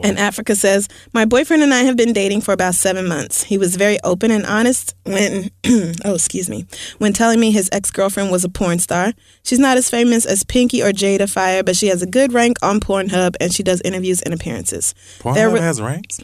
[0.02, 3.44] And Africa says, My boyfriend and I have been dating for about seven months.
[3.44, 5.50] He was very open and honest when,
[6.04, 6.66] oh, excuse me,
[6.98, 9.12] when telling me his ex girlfriend was a porn star.
[9.44, 12.56] She's not as famous as Pinky or Jada Fire, but she has a good rank
[12.62, 14.94] on Pornhub and she does interviews and appearances.
[15.20, 16.20] Pornhub were- has ranks.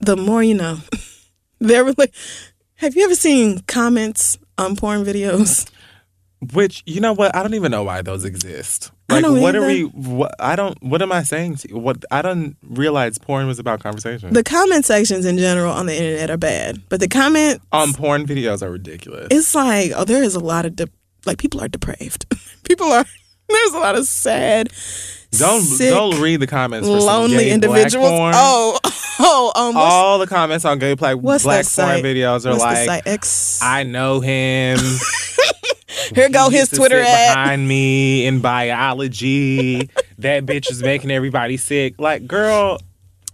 [0.00, 0.78] the more you know.
[1.60, 2.12] They're really.
[2.76, 5.66] Have you ever seen comments on porn videos?
[6.52, 7.34] Which you know what?
[7.34, 8.90] I don't even know why those exist.
[9.08, 9.82] I Like, don't what are we?
[9.84, 10.80] What, I don't.
[10.82, 11.78] What am I saying to you?
[11.78, 14.34] What I don't realize porn was about conversation.
[14.34, 18.26] The comment sections in general on the internet are bad, but the comment on porn
[18.26, 19.28] videos are ridiculous.
[19.30, 20.90] it's like, oh, there is a lot of de-
[21.24, 22.26] like people are depraved.
[22.64, 23.06] people are
[23.48, 24.68] there's a lot of sad,
[25.30, 26.86] Don't sick, don't read the comments.
[26.86, 28.10] Lonely individuals.
[28.12, 28.78] Oh,
[29.20, 32.88] oh, um, all the comments on gay black black porn videos are what's like.
[33.62, 34.78] I know him.
[36.14, 37.34] Here go his Twitter sit ad.
[37.34, 39.88] behind me in biology.
[40.18, 41.94] that bitch is making everybody sick.
[41.98, 42.80] Like, girl,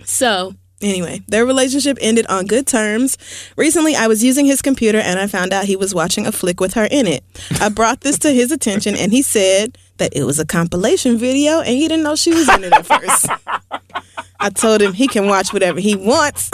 [0.04, 3.18] So, anyway, their relationship ended on good terms.
[3.56, 6.60] Recently, I was using his computer and I found out he was watching a flick
[6.60, 7.22] with her in it.
[7.60, 11.60] I brought this to his attention and he said that it was a compilation video
[11.60, 13.26] and he didn't know she was in it at first.
[14.40, 16.50] I told him he can watch whatever he wants.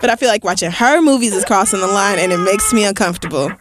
[0.00, 2.84] But I feel like watching her movies is crossing the line and it makes me
[2.84, 3.52] uncomfortable.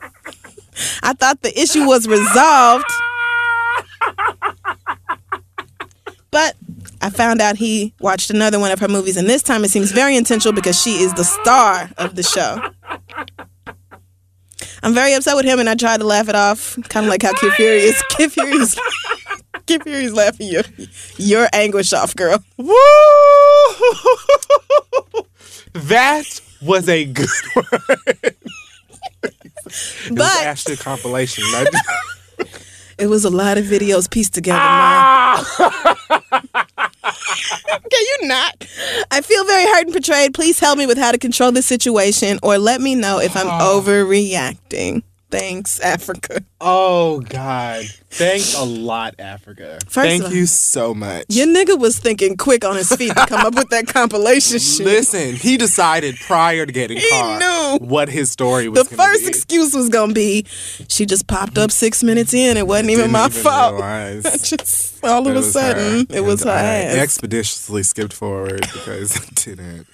[1.04, 2.86] I thought the issue was resolved.
[6.32, 6.56] But
[7.02, 9.92] I found out he watched another one of her movies, and this time it seems
[9.92, 12.62] very intentional because she is the star of the show.
[14.84, 17.24] I'm very upset with him, and I tried to laugh it off, kind of like
[17.24, 18.02] how Kid Fury is.
[18.10, 18.80] Kid is.
[19.66, 20.64] Kid is laughing your
[21.18, 22.44] your anguish off, girl.
[22.58, 22.68] Woo!
[25.74, 27.66] that was a good one.
[30.06, 31.44] It was actually a compilation.
[32.98, 34.58] it was a lot of videos pieced together.
[34.58, 34.66] man.
[34.66, 35.96] Ah!
[37.90, 38.66] Can you not?
[39.12, 40.34] I feel very hurt and betrayed.
[40.34, 43.48] Please help me with how to control this situation or let me know if I'm
[43.48, 45.04] overreacting.
[45.30, 46.42] Thanks, Africa.
[46.62, 47.84] oh God!
[48.10, 49.78] Thanks a lot, Africa.
[49.86, 51.26] First Thank all- you so much.
[51.28, 54.86] Your nigga was thinking quick on his feet to come up with that compilation shit.
[54.86, 57.86] Listen, he decided prior to getting He caught knew.
[57.86, 58.88] what his story was.
[58.88, 59.28] the first be.
[59.28, 60.46] excuse was gonna be
[60.88, 62.56] she just popped up six minutes in.
[62.56, 63.82] It wasn't even my even fault.
[64.44, 66.16] just all of a sudden, her.
[66.16, 66.96] it was And her I ass.
[66.96, 69.88] expeditiously skipped forward because I didn't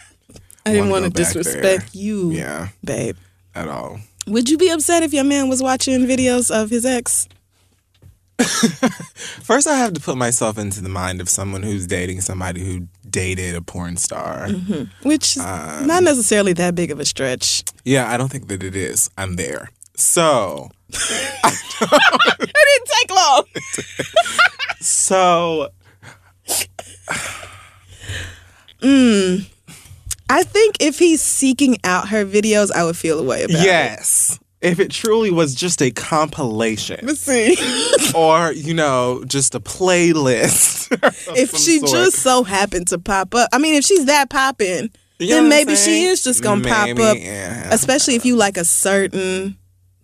[0.66, 3.18] I didn't want to disrespect you, Yeah, babe.
[3.56, 4.00] at all.
[4.28, 7.28] Would you be upset if your man was watching videos of his ex?
[8.40, 12.88] First, I have to put myself into the mind of someone who's dating somebody who
[13.10, 14.50] dated a porn star.
[15.04, 17.64] Which is Um, not necessarily that big of a stretch.
[17.86, 19.10] Yeah, I don't think that it is.
[19.18, 19.70] I'm there.
[19.96, 23.44] So, It didn't take long.
[24.80, 25.70] so
[30.34, 33.64] I think if he's seeking out her videos, I would feel a way about it.
[33.64, 37.56] yes, if it truly was just a compilation Let's see.
[38.16, 40.90] or you know just a playlist,
[41.38, 41.92] if she sort.
[41.92, 45.76] just so happened to pop up, I mean, if she's that popping, You then maybe
[45.76, 47.18] she is just gonna pop up.
[47.20, 47.70] yeah.
[47.74, 49.58] Especially if you like a certain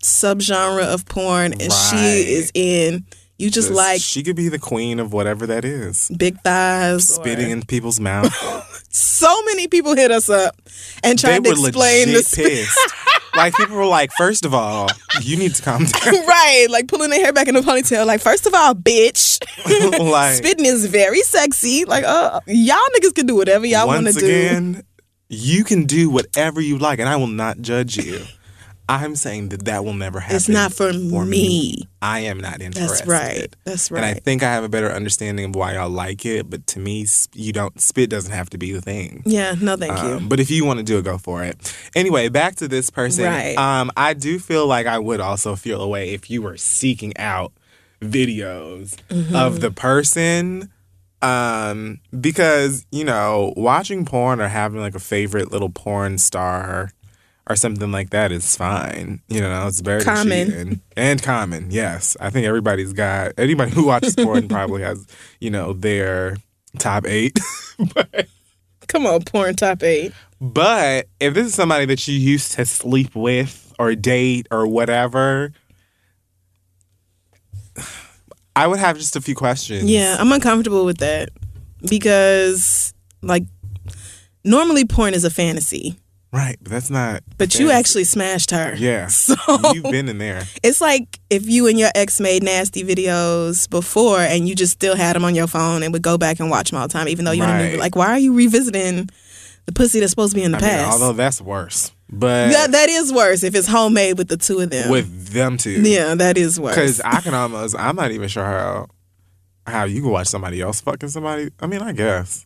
[0.04, 3.06] subgenre of porn and she is in,
[3.40, 6.12] you just Just- like she could be the queen of whatever that is.
[6.16, 7.10] big thighs.
[7.10, 8.32] or- Spitting in people's mouth.
[8.92, 10.56] So many people hit us up
[11.04, 12.94] and they to were explain legit the sp- pissed.
[13.36, 14.90] like people were like, first of all,
[15.22, 16.14] you need to calm down.
[16.28, 18.08] right, like pulling their hair back in a ponytail.
[18.08, 19.38] Like, first of all, bitch,
[20.00, 21.86] like spitting is very sexy.
[21.86, 24.26] Like, uh, y'all niggas can do whatever y'all want to once do.
[24.26, 24.84] again,
[25.30, 28.24] you can do whatever you like, and I will not judge you.
[28.90, 30.36] I'm saying that that will never happen.
[30.36, 31.88] It's not for, me.
[32.02, 32.98] I am not interested.
[32.98, 33.56] That's right.
[33.64, 34.04] That's right.
[34.04, 36.80] And I think I have a better understanding of why y'all like it, but to
[36.80, 37.80] me, you don't.
[37.80, 39.22] Spit doesn't have to be the thing.
[39.26, 40.16] yeah, no, thank you.
[40.16, 41.74] Um, but if you want to do it, go for it.
[41.96, 43.26] Anyway, back to this person.
[43.26, 43.56] Right.
[43.58, 47.16] Um, I do feel like I would also feel a way if you were seeking
[47.18, 47.54] out
[48.02, 49.36] videos Mm-hmm.
[49.36, 50.72] of the person.
[51.22, 56.92] Um, because, you know, watching porn or having like a favorite little porn star
[57.50, 59.22] or something like that is fine.
[59.28, 60.82] You know, it's better than Common.
[60.96, 62.16] And common, yes.
[62.20, 65.06] I think everybody's got anybody who watches porn probably has,
[65.40, 66.38] you know, their
[66.78, 67.40] top eight.
[67.94, 68.28] but,
[68.88, 70.14] Come on, porn top eight.
[70.40, 75.52] But if this is somebody that you used to sleep with or date or whatever,
[78.56, 79.84] I would have just a few questions.
[79.84, 81.30] Yeah, I'm uncomfortable with that
[81.88, 83.44] because, like,
[84.44, 86.00] normally porn is a fantasy,
[86.32, 87.24] Right, but that's not.
[87.40, 88.76] but you actually smashed her.
[88.76, 89.08] Yeah.
[89.20, 89.36] So
[89.74, 90.44] You've been in there.
[90.62, 94.96] it's like if you and your ex made nasty videos before and you just still
[94.96, 97.08] had them on your phone and would go back and watch them all the time,
[97.08, 97.68] even though you didn't Right.
[97.70, 99.10] even like, why are you revisiting
[99.66, 100.92] the pussy that's supposed to be in the I mean, past?
[100.94, 101.92] although that's worse.
[102.12, 104.90] But that, that is worse if it's homemade with the two of them.
[104.92, 105.82] with them two.
[105.82, 106.76] yeah, that is worse.
[106.76, 108.88] Because I can almost, I'm not even sure how
[109.68, 111.50] how you can watch somebody else fucking somebody.
[111.60, 112.46] I mean, I guess.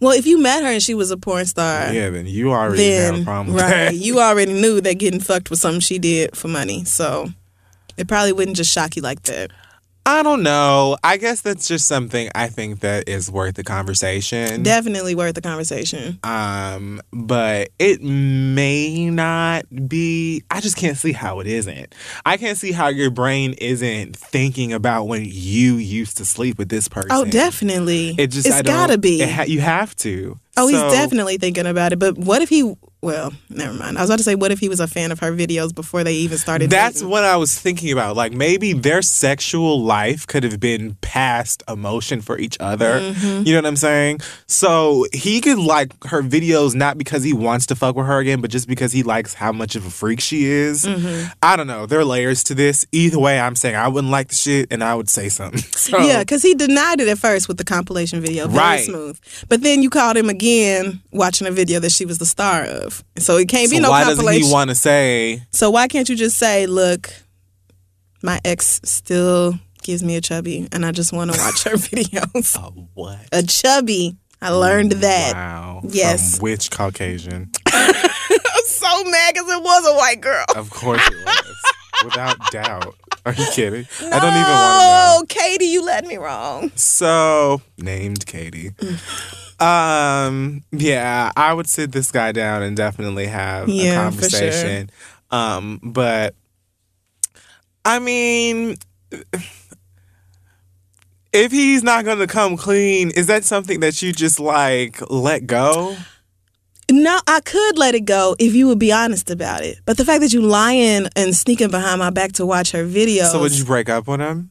[0.00, 2.92] Well, if you met her and she was a porn star, yeah, then you already
[2.92, 3.94] have a problem with right, that.
[3.94, 6.84] you already knew that getting fucked was something she did for money.
[6.84, 7.28] So
[7.96, 9.50] it probably wouldn't just shock you like that.
[10.08, 10.96] I don't know.
[11.02, 14.62] I guess that's just something I think that is worth the conversation.
[14.62, 16.20] Definitely worth the conversation.
[16.22, 20.44] um, but it may not be.
[20.48, 21.92] I just can't see how it isn't.
[22.24, 26.68] I can't see how your brain isn't thinking about when you used to sleep with
[26.68, 27.10] this person.
[27.10, 28.14] Oh, definitely.
[28.16, 29.20] It just it's don't- gotta be.
[29.20, 30.38] it ha- you have to.
[30.56, 31.98] Oh, he's definitely thinking about it.
[31.98, 32.74] But what if he?
[33.02, 33.98] Well, never mind.
[33.98, 36.02] I was about to say, what if he was a fan of her videos before
[36.02, 36.70] they even started?
[36.70, 37.10] That's dating?
[37.10, 38.16] what I was thinking about.
[38.16, 43.00] Like maybe their sexual life could have been past emotion for each other.
[43.00, 43.42] Mm-hmm.
[43.46, 44.20] You know what I'm saying?
[44.46, 48.40] So he could like her videos not because he wants to fuck with her again,
[48.40, 50.84] but just because he likes how much of a freak she is.
[50.84, 51.28] Mm-hmm.
[51.42, 51.86] I don't know.
[51.86, 52.86] There are layers to this.
[52.92, 55.62] Either way, I'm saying I wouldn't like the shit and I would say something.
[55.76, 58.48] So, Yeah, because he denied it at first with the compilation video.
[58.48, 58.84] Very Right.
[58.84, 59.20] smooth.
[59.48, 62.85] But then you called him again watching a video that she was the star of.
[63.18, 64.46] So it can't so be no why doesn't compilation.
[64.48, 67.12] he want to say so why can't you just say, look,
[68.22, 72.56] my ex still gives me a chubby, and I just want to watch her videos.
[72.56, 73.18] A what?
[73.32, 74.16] A chubby.
[74.42, 75.32] I learned that.
[75.34, 75.80] Wow.
[75.84, 76.36] Yes.
[76.36, 77.50] From which Caucasian?
[77.66, 80.44] I'm so mad because it was a white girl.
[80.54, 81.56] Of course it was.
[82.04, 82.94] Without doubt.
[83.26, 83.86] Are you kidding?
[84.02, 85.18] No, I don't even want to know.
[85.20, 86.70] Oh, Katie, you led me wrong.
[86.76, 88.70] So named Katie.
[89.58, 94.50] um, yeah, I would sit this guy down and definitely have Yeah, a for sure.
[94.50, 94.90] conversation.
[95.32, 96.34] Um, but
[97.84, 98.76] I mean
[101.32, 105.96] if he's not gonna come clean, is that something that you just like let go?
[107.02, 109.78] No, I could let it go if you would be honest about it.
[109.84, 113.32] But the fact that you lying and sneaking behind my back to watch her videos.
[113.32, 114.50] So would you break up with him?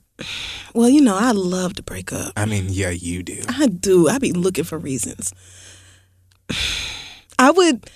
[0.73, 2.33] well, you know, I love to break up.
[2.37, 3.41] I mean, yeah, you do.
[3.49, 4.07] I do.
[4.07, 5.33] I'd be looking for reasons.
[7.39, 7.89] I would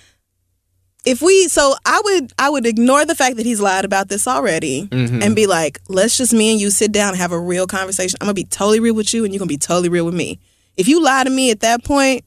[1.05, 4.27] if we so I would I would ignore the fact that he's lied about this
[4.27, 5.23] already Mhm.
[5.23, 8.17] and be like, let's just me and you sit down and have a real conversation.
[8.19, 10.39] I'm gonna be totally real with you and you're gonna be totally real with me.
[10.75, 12.25] If you lie to me at that point,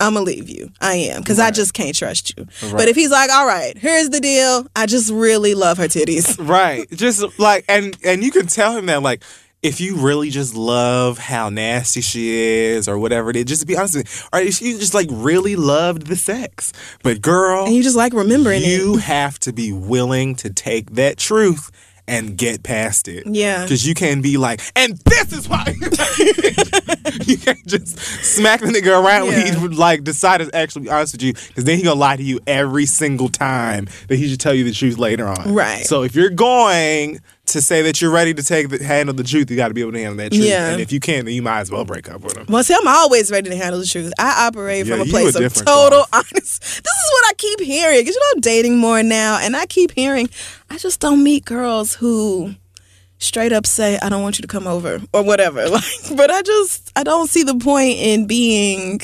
[0.00, 0.70] I'm gonna leave you.
[0.80, 2.46] I am because I just can't trust you.
[2.62, 2.72] Right.
[2.72, 4.66] But if he's like, all right, here's the deal.
[4.74, 6.38] I just really love her titties.
[6.50, 6.90] Right.
[6.90, 9.22] Just like and and you can tell him that like
[9.62, 13.66] if you really just love how nasty she is or whatever it is, just to
[13.66, 16.72] be honest with me, or if you just like really loved the sex.
[17.02, 19.02] But girl, And you just like remembering you it.
[19.02, 21.70] have to be willing to take that truth
[22.10, 23.26] and get past it.
[23.26, 23.62] Yeah.
[23.62, 25.64] Because you can be like, and this is why
[27.24, 30.90] you can't just smack the nigga around when he would like decide to actually be
[30.90, 31.32] honest with you.
[31.32, 34.64] Because then he gonna lie to you every single time that he should tell you
[34.64, 35.54] the truth later on.
[35.54, 35.86] Right.
[35.86, 39.50] So if you're going to say that you're ready to take the handle the truth,
[39.50, 40.44] you got to be able to handle that truth.
[40.44, 40.70] Yeah.
[40.70, 42.46] And if you can't, then you might as well break up with him.
[42.48, 44.12] Well, see, I'm always ready to handle the truth.
[44.18, 46.36] I operate Yeah, from a place a of total honesty.
[46.60, 48.04] This is what I keep hearing.
[48.04, 50.28] Cause you know, I'm dating more now, and I keep hearing,
[50.68, 52.54] I just don't meet girls who
[53.18, 55.64] straight up say, I don't want you to come over or whatever.
[55.70, 55.84] Like,
[56.16, 59.00] but I just, I don't see the point in being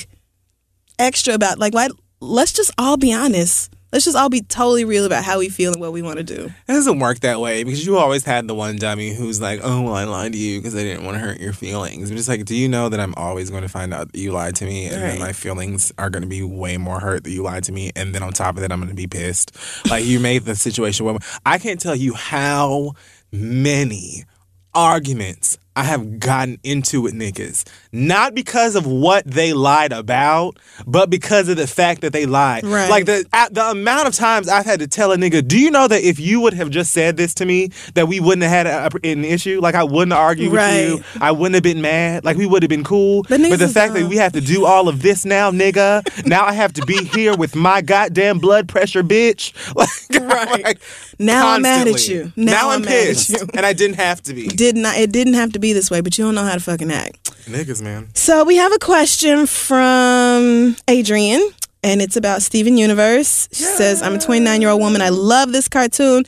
[0.98, 1.88] extra about, like, why,
[2.20, 3.72] let's just all be honest.
[3.96, 6.22] Let's just all be totally real about how we feel and what we want to
[6.22, 6.44] do.
[6.44, 9.80] It doesn't work that way because you always had the one dummy who's like, "Oh,
[9.80, 12.28] well, I lied to you because I didn't want to hurt your feelings." I'm just
[12.28, 14.66] like, do you know that I'm always going to find out that you lied to
[14.66, 15.18] me, and then Right.
[15.18, 18.14] my feelings are going to be way more hurt that you lied to me, and
[18.14, 19.56] then on top of that, I'm going to be pissed.
[19.88, 21.16] Like you made the situation where
[21.46, 22.92] I can't tell you how
[23.32, 24.26] many
[24.74, 31.10] arguments I have gotten into with niggas, not because of what they lied about, but
[31.10, 32.64] because of the fact that they lied.
[32.64, 32.88] Right.
[32.90, 35.86] Like the the amount of times I've had to tell a nigga, "Do you know
[35.86, 38.94] that if you would have just said this to me, that we wouldn't have had
[38.94, 39.60] a, an issue?
[39.60, 40.92] Like I wouldn't have argued Right.
[40.94, 41.20] with you.
[41.20, 42.24] I wouldn't have been mad.
[42.24, 43.22] Like we would have been cool.
[43.28, 46.44] But But the fact that we have to do all of this now, nigga, now
[46.46, 49.52] I have to be here with my goddamn blood pressure, bitch.
[49.76, 49.90] Like,
[50.22, 50.64] Right.
[50.64, 50.80] like,
[51.18, 52.32] Now I'm mad at you.
[52.36, 53.38] Now I'm, I'm at pissed, you.
[53.54, 54.48] and I didn't have to be.
[54.48, 56.60] Did not, it didn't have to be this way, but you don't know how to
[56.60, 57.24] fucking act.
[57.46, 58.08] Niggas, man.
[58.14, 61.48] So we have a question from Adrian,
[61.82, 63.48] and it's about Steven Universe.
[63.52, 65.00] She says, "I'm a 29 year old woman.
[65.02, 66.24] I love this cartoon.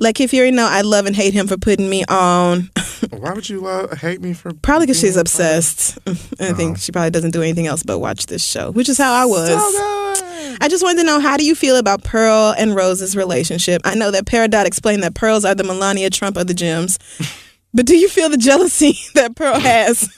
[0.00, 2.70] Like if you already know, I love and hate him for putting me on.
[3.10, 5.98] Why would you love, hate me for Probably because she's obsessed.
[6.08, 6.14] I
[6.52, 6.76] think uh-huh.
[6.76, 9.48] she probably doesn't do anything else but watch this show, which is how I was.
[9.48, 10.58] So good.
[10.60, 13.82] I just wanted to know how do you feel about Pearl and Rose's relationship?
[13.84, 16.98] I know that Peridot explained that Pearls are the Melania Trump of the gems,
[17.74, 20.08] but do you feel the jealousy that Pearl has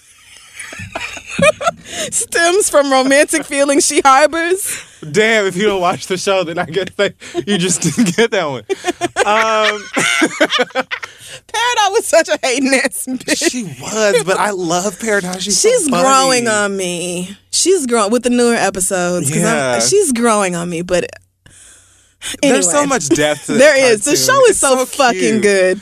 [2.11, 4.85] stems from romantic feelings she harbors?
[5.11, 7.15] Damn, if you don't watch the show, then I guess that
[7.47, 8.65] you just didn't get that one.
[9.25, 9.83] Um,
[11.47, 13.51] Peridot was such a hating ass bitch.
[13.51, 15.43] she was, but I love Paradise.
[15.43, 16.03] She's, She's funny.
[16.03, 17.37] growing on me.
[17.51, 19.29] She's growing with the newer episodes.
[19.31, 19.81] 'cause I'm- Yeah.
[19.81, 21.07] she's growing on me, but
[22.43, 24.05] There's so much depth to There is.
[24.05, 25.81] The show is It's so, fucking good.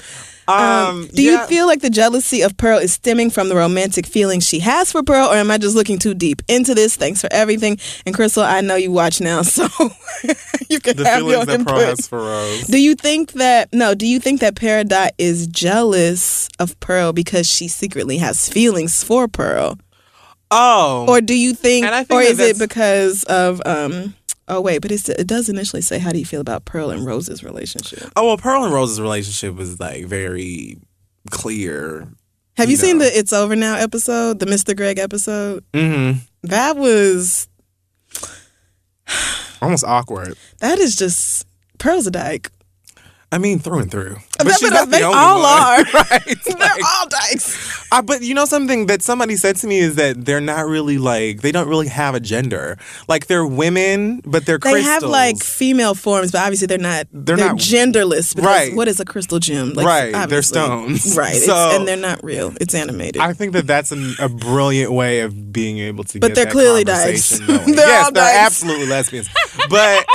[0.48, 1.32] Um, Um, do yeah.
[1.42, 4.90] you feel like the jealousy of Pearl is stemming from the romantic feelings she has
[4.90, 6.96] for Pearl, or am I just looking too deep into this?
[6.96, 7.78] Thanks for everything.
[8.06, 9.64] And Crissle, I know you watch now, so
[10.70, 11.88] you can the have your feelings that Pearl input.
[11.98, 12.66] has for Rose?
[12.66, 13.94] Do you think that no?
[13.94, 19.28] Do you think that Peridot is jealous of Pearl because she secretly has feelings for
[19.28, 19.78] Pearl,
[20.50, 24.14] Oh, or do you think, think or that is it because of um?
[24.48, 27.04] Oh wait, but it's, it does initially say how do you feel about Pearl and
[27.04, 28.10] Rose's relationship?
[28.16, 30.78] oh well, Pearl and Rose's relationship was like very
[31.30, 32.08] clear.
[32.56, 34.76] Have you, You seen the It's Over Now episode, the Mr.
[34.76, 35.64] Greg episode?
[35.72, 36.18] Mm-hmm.
[36.44, 37.46] That was
[39.60, 40.36] Almost awkward.
[40.60, 41.46] that is just
[41.78, 42.50] Pearl's a dyke.
[43.32, 44.16] I mean, through and through.
[44.38, 45.46] But That's she's what I- the they only all one.
[45.62, 45.82] are.
[45.94, 46.22] right?
[46.44, 47.76] They're Like- all dykes.
[47.90, 50.98] Uh, but you know something that somebody said to me is that they're not really
[50.98, 52.76] like they don't really have a gender.
[53.08, 57.06] Like they're women, but they're They have like female forms, but obviously they're not.
[57.12, 58.34] They're They're, not- genderless.
[58.36, 58.74] Because Right.
[58.76, 59.72] What is a crystal gem?
[59.72, 61.16] Like, Right, they're stones.
[61.16, 61.34] Right.
[61.36, 62.52] So- and they're not real.
[62.60, 63.20] It's animated.
[63.22, 66.20] I think that that's an, a brilliant way of being able to.
[66.20, 67.38] But they're that clearly dykes.
[67.38, 68.38] They're yes, all they're dykes.
[68.46, 69.28] absolutely lesbians.
[69.70, 70.06] But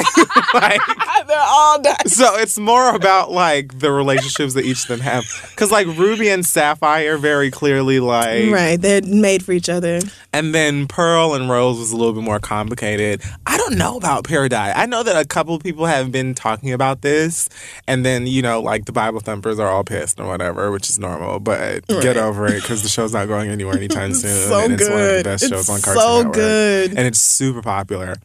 [0.54, 0.82] like,
[1.28, 2.14] they're all dykes.
[2.14, 5.24] so it's more about like the relationships that each of them have.
[5.52, 8.80] Because like Ruby and Sapphire are very clearly like, Right.
[8.82, 10.00] They're made for each other.
[10.32, 13.22] and then Pearl and Rose was a little bit more complicated.
[13.46, 14.74] I don't know about Paradise.
[14.76, 17.50] I know that a couple people have been talking about this,
[17.88, 21.00] and then you know like the Bible thumpers are all pissed or whatever, which is
[21.00, 21.40] normal.
[21.40, 24.48] But get over it because the show's not going anywhere anytime soon.
[24.50, 26.34] so and it's one of the best It's shows on Cartoon so Network.
[26.36, 26.90] good.
[26.92, 28.16] and it's super popular.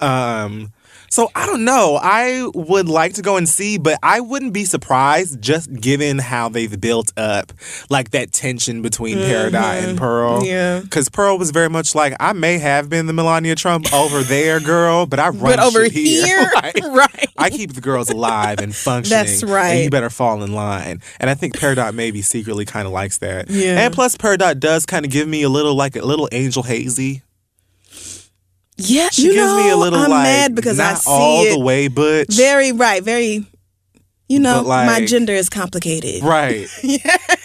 [0.00, 0.72] Um,
[1.10, 1.98] so I don't know.
[2.00, 6.48] I would like to go and see, but I wouldn't be surprised just given how
[6.48, 7.52] they've built up
[7.90, 10.38] like that tension between Paradise and Pearl.
[10.38, 10.46] Mm-hmm.
[10.46, 10.80] Yeah.
[10.80, 14.60] Because Pearl was very much like, I may have been the Melania Trump over there,
[14.60, 16.24] girl, but I run But over here.
[16.24, 17.28] here, Like, right.
[17.36, 19.18] I keep the girls alive and functioning.
[19.26, 19.84] That's And right.
[19.84, 21.02] you better fall in line.
[21.18, 23.50] And I think Peridot maybe secretly kind of likes that.
[23.50, 23.80] Yeah.
[23.84, 27.20] And plus, Peridot does kind of give me a little like a little Angel Haze.
[28.82, 31.44] Yeah, She you gives know, me a little I'm like mad because I see all
[31.44, 33.46] it the way but very right, very.
[34.28, 36.22] You know, like- my gender is complicated.
[36.22, 36.68] right.
[36.84, 36.98] yeah,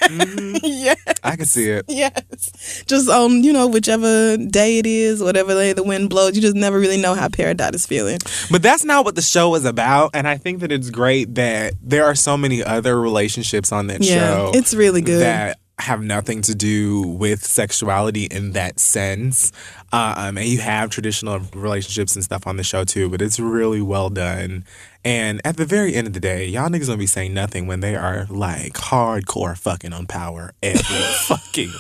[0.03, 0.93] mm-hmm.
[1.23, 1.85] I can see it.
[1.87, 2.83] yes.
[2.85, 6.55] Just on you know whichever day it is, whatever day the wind blows, you just
[6.55, 8.19] never really know how Peridot is feeling.
[8.51, 10.11] But that's not what the show is about.
[10.13, 14.03] And I think that it's great that there are so many other relationships on that
[14.03, 14.51] Yeah, show.
[14.53, 15.21] it's really good.
[15.21, 19.51] That have nothing to do with sexuality in that sense.
[19.95, 23.81] Um, and you have traditional relationships and stuff on the show too, but it's really
[23.81, 24.65] well done.
[25.05, 27.79] And at the very end of the day, y'all niggas gonna be saying nothing when
[27.79, 30.81] they are like hardcore fucking on power every
[31.27, 31.71] fucking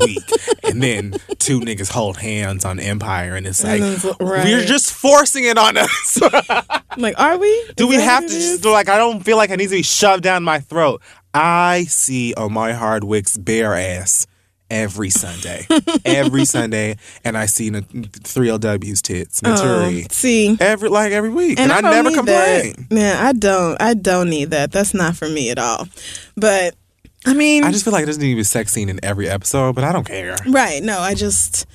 [0.00, 0.24] week.
[0.64, 3.82] And then two niggas hold hands on Empire and it's like,
[4.18, 4.44] right.
[4.44, 6.18] we're just forcing it on us.
[6.20, 7.70] I'm like, are we?
[7.76, 9.82] Do Is we have to just like I don't feel like I need to be
[9.82, 11.02] shoved down my throat.
[11.32, 14.26] I see Omari Hardwick's bare ass
[14.70, 15.66] every Sunday.
[16.04, 19.40] every Sunday and I see the 3LW's tits.
[19.44, 20.04] Oh, Naturi.
[20.04, 21.58] Oh, see, Every like every week.
[21.58, 22.86] and And, I, I, never complain.
[22.90, 22.96] That.
[22.96, 23.80] Yeah, I don't.
[23.80, 24.72] I don't need that.
[24.72, 25.88] That's not for me at all.
[26.36, 26.74] But
[27.26, 28.98] I mean, I just feel like it doesn't need to be a sex scene in
[29.02, 30.36] every episode, but I don't care.
[30.48, 30.82] Right.
[30.82, 31.66] No, I just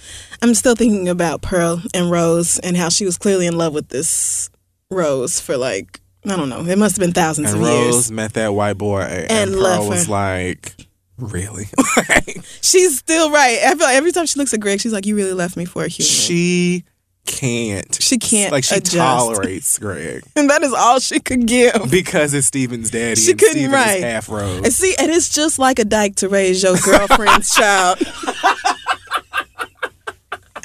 [0.41, 3.89] I'm still thinking about Pearl and Rose and how she was clearly in love with
[3.89, 4.49] this
[4.89, 6.65] Rose for like I don't know.
[6.65, 8.11] It must have been thousands And of Rose years.
[8.11, 10.84] met that white boy and, And Pearl was like,
[11.17, 11.65] Really?
[12.61, 13.59] She's still right.
[13.63, 15.63] I feel like every time she looks at Greg, she's like, "You really left me
[15.65, 16.83] for a human." she
[17.25, 17.97] can't.
[18.01, 18.95] She can't Like she adjust.
[18.95, 20.23] tolerates Greg.
[20.35, 21.89] and that is all she could give.
[21.89, 23.15] Because it's Steven's daddy.
[23.19, 24.03] She couldn't Steven write.
[24.03, 24.63] half Rose.
[24.63, 27.97] And see, and it's just like a dyke to raise your girlfriend's child.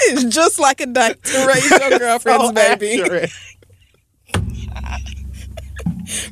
[0.03, 3.01] It's just like a dyke to raise your girlfriend's So baby.
[3.03, 3.31] accurate.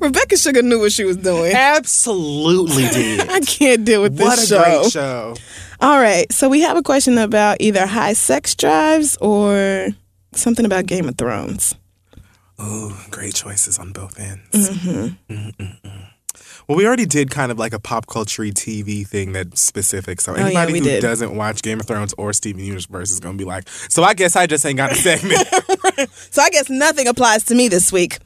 [0.00, 1.52] Rebecca Sugar knew what she was doing.
[1.54, 3.28] Absolutely did.
[3.28, 4.62] I can't deal with this What a show.
[4.80, 5.34] great show.
[5.80, 9.88] All right, so we have a question about either high sex drives or
[10.32, 11.74] something about Game of Thrones.
[12.60, 14.70] Ooh, great choices on both ends.
[14.70, 15.84] Mm-hmm.
[16.68, 20.20] Well, we already did kind of like a pop culture TV thing that's specific.
[20.20, 21.00] So Oh, yeah, anybody who did.
[21.02, 24.12] doesn't watch Game of Thrones or Steven Universe is going to be like, so I
[24.12, 25.48] guess I just ain't got a segment.
[26.30, 28.18] So I guess nothing applies to me this week.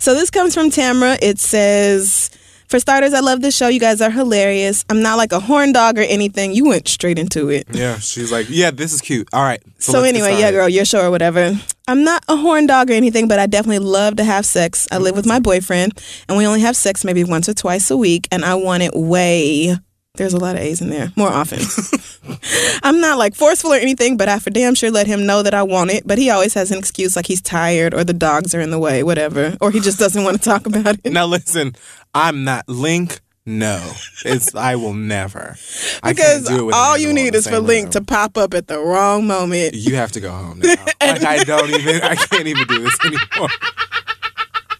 [0.00, 1.16] So this comes from Tamra.
[1.22, 2.28] It says,
[2.66, 3.68] For starters, I love this show.
[3.68, 4.84] You guys are hilarious.
[4.90, 6.52] I'm not like a horn dog or anything.
[6.52, 7.66] You went straight into it.
[7.70, 9.28] yeah, she's like, yeah, this is cute.
[9.32, 9.62] All right.
[9.78, 11.54] So, get anyway, yeah, girl, your show or whatever.
[11.90, 14.86] I'm not a horn dog or anything, but I definitely love to have sex.
[14.92, 17.96] I live with my boyfriend, and we only have sex maybe once or twice a
[17.96, 19.76] week, and I want it way.
[20.14, 21.58] There's a lot of A's in there, more often.
[22.84, 25.52] I'm not like forceful or anything, but I for damn sure let him know that
[25.52, 26.06] I want it.
[26.06, 28.78] But he always has an excuse like he's tired or the dogs are in the
[28.78, 31.12] way, whatever, or he just doesn't want to talk about it.
[31.12, 31.74] Now listen,
[32.14, 33.18] I'm not Link.
[33.46, 33.92] No,
[34.24, 35.56] it's I will never.
[36.04, 37.92] Because do it all you need is for Link room.
[37.92, 39.74] to pop up at the wrong moment.
[39.74, 40.74] You have to go home now.
[41.00, 42.02] like I don't even.
[42.02, 43.48] I can't even do this anymore.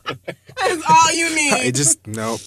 [0.57, 1.53] That's all you need.
[1.55, 2.41] I just nope.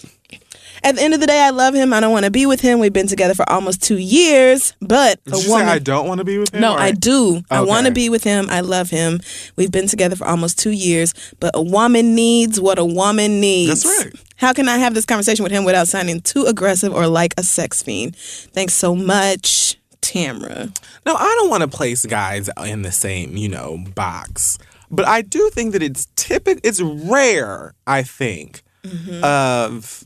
[0.84, 1.92] At the end of the day, I love him.
[1.94, 2.78] I don't want to be with him.
[2.78, 5.66] We've been together for almost two years, but Did a you woman.
[5.66, 6.60] say I don't want to be with him?
[6.60, 7.42] no, or- I do.
[7.50, 8.48] I want to be with him.
[8.50, 9.20] I love him.
[9.56, 13.82] We've been together for almost two years, but a woman needs what a woman needs.
[13.82, 14.14] That's right.
[14.36, 17.42] How can I have this conversation with him without sounding too aggressive or like a
[17.42, 18.14] sex fiend?
[18.16, 20.76] Thanks so much, Tamra.
[21.06, 24.58] No, I don't want to place guys in the same, you know, box.
[24.90, 26.60] But I do think that it's typical.
[26.62, 29.24] It's rare, I think, mm-hmm.
[29.24, 30.04] of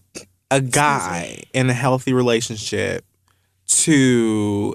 [0.50, 3.04] a guy in a healthy relationship
[3.66, 4.74] to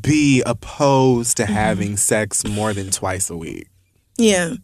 [0.00, 1.52] be opposed to mm-hmm.
[1.52, 3.68] having sex more than twice a week.
[4.18, 4.54] Yeah.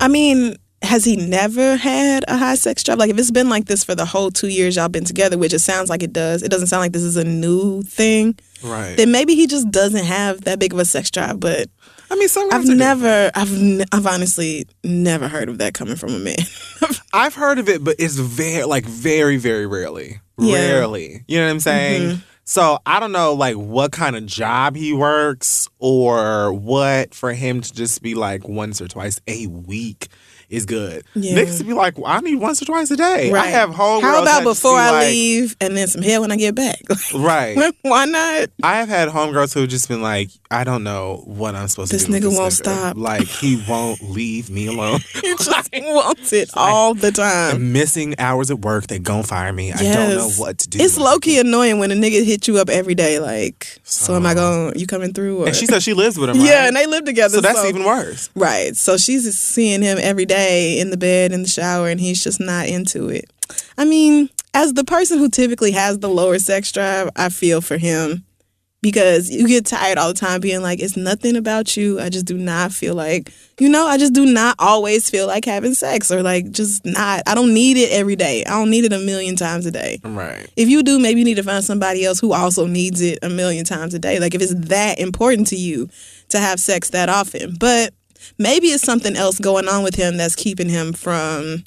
[0.00, 2.98] I mean, has he never had a high sex drive?
[2.98, 5.52] Like, if it's been like this for the whole two years y'all been together, which
[5.52, 8.96] it sounds like it does, it doesn't sound like this is a new thing, Right.
[8.96, 11.40] then maybe he just doesn't have that big of a sex drive.
[11.40, 11.68] But
[12.10, 16.14] I mean, some I've never, I've, n- I've honestly never heard of that coming from
[16.14, 16.36] a man.
[17.12, 20.20] I've heard of it, but it's very like very very rarely.
[20.38, 20.54] Yeah.
[20.54, 21.24] Rarely.
[21.26, 22.02] You know what I'm saying?
[22.02, 22.20] Mm-hmm.
[22.44, 27.60] So I don't know like what kind of job he works or what for him
[27.60, 30.08] to just be like once or twice a week
[30.48, 31.04] is good.
[31.14, 31.34] Yeah.
[31.36, 33.30] Niggas be like, well, I need once or twice a day.
[33.32, 34.00] I have homegirls.
[34.02, 36.80] How about before be I like- leave and then some hair when I get back?
[37.14, 37.56] Right.
[37.82, 38.48] Why not?
[38.62, 41.90] I have had homegirls who have just been like, I don't know what I'm supposed
[41.92, 42.18] This to do.
[42.18, 42.56] nigga this won't nigga.
[42.56, 42.96] stop.
[42.96, 45.00] Like he won't leave me alone.
[45.18, 47.56] He just wants it all the time.
[47.56, 48.86] I'm missing hours at work.
[48.86, 49.72] They gon' fire me.
[49.72, 50.78] I don't know what to do.
[50.80, 53.18] It's low key annoying when a nigga hit you up every day.
[53.18, 54.78] Like, so, am I going?
[54.78, 55.42] You coming through?
[55.42, 55.46] Or?
[55.48, 56.38] And she said she lives with him.
[56.38, 56.46] Right?
[56.46, 57.36] yeah, and they live together.
[57.36, 58.30] so that's even worse.
[58.34, 58.74] right.
[58.76, 62.40] So she's seeing him every day in the bed, in the shower, and he's just
[62.40, 63.30] not into it.
[63.76, 67.78] I mean, as the person who typically has the lower sex drive, I feel for
[67.78, 68.24] him
[68.80, 72.00] because you get tired all the time being like, it's nothing about you.
[72.00, 75.44] I just do not feel like, you know, I just do not always feel like
[75.44, 77.22] having sex or like just not.
[77.26, 78.44] I don't need it every day.
[78.44, 79.98] I don't need it a million times a day.
[80.04, 80.48] Right.
[80.56, 83.28] If you do, maybe you need to find somebody else who also needs it a
[83.28, 84.20] million times a day.
[84.20, 85.88] Like if it's that important to you
[86.28, 87.56] to have sex that often.
[87.58, 87.92] But
[88.36, 91.64] maybe it's something else going on with him that's keeping him from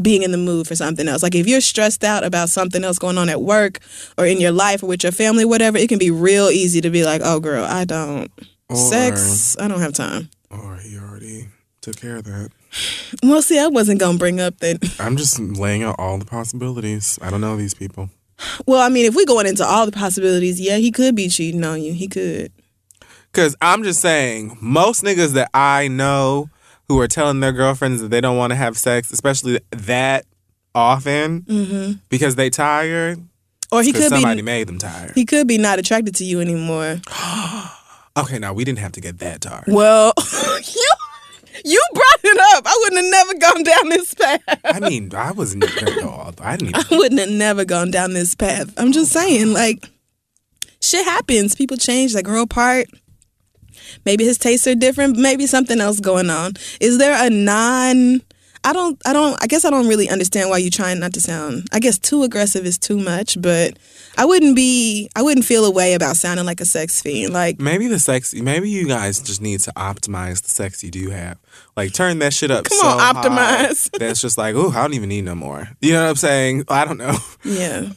[0.00, 1.22] being in the mood for something else.
[1.22, 3.80] Like if you're stressed out about something else going on at work
[4.16, 6.90] or in your life or with your family, whatever, it can be real easy to
[6.90, 8.30] be like, oh girl, I don't.
[8.68, 10.30] Or- Sex, I don't have time.
[10.50, 11.48] Or he already
[11.80, 12.50] took care of that.
[13.22, 14.96] Well, see, I wasn't going to bring up that.
[15.00, 17.18] I'm just laying out all the possibilities.
[17.22, 18.10] I don't know these people.
[18.66, 21.64] Well, I mean, if we're going into all the possibilities, yeah, he could be cheating
[21.64, 21.92] on you.
[21.92, 22.52] He could.
[23.38, 26.50] Because I'm just saying, most niggas that I know
[26.88, 30.26] who are telling their girlfriends that they don't want to have sex, especially that
[30.74, 33.18] often, because they tired,
[33.70, 33.86] Or Mm-hmm.
[33.86, 35.12] he could somebody be made them tired.
[35.14, 37.00] he could be not attracted to you anymore.
[38.16, 39.62] Okay, now we didn't have to get that tired.
[39.68, 40.12] Well,
[40.74, 40.92] you
[41.64, 42.64] you brought it up.
[42.66, 44.40] I wouldn't have never gone down this path.
[44.64, 46.34] I mean, I wasn't even all.
[46.40, 46.84] I didn't even.
[46.90, 48.74] I wouldn't have never gone down this path.
[48.76, 49.88] I'm just saying, like,
[50.82, 51.54] shit happens.
[51.54, 52.12] People change.
[52.14, 52.88] They grow apart.
[54.04, 55.16] Maybe his tastes are different.
[55.16, 56.52] Maybe something else going on.
[56.80, 58.22] Is there a non?
[58.64, 59.00] I don't.
[59.06, 59.42] I don't.
[59.42, 61.68] I guess I don't really understand why you're trying not to sound.
[61.72, 63.78] I guess too aggressive is too much, but
[64.16, 65.08] I wouldn't be.
[65.14, 67.32] I wouldn't feel a way about sounding like a sex fiend.
[67.32, 68.34] Like Maybe the sex.
[68.34, 71.38] Maybe you guys just need to optimize the sex you do have.
[71.76, 72.64] Like turn that shit up.
[72.64, 73.90] Come so on, optimize.
[73.98, 75.68] That's just like, oh, I don't even need no more.
[75.80, 76.64] You know what I'm saying?
[76.68, 77.16] I don't know.
[77.44, 77.90] yeah.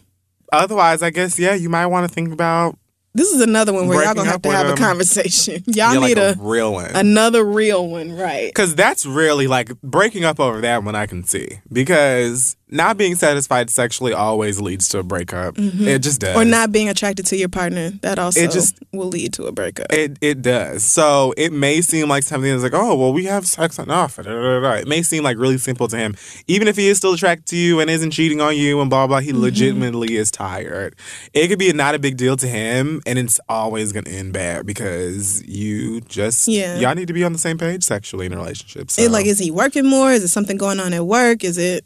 [0.54, 2.78] Otherwise, I guess yeah, you might want to think about
[3.14, 5.64] This is another one where y'all gonna have to have a conversation.
[5.68, 6.92] Y'all yeah, need like a, a real one.
[6.96, 8.48] another real one, right?
[8.48, 11.60] Because that's really like breaking up over that one I can see.
[11.72, 15.56] Because not being satisfied sexually always leads to a breakup.
[15.58, 16.30] It just does.
[16.32, 16.40] Mm-hmm.
[16.40, 17.92] Or not being attracted to your partner.
[18.02, 19.92] That also It just- will lead to a breakup.
[19.92, 20.84] It it does.
[20.84, 24.16] So it may seem like something that's like, oh, well, we have sex enough.
[24.16, 24.72] da, da, da, da.
[24.74, 26.16] It may seem like really simple to him.
[26.48, 29.06] Even if he is still attracted to you and isn't cheating on you and blah,
[29.08, 29.42] blah, he Mm-hmm.
[29.42, 30.96] legitimately is tired.
[31.34, 34.34] It could be not a big deal to him and it's always going to end
[34.34, 36.78] bad because you just, Yeah.
[36.80, 38.92] y'all need to be on the same page sexually in a relationship.
[38.92, 39.02] So.
[39.02, 40.12] It like is he working more?
[40.12, 41.44] Is it something going on at work?
[41.44, 41.86] Is it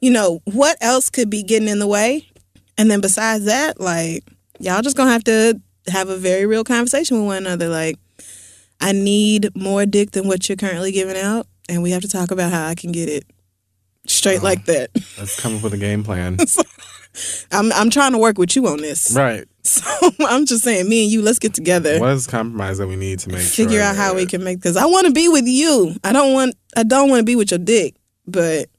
[0.00, 2.26] you know, what else could be getting in the way?
[2.78, 4.24] And then besides that, like
[4.58, 7.68] y'all just gonna have to have a very real conversation with one another.
[7.68, 7.96] Like,
[8.80, 12.30] I need more dick than what you're currently giving out, and we have to talk
[12.30, 13.24] about how I can get it
[14.06, 14.90] straight like that.
[15.18, 16.38] Let's come up with a game plan.
[17.52, 19.12] I'm I'm trying to work with you on this.
[19.14, 19.46] right.
[19.62, 22.00] So I'm just saying, me and you, let's get together.
[22.00, 24.42] What is the compromise that we need to make figure sure out how we can
[24.42, 25.94] make because I want to be with you.
[26.02, 27.94] I don't want I don't want to be with your dick,
[28.26, 28.70] but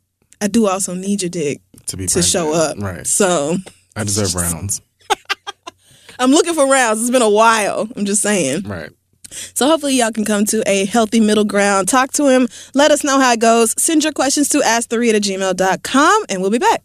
[0.41, 2.77] I do also need your dick to be to show up.
[2.79, 3.05] Right.
[3.05, 3.57] So
[3.95, 4.81] I deserve rounds.
[6.19, 7.01] I'm looking for rounds.
[7.01, 7.87] It's been a while.
[7.95, 8.63] I'm just saying.
[8.63, 8.89] Right.
[9.31, 11.87] So hopefully y'all can come to a healthy middle ground.
[11.87, 12.47] Talk to him.
[12.73, 13.73] Let us know how it goes.
[13.81, 16.83] Send your questions to ask3 at gmail.com and we'll be back.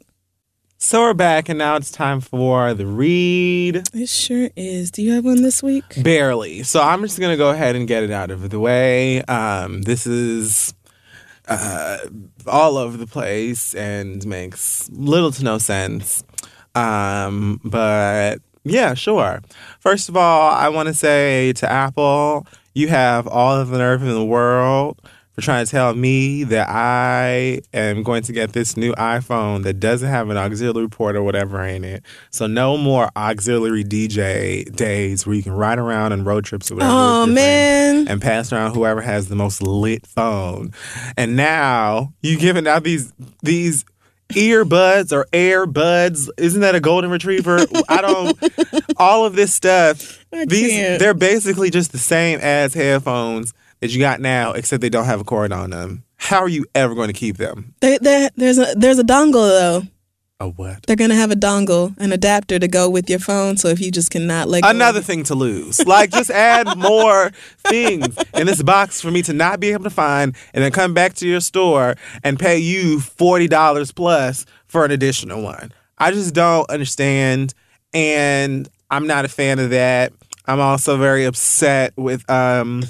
[0.78, 3.82] So we're back, and now it's time for the read.
[3.94, 4.90] It sure is.
[4.90, 5.84] Do you have one this week?
[6.02, 6.64] Barely.
[6.64, 9.22] So I'm just gonna go ahead and get it out of the way.
[9.22, 10.74] Um, this is
[11.48, 11.98] uh,
[12.46, 16.24] all over the place and makes little to no sense.
[16.74, 19.42] Um, but yeah, sure.
[19.80, 24.02] First of all, I want to say to Apple, you have all of the nerve
[24.02, 25.00] in the world
[25.36, 29.74] for trying to tell me that I am going to get this new iPhone that
[29.74, 32.02] doesn't have an auxiliary port or whatever in it.
[32.30, 36.76] So no more auxiliary DJ days where you can ride around on road trips or
[36.76, 36.92] whatever.
[36.94, 38.08] Oh man.
[38.08, 40.72] And pass around whoever has the most lit phone.
[41.18, 43.84] And now you giving out these these
[44.30, 46.30] earbuds or airbuds.
[46.38, 47.58] Isn't that a golden retriever?
[47.90, 48.38] I don't
[48.96, 50.24] all of this stuff.
[50.32, 50.98] I These can't.
[50.98, 55.20] they're basically just the same as headphones that you got now, except they don't have
[55.20, 56.04] a cord on them.
[56.16, 57.74] How are you ever going to keep them?
[57.80, 57.98] They,
[58.36, 59.82] there's a there's a dongle though.
[60.38, 60.86] A what?
[60.86, 63.56] They're gonna have a dongle, an adapter to go with your phone.
[63.56, 65.86] So if you just cannot like Another thing to lose.
[65.86, 67.30] Like, just add more
[67.66, 70.92] things in this box for me to not be able to find and then come
[70.92, 75.72] back to your store and pay you $40 plus for an additional one.
[75.96, 77.54] I just don't understand.
[77.94, 80.12] And I'm not a fan of that.
[80.44, 82.82] I'm also very upset with um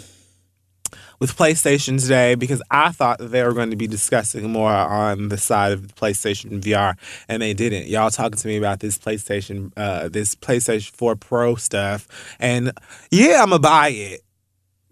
[1.19, 5.29] with PlayStation today because I thought that they were going to be discussing more on
[5.29, 6.97] the side of the PlayStation VR,
[7.29, 7.87] and they didn't.
[7.87, 12.73] Y'all talking to me about this PlayStation, uh, this PlayStation 4 Pro stuff, and
[13.11, 14.23] yeah, I'm gonna buy it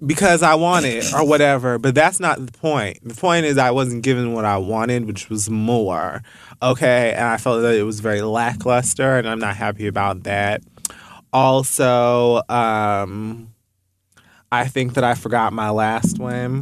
[0.04, 1.78] because I want it or whatever.
[1.78, 3.06] But that's not the point.
[3.06, 6.22] The point is I wasn't given what I wanted, which was more.
[6.62, 10.62] Okay, and I felt that it was very lackluster, and I'm not happy about that.
[11.32, 13.53] Also, um,
[14.54, 16.60] I think that I forgot my last one.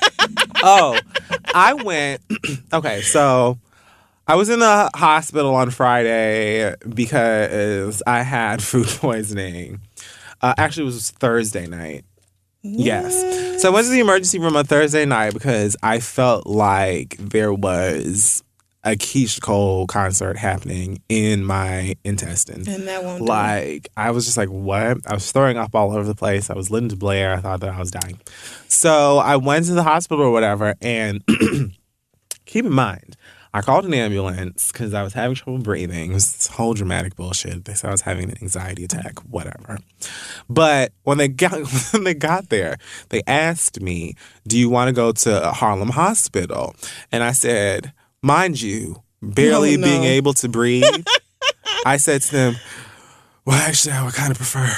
[0.62, 0.98] oh,
[1.52, 2.22] I went.
[2.72, 3.58] okay, so
[4.26, 9.80] I was in the hospital on Friday because I had food poisoning.
[10.40, 12.04] Uh, actually, it was Thursday night.
[12.62, 13.60] Yes.
[13.60, 17.52] So I went to the emergency room on Thursday night because I felt like there
[17.52, 18.42] was
[18.84, 22.68] a Keyshia Cole concert happening in my intestines.
[22.68, 23.22] and that won't.
[23.22, 24.98] Like I was just like, what?
[25.06, 26.50] I was throwing up all over the place.
[26.50, 27.32] I was listening to Blair.
[27.34, 28.20] I thought that I was dying.
[28.68, 31.24] So I went to the hospital or whatever, and
[32.44, 33.16] keep in mind,
[33.54, 36.10] I called an ambulance because I was having trouble breathing.
[36.10, 37.64] It was this whole dramatic bullshit.
[37.64, 39.78] They said I was having an anxiety attack, whatever.
[40.50, 41.52] But when they got
[41.92, 42.76] when they got there,
[43.08, 44.14] they asked me,
[44.46, 46.74] "Do you want to go to Harlem Hospital?"
[47.10, 47.92] And I said,
[48.24, 49.86] "Mind you, barely Oh, no.
[49.86, 50.84] being able to breathe."
[51.86, 52.56] I said to them,
[53.44, 54.74] "Well, actually, I would kind of prefer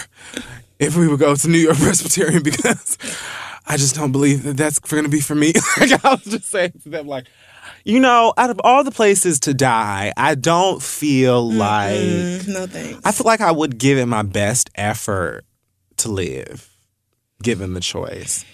[0.78, 2.98] if we would go to New York Presbyterian because
[3.66, 6.50] I just don't believe that that's going to be for me." like I was just
[6.50, 7.26] saying to them, like.
[7.84, 12.66] You know, out of all the places to die, I don't feel like Mm, no
[12.66, 13.00] thanks.
[13.04, 15.44] I feel like I would give it my best effort
[15.98, 16.68] to live,
[17.44, 18.44] given the choice.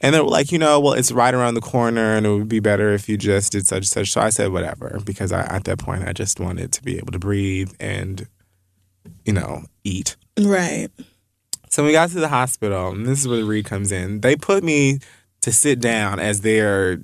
[0.00, 2.48] And they were like, you know, well, it's right around the corner, and it would
[2.48, 4.10] be better if you just did such and such.
[4.10, 7.12] So I said, whatever, because I, at that point, I just wanted to be able
[7.12, 8.28] to breathe and,
[9.24, 10.16] you know, eat.
[10.38, 10.88] right.
[11.70, 14.20] So we got to the hospital, and this is where the read comes in.
[14.20, 15.00] They put me
[15.42, 17.00] to sit down as they're,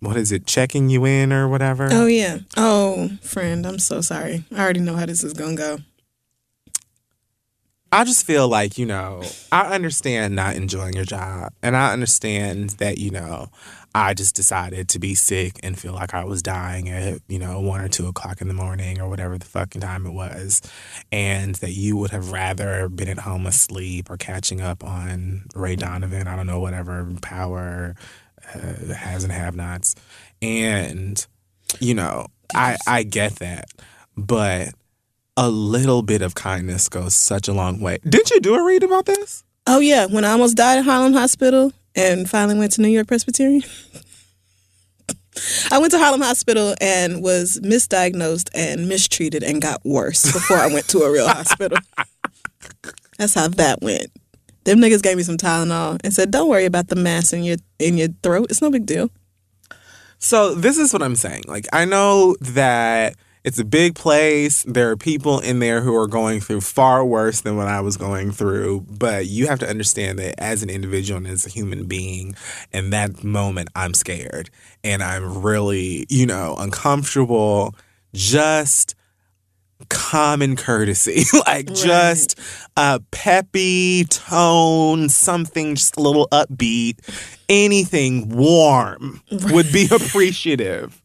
[0.00, 1.88] what is it, checking you in or whatever.
[1.90, 2.38] Oh yeah.
[2.56, 4.44] Oh, friend, I'm so sorry.
[4.54, 5.78] I already know how this is gonna go.
[7.90, 11.52] I just feel like, you know, I understand not enjoying your job.
[11.62, 13.48] And I understand that, you know,
[13.94, 17.60] I just decided to be sick and feel like I was dying at, you know,
[17.60, 20.60] one or two o'clock in the morning or whatever the fucking time it was.
[21.10, 25.76] And that you would have rather been at home asleep or catching up on Ray
[25.76, 27.96] Donovan, I don't know, whatever power
[28.54, 29.94] uh, has and have nots.
[30.42, 31.26] And,
[31.80, 33.70] you know, I, I get that.
[34.14, 34.74] But
[35.38, 37.98] a little bit of kindness goes such a long way.
[38.02, 39.44] Didn't you do a read about this?
[39.68, 43.06] Oh yeah, when I almost died at Harlem Hospital and finally went to New York
[43.06, 43.62] Presbyterian.
[45.70, 50.66] I went to Harlem Hospital and was misdiagnosed and mistreated and got worse before I
[50.66, 51.78] went to a real hospital.
[53.18, 54.10] That's how that went.
[54.64, 57.58] Them niggas gave me some Tylenol and said, "Don't worry about the mass in your
[57.78, 58.48] in your throat.
[58.50, 59.08] It's no big deal."
[60.18, 61.44] So this is what I'm saying.
[61.46, 64.64] Like I know that it's a big place.
[64.64, 67.96] There are people in there who are going through far worse than what I was
[67.96, 71.86] going through, but you have to understand that as an individual and as a human
[71.86, 72.34] being,
[72.72, 74.50] in that moment I'm scared.
[74.82, 77.74] And I'm really, you know, uncomfortable.
[78.14, 78.94] Just
[79.88, 81.24] common courtesy.
[81.46, 82.38] Like just
[82.76, 86.98] a peppy tone something just a little upbeat.
[87.48, 91.00] Anything warm would be appreciative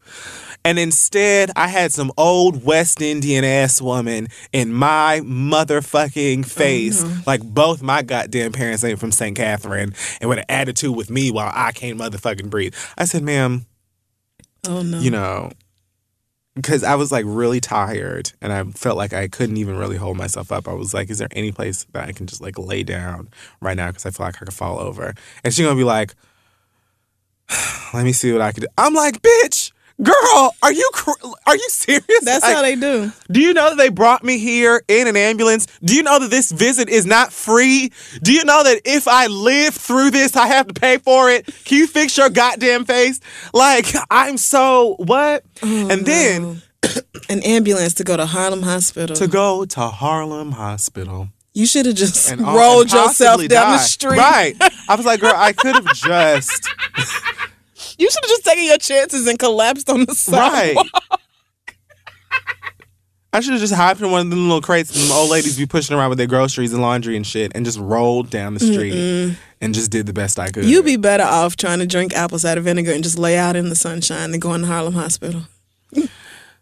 [0.64, 7.20] and instead i had some old west indian ass woman in my motherfucking face mm-hmm.
[7.26, 11.30] like both my goddamn parents ain't from st catherine and with an attitude with me
[11.30, 13.66] while i can't motherfucking breathe i said ma'am
[14.68, 14.98] Oh no.
[14.98, 15.50] you know,
[16.54, 20.16] because I was like really tired and I felt like I couldn't even really hold
[20.16, 20.68] myself up.
[20.68, 23.28] I was like, is there any place that I can just like lay down
[23.60, 23.88] right now?
[23.88, 25.14] Because I feel like I could fall over.
[25.42, 26.14] And she's gonna be like,
[27.94, 28.68] let me see what I can do.
[28.78, 29.72] I'm like, bitch,
[30.02, 32.04] girl, are you cr- are you serious?
[32.22, 33.12] That's Like, how they do.
[33.30, 35.66] Do you know that they brought me here in an ambulance?
[35.84, 37.92] Do you know that this visit is not free?
[38.22, 41.46] Do you know that if I live through this, I have to pay for it?
[41.64, 43.20] Can you fix your goddamn face?
[43.52, 45.44] Like, I'm so what?
[45.62, 46.62] Oh, and then
[47.30, 49.16] An ambulance to go to Harlem Hospital.
[49.16, 51.28] to go to Harlem Hospital.
[51.54, 54.18] you should have just And rolled and yourself down the street.
[54.18, 54.54] Right.
[54.88, 56.68] I was like, girl, I could have just.
[57.98, 60.76] You should have just taken your chances and collapsed on the side.
[60.76, 60.76] Right.
[60.76, 61.20] sidewalk.
[63.32, 65.58] I should have just hopped in one of them little crates and them old ladies
[65.58, 68.60] be pushing around with their groceries and laundry and shit and just rolled down the
[68.60, 70.64] street and just did the best I could.
[70.64, 73.70] You'd be better off trying to drink apple cider vinegar and just lay out in
[73.70, 75.42] the sunshine than going to Harlem Hospital.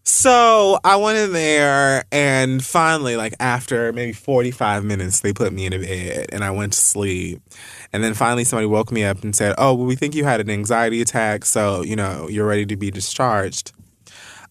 [0.05, 5.67] So I went in there and finally, like after maybe 45 minutes, they put me
[5.67, 7.41] in a bed and I went to sleep.
[7.93, 10.41] And then finally somebody woke me up and said, Oh, well, we think you had
[10.41, 13.73] an anxiety attack, so you know, you're ready to be discharged.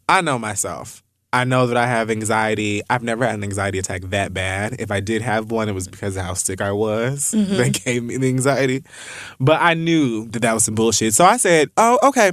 [0.07, 1.03] I know myself.
[1.33, 2.81] I know that I have anxiety.
[2.89, 4.75] I've never had an anxiety attack that bad.
[4.79, 7.55] If I did have one, it was because of how sick I was mm-hmm.
[7.55, 8.83] that gave me the anxiety.
[9.39, 11.13] But I knew that that was some bullshit.
[11.13, 12.31] So I said, Oh, okay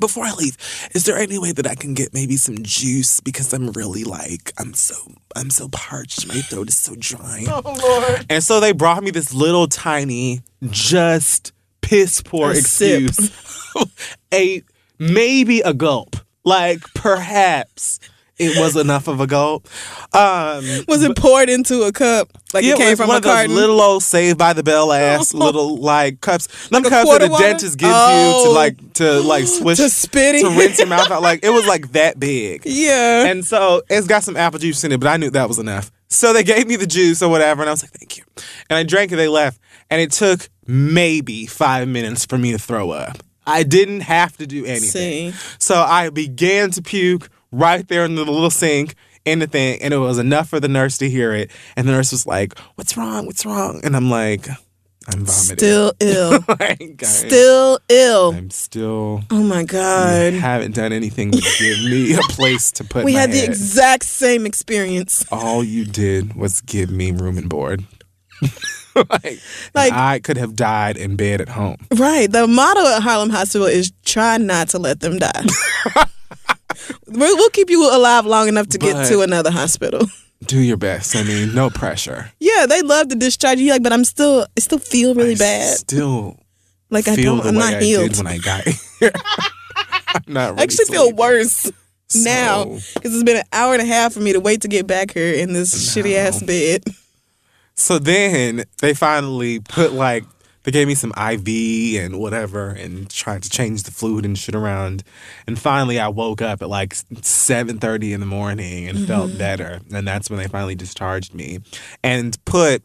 [0.00, 0.56] before I leave,
[0.94, 4.52] is there any way that I can get maybe some juice because I'm really like
[4.58, 4.94] I'm so
[5.36, 6.26] I'm so parched.
[6.26, 7.44] My throat is so dry.
[7.58, 8.26] Oh, Lord.
[8.30, 13.30] And so they brought me this little tiny, just piss poor A excuse.
[14.34, 14.62] a
[14.98, 16.16] maybe a gulp.
[16.44, 18.00] Like perhaps
[18.38, 19.66] it was enough of a gulp.
[20.14, 23.18] Um Was it poured into a cup like yeah, it came was from one a
[23.18, 23.54] of those carton?
[23.54, 26.46] little old Saved by the Bell ass little like cups.
[26.68, 27.44] Them Like a cups that the water?
[27.44, 28.44] dentist gives you Oh.
[28.46, 31.22] to like to like swish to spit to rinse your mouth out.
[31.22, 32.62] Like it was like that big.
[32.64, 33.24] yeah.
[33.26, 35.90] And so it's got some apple juice in it, but I knew that was enough.
[36.10, 38.24] So they gave me the juice or whatever, and I was like, thank you.
[38.70, 39.60] And I drank it, they left.
[39.90, 43.18] And it took maybe five minutes for me to throw up.
[43.46, 45.32] I didn't have to do anything.
[45.32, 45.34] See.
[45.58, 48.94] So I began to puke right there in the little sink
[49.24, 51.50] in the thing, and it was enough for the nurse to hear it.
[51.76, 53.26] And the nurse was like, What's wrong?
[53.26, 53.80] What's wrong?
[53.84, 54.48] And I'm like,
[55.10, 55.56] I'm vomiting.
[55.56, 56.44] Still ill.
[56.48, 58.32] like, I- Still ill.
[58.34, 60.34] I'm still Oh my God.
[60.34, 63.48] haven't done anything but give me a place to put We my had the head.
[63.48, 65.24] exact same experience.
[65.32, 67.84] all you did was give me room and board.
[68.94, 69.40] like,
[69.74, 71.76] Like- and I could have died in bed at home.
[71.96, 72.30] Right.
[72.30, 75.44] The motto at Harlem Hospital is try not to let them die.
[77.06, 80.06] we'll, we'll keep you alive long enough to get But- to another hospital.
[80.46, 81.16] Do your best.
[81.16, 82.30] I mean, no pressure.
[82.38, 85.38] Yeah, they love to discharge you, like, but I'm still, I still feel really I
[85.38, 85.78] bad.
[85.78, 86.38] Still
[86.90, 88.08] Like I feel don't, the I'm way not I healed.
[88.12, 88.62] did when I got
[89.00, 89.10] here.
[90.06, 90.42] I'm not.
[90.44, 91.16] I Really actually feel sleeping.
[91.16, 91.72] worse
[92.14, 94.68] now So- because it's been an hour and a half for me to wait to
[94.68, 96.84] get back here in this shitty ass bed.
[97.74, 100.24] So then they finally put like
[100.64, 104.54] they gave me some IV and whatever and tried to change the fluid and shit
[104.54, 105.02] around.
[105.46, 109.38] And finally I woke up at like seven thirty in the morning and felt Mm-hmm.
[109.38, 109.80] better.
[109.92, 111.60] And that's when they finally discharged me
[112.02, 112.82] and put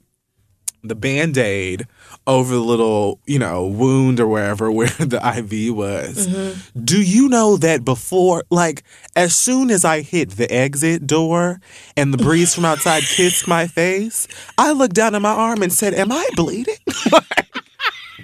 [0.85, 1.87] the band-aid
[2.27, 6.27] over the little, you know, wound or wherever where the IV was.
[6.27, 6.83] Mm-hmm.
[6.83, 8.83] Do you know that before like
[9.15, 11.61] as soon as I hit the exit door
[11.95, 14.27] and the breeze from outside kissed my face,
[14.57, 16.75] I looked down at my arm and said, Am I bleeding?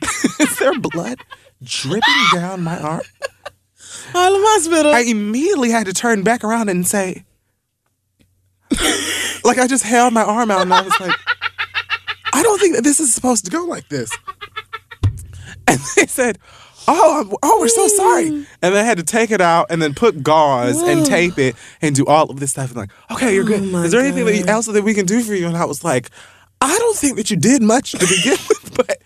[0.39, 1.19] Is there blood
[1.63, 3.01] dripping down my arm?
[4.11, 4.91] Harlem Hospital.
[4.93, 7.25] I immediately had to turn back around and say,
[9.43, 11.15] like I just held my arm out and I was like,
[12.33, 14.11] I don't think that this is supposed to go like this.
[15.67, 16.37] And they said,
[16.87, 18.27] Oh, I'm- oh, we're so sorry.
[18.63, 21.95] And they had to take it out and then put gauze and tape it and
[21.95, 22.69] do all of this stuff.
[22.69, 23.61] And like, okay, you're good.
[23.61, 25.45] Oh my Is there anything that you, else that we can do for you?
[25.47, 26.09] And I was like,
[26.61, 29.01] I don't think that you did much to begin with, but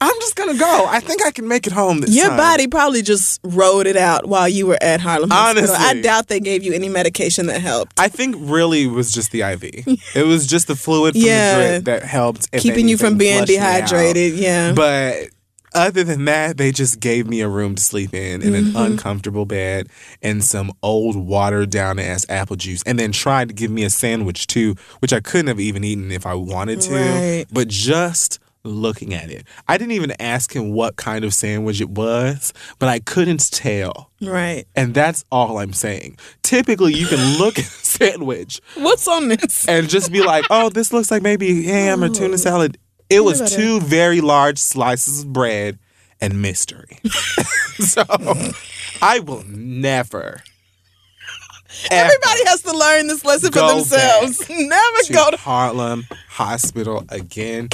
[0.00, 0.86] I'm just gonna go.
[0.88, 2.36] I think I can make it home this Your time.
[2.36, 5.74] body probably just rode it out while you were at Harlem Hospital.
[5.74, 7.98] I doubt they gave you any medication that helped.
[7.98, 9.62] I think really it was just the IV.
[10.14, 11.56] it was just the fluid from Yeah.
[11.58, 12.50] the drip that helped.
[12.52, 13.64] Keeping you from being flush me out.
[13.88, 14.34] dehydrated.
[14.34, 14.72] Yeah.
[14.72, 15.28] But
[15.74, 18.76] other than that, they just gave me a room to sleep in, in Mm-hmm.
[18.76, 19.88] an uncomfortable bed,
[20.22, 23.90] and some old watered down ass apple juice, and then tried to give me a
[23.90, 26.94] sandwich too, which I couldn't have even eaten if I wanted to.
[26.94, 27.46] Right.
[27.52, 31.90] But just looking at it, I didn't even ask him what kind of sandwich it
[31.90, 34.10] was, but I couldn't tell.
[34.20, 34.66] right.
[34.74, 36.18] And that's all I'm saying.
[36.42, 39.68] Typically, you can look at a sandwich What's on this?
[39.68, 42.36] and just be like, oh, this looks like maybe ham or tuna oh.
[42.36, 42.78] salad.
[43.08, 45.78] It was two very large slices of bread
[46.20, 46.98] and mystery.
[47.78, 48.04] so
[49.02, 50.42] I will never.
[51.90, 54.38] Ever Everybody has to learn this lesson for Go themselves.
[54.38, 55.36] back Never to go to.
[55.36, 57.68] Harlem Hospital again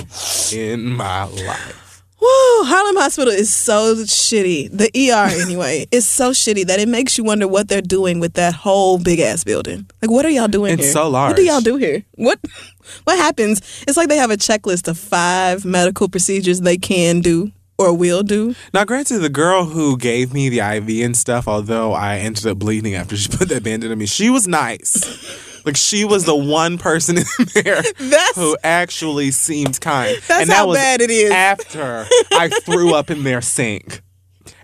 [0.53, 2.03] in my life.
[2.21, 2.29] Woo.
[2.65, 4.71] Harlem Hospital is so shitty.
[4.71, 8.35] The ER, anyway, is so shitty that it makes you wonder what they're doing with
[8.35, 9.91] that whole big ass building.
[10.01, 10.93] Like, what are y'all doing It's here?
[10.93, 11.31] so large.
[11.31, 12.05] What do y'all do here?
[12.13, 12.39] What
[13.05, 13.61] What happens?
[13.89, 17.51] It's like they have a checklist of five medical procedures they can do
[17.83, 18.55] or will do.
[18.73, 22.59] Now, granted, the girl who gave me the IV and stuff, although I ended up
[22.59, 25.63] bleeding after she put that band-aid on me, she was nice.
[25.65, 30.17] like she was the one person in there That's who actually seemed kind.
[30.27, 31.31] That's and that how was bad it is.
[31.31, 34.03] After I threw up in their sink,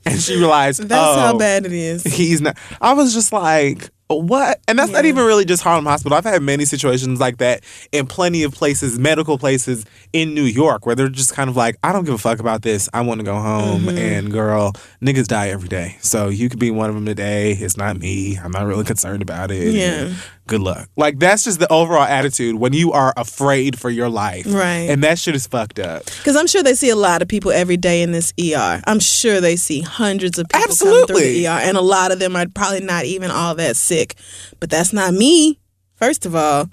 [0.05, 2.03] and she realized that's oh, how bad it is.
[2.05, 2.57] he's not.
[2.81, 4.61] I was just like, what?
[4.67, 6.17] And that's not even really just Harlem Hospital.
[6.17, 7.63] I've had many situations like that
[7.93, 11.77] in plenty of places, medical places in New York, where they're just kind of like,
[11.83, 12.89] I don't give a fuck about this.
[12.95, 13.83] I want to go home.
[13.83, 13.99] Mm-hmm.
[13.99, 14.73] And girl,
[15.03, 15.97] niggas die every day.
[16.01, 17.53] So you could be one of them today.
[17.53, 18.39] It's not me.
[18.39, 19.75] I'm not really concerned about it.
[19.75, 20.15] Yeah.
[20.49, 20.89] Good luck.
[20.97, 24.47] Like that's just the overall attitude when you are afraid for your life.
[24.49, 24.89] Right.
[24.91, 26.05] And that shit is fucked up.
[26.07, 28.81] Because I'm sure they see a lot of people every day in this ER.
[28.87, 32.19] I'm sure they see hundreds of people come through the ER, and a lot of
[32.19, 34.15] them are probably not even all that sick.
[34.59, 35.59] But that's not me,
[35.95, 36.69] first of all.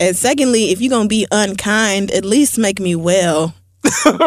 [0.00, 3.54] And secondly, if you're going to be unkind, at least make me well.
[3.84, 4.18] so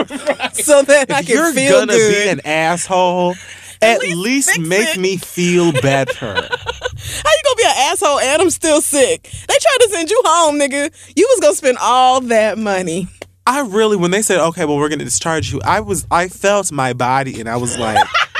[0.82, 2.24] that I If can you're feel gonna good.
[2.26, 3.36] be an asshole,
[3.82, 4.22] at least
[4.58, 5.00] least make it.
[5.00, 6.34] me feel better.
[6.34, 9.24] How you gonna be an asshole and I'm still sick?
[9.24, 10.92] They tried to send you home, nigga.
[11.16, 13.08] You was gonna spend all that money.
[13.48, 16.72] I really, when they said, "Okay, well, we're to discharge you," I was, I felt
[16.72, 17.98] my body, and I was like,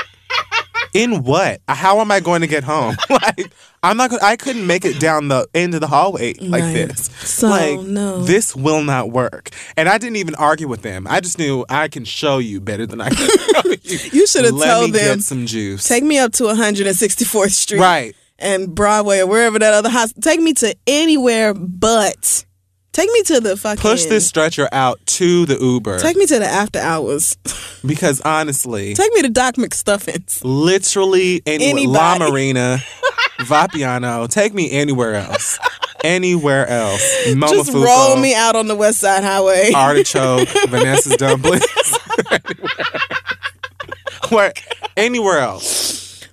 [0.92, 1.60] "In what?
[1.68, 2.96] How am I going to get home?
[3.10, 3.50] like,
[3.82, 4.10] I'm not.
[4.10, 6.72] Gonna, I couldn't make it down the end of the hallway like Right.
[6.88, 7.06] this.
[7.22, 8.22] So, like, no.
[8.22, 11.06] this will not work." And I didn't even argue with them.
[11.08, 13.16] I just knew I can show you better than I can
[13.62, 13.98] show you.
[14.12, 15.86] You should have told me them, get some juice.
[15.88, 17.80] take me up to 164th Street.
[17.80, 18.14] right.
[18.38, 20.12] and Broadway or wherever that other house.
[20.20, 22.44] Take me to anywhere but.
[22.92, 23.80] Take me to the fucking.
[23.80, 27.36] Push this stretcher out to the Uber Take me to the after hours.
[27.86, 30.40] because honestly, Take me to Doc McStuffins.
[30.44, 32.78] literally any La Marina,
[33.38, 35.58] Vapiano, take me anywhere else.
[36.04, 37.00] Anywhere else.
[37.24, 39.70] Just Momofuku, roll me out on the West Side Highway.
[39.74, 41.64] Artichoke, Vanessa's dumplings.
[44.28, 44.52] Where
[44.96, 45.81] anywhere else.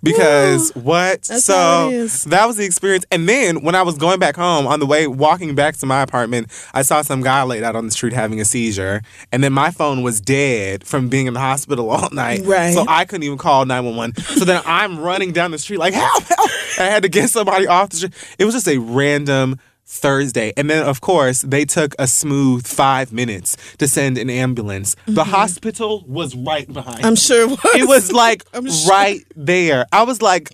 [0.01, 1.23] Because what?
[1.23, 3.05] That's so that was the experience.
[3.11, 6.01] And then when I was going back home on the way walking back to my
[6.01, 9.01] apartment, I saw some guy laid out on the street having a seizure.
[9.31, 12.41] And then my phone was dead from being in the hospital all night.
[12.45, 12.73] Right.
[12.73, 14.23] So I couldn't even call 911.
[14.37, 16.49] So then I'm running down the street like, help, help.
[16.77, 18.13] I had to get somebody off the street.
[18.37, 19.59] It was just a random
[19.91, 20.53] Thursday.
[20.55, 24.95] And then, of course, they took a smooth five minutes to send an ambulance.
[25.07, 26.97] The hospital was right behind.
[26.97, 27.05] Mm-hmm.
[27.05, 27.59] I'm sure it was.
[27.75, 28.89] It was like I'm sure.
[28.89, 29.87] right there.
[29.91, 30.49] I was like,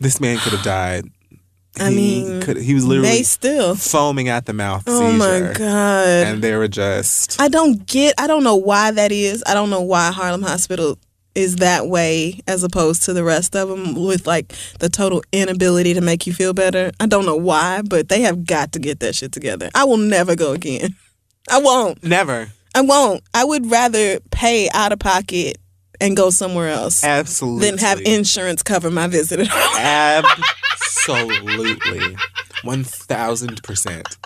[0.00, 1.04] this man could have died.
[1.78, 3.76] I He mean, could, he was literally They still.
[3.76, 4.82] foaming at the mouth.
[4.86, 5.52] Oh my.
[5.52, 6.08] God.
[6.08, 7.40] And they were just.
[7.40, 8.14] I don't get.
[8.18, 9.44] I don't know why that is.
[9.46, 10.98] I don't know why Harlem Hospital
[11.38, 15.94] is that way as opposed to the rest of them with like the total inability
[15.94, 16.90] to make you feel better.
[16.98, 19.70] I don't know why, but they have got to get that shit together.
[19.72, 20.96] I will never go again.
[21.50, 22.02] I won't.
[22.02, 22.48] Never.
[22.74, 23.22] I won't.
[23.32, 25.58] I would rather pay out of pocket
[26.00, 27.70] and go somewhere else Absolutely.
[27.70, 29.48] than have insurance cover my visit at.
[30.98, 32.16] Absolutely.
[32.64, 34.16] 1000%.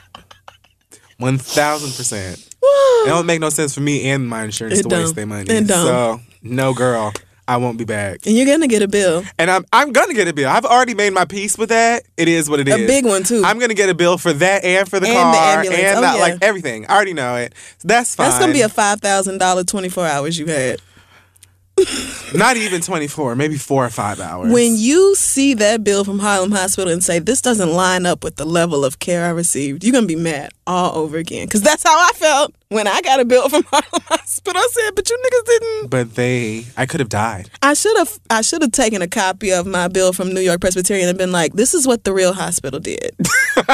[1.21, 2.49] 1000%.
[2.65, 5.15] It don't make no sense for me and my insurance It to waste don't.
[5.17, 5.51] their money.
[5.51, 5.87] It don't.
[5.87, 7.13] So, no girl,
[7.49, 8.27] I won't be back.
[8.27, 10.49] And you're gonna get a bill, And I'm I'm gonna get a bill.
[10.49, 12.05] I've already made my peace with that.
[12.17, 12.75] It is what it is.
[12.75, 13.43] a big one too.
[13.45, 15.17] I'm gonna get a bill for that and for the car.
[15.17, 15.83] And the ambulance.
[15.97, 16.21] and Oh, yeah.
[16.21, 16.87] like everything.
[16.87, 17.55] I already know it.
[17.85, 18.29] That's fine.
[18.29, 20.81] That's gonna be a five thousand dollar twenty four hours you had.
[22.35, 24.53] Not even 24, maybe four or five hours.
[24.53, 28.37] When you see that bill from Harlem Hospital and say this doesn't line up with
[28.37, 31.49] the level of care I received, you're gonna be mad all over again.
[31.49, 34.61] Cause that's how I felt when I got a bill from Harlem Hospital.
[34.61, 35.91] I said, but you niggas didn't.
[35.91, 37.51] but they, I could have died.
[37.63, 38.19] I should have.
[38.31, 41.33] I should have taken a copy of my bill from New York Presbyterian and been
[41.33, 43.15] like, this is what the real hospital did.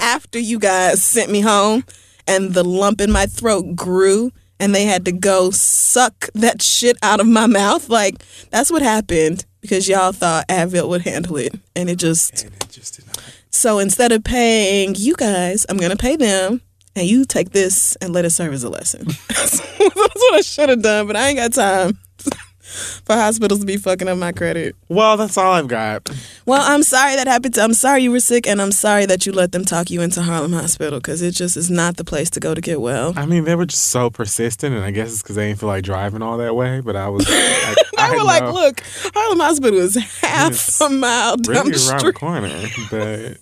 [0.00, 1.84] After you guys sent me home,
[2.26, 4.32] and the lump in my throat grew.
[4.58, 7.88] And they had to go suck that shit out of my mouth.
[7.90, 11.54] Like, that's what happened because y'all thought Advil would handle it.
[11.74, 13.22] And it just And it just did not.
[13.50, 16.60] So instead of paying you guys, I'm gonna pay them,
[16.94, 19.06] and you take this and let it serve as a lesson.
[19.28, 21.98] That's what I should have done, but I ain't got time
[23.04, 24.76] for hospitals to be fucking up my credit.
[24.88, 26.08] Well, that's all I've got.
[26.46, 27.54] Well, I'm sorry that happened.
[27.54, 30.00] To, I'm sorry you were sick, and I'm sorry that you let them talk you
[30.02, 33.12] into Harlem Hospital because it just is not the place to go to get well.
[33.16, 35.68] I mean, they were just so persistent, and I guess it's because they didn't feel
[35.68, 36.80] like driving all that way.
[36.80, 38.82] But I was, like, They I were like, "Look,
[39.14, 43.38] Harlem Hospital is half a mile down really the around the street." corner, but.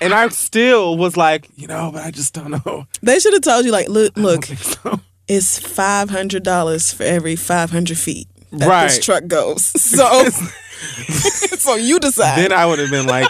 [0.00, 2.86] And I still was like, you know, but I just don't know.
[3.02, 5.00] They should have told you, like, look, look, so.
[5.28, 8.86] It's five hundred dollars for every five hundred feet that Right.
[8.88, 9.72] this truck goes.
[9.96, 10.28] So,
[11.58, 12.38] so you decide.
[12.38, 13.26] Then I would have been like,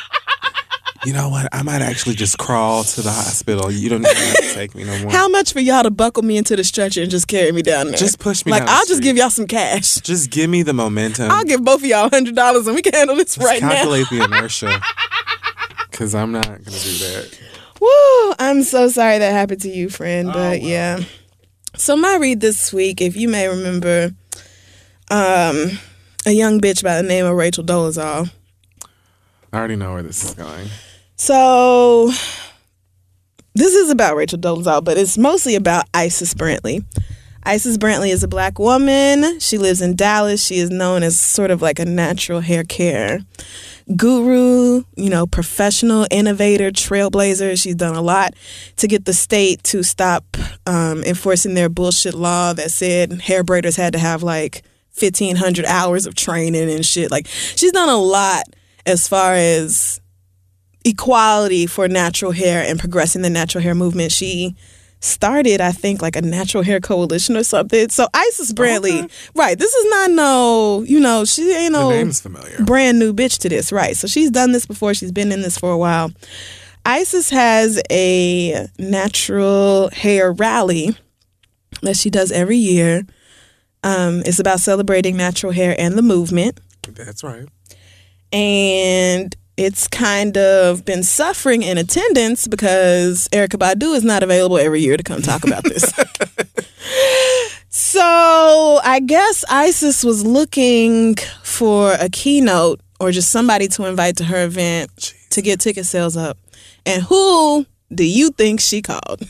[1.05, 1.49] you know what?
[1.53, 3.71] I might actually just crawl to the hospital.
[3.71, 5.13] You don't have to take me no more.
[5.13, 7.89] How much for y'all to buckle me into the stretcher and just carry me down
[7.89, 7.97] there?
[7.97, 9.97] Just push me Like I'll just give y'all some cash.
[9.97, 11.31] just give me the momentum.
[11.31, 13.71] I'll give both of y'all hundred dollars and we can handle this right now.
[13.71, 14.81] calculate the inertia.
[15.91, 17.39] Because I'm not going to do that.
[17.81, 18.35] Woo!
[18.39, 20.29] I'm so sorry that happened to you, friend.
[20.31, 21.01] Oh, But yeah.
[21.77, 24.15] So my read this week, if you may remember,
[25.11, 25.79] um,
[26.25, 28.31] a young bitch by the name of Rachel Dolezal.
[29.53, 30.69] I already know where this is going.
[31.17, 32.11] So
[33.55, 36.83] this is about Rachel Dolezal, but it's mostly about Isis Brantley.
[37.47, 39.39] Isis Brantley is a black woman.
[39.39, 40.45] She lives in Dallas.
[40.45, 43.21] She is known as sort of like a natural hair care
[43.95, 47.57] guru, you know, professional innovator, trailblazer.
[47.57, 48.35] She's done a lot
[48.79, 50.25] to get the state to stop
[50.67, 54.65] um, enforcing their bullshit law that said hair braiders had to have like
[54.99, 57.13] 1,500 hours of training and shit.
[57.13, 58.43] Like, she's done a lot
[58.85, 60.01] as far as
[60.85, 64.11] equality for natural hair and progressing the natural hair movement.
[64.11, 64.57] She
[65.07, 67.89] started, I think, like a natural hair coalition or something.
[67.89, 69.59] So Isis Brantley, right?
[69.59, 71.89] This is not no, you know, she ain't no
[72.65, 73.97] brand new bitch to this, right?
[73.97, 74.95] So she's done this before.
[74.95, 76.13] She's been in this for a while.
[76.85, 80.97] Isis has a natural hair rally
[81.83, 83.03] that she does every year.
[83.83, 87.47] Um, it's about celebrating natural hair and the movement That's right.
[88.33, 94.83] and it's kind of been suffering in attendance because Erykah Badu is not available every
[94.83, 95.93] year to come talk about this.
[97.69, 104.25] so I guess Isis was looking for a keynote or just somebody to invite to
[104.25, 106.39] her event to get ticket sales up.
[106.85, 109.29] And who do you think she called?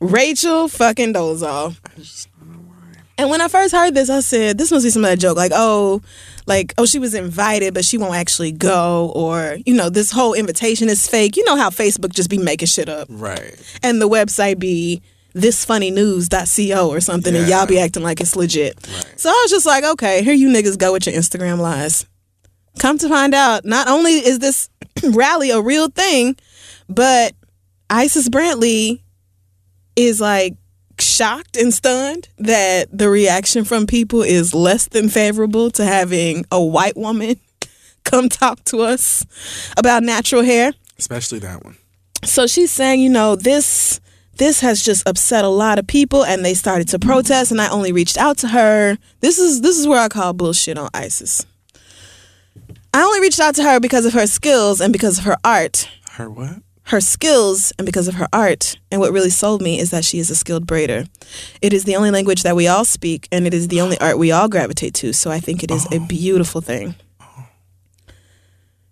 [0.00, 1.76] Rachel fucking Dolezal.
[3.18, 5.36] And when I first heard this, I said, this must be some of that joke.
[5.36, 6.02] Like, oh,
[6.46, 9.12] like, oh, she was invited, but she won't actually go.
[9.14, 11.36] Or, you know, this whole invitation is fake.
[11.36, 13.08] You know how Facebook just be making shit up.
[13.10, 13.54] Right.
[13.82, 15.02] And the website be
[15.34, 18.74] thisfunnynews.co or something, and y'all be acting like it's legit.
[18.88, 19.20] Right.
[19.20, 22.06] So I was just like, okay, here you niggas go with your Instagram lies.
[22.78, 24.70] Come to find out, not only is this
[25.04, 26.36] rally a real thing,
[26.88, 27.34] but
[27.90, 29.02] Isis Brantley
[29.94, 30.54] is like
[31.00, 36.62] shocked and stunned that the reaction from people is less than favorable to having a
[36.62, 37.36] white woman
[38.04, 39.24] come talk to us
[39.76, 40.72] about natural hair.
[40.98, 41.76] Especially that one.
[42.24, 44.00] So she's saying, you know, this
[44.36, 47.68] this has just upset a lot of people and they started to protest and I
[47.68, 48.98] only reached out to her.
[49.20, 51.44] This is this is where I call bullshit on Isis.
[52.92, 55.88] I only reached out to her because of her skills and because of her art.
[56.12, 56.62] Her what?
[56.86, 58.78] Her skills and because of her art.
[58.90, 61.08] And what really sold me is that she is a skilled braider.
[61.60, 64.18] It is the only language that we all speak and it is the only art
[64.18, 65.12] we all gravitate to.
[65.12, 66.06] So I think it is a oh.
[66.06, 66.94] beautiful thing.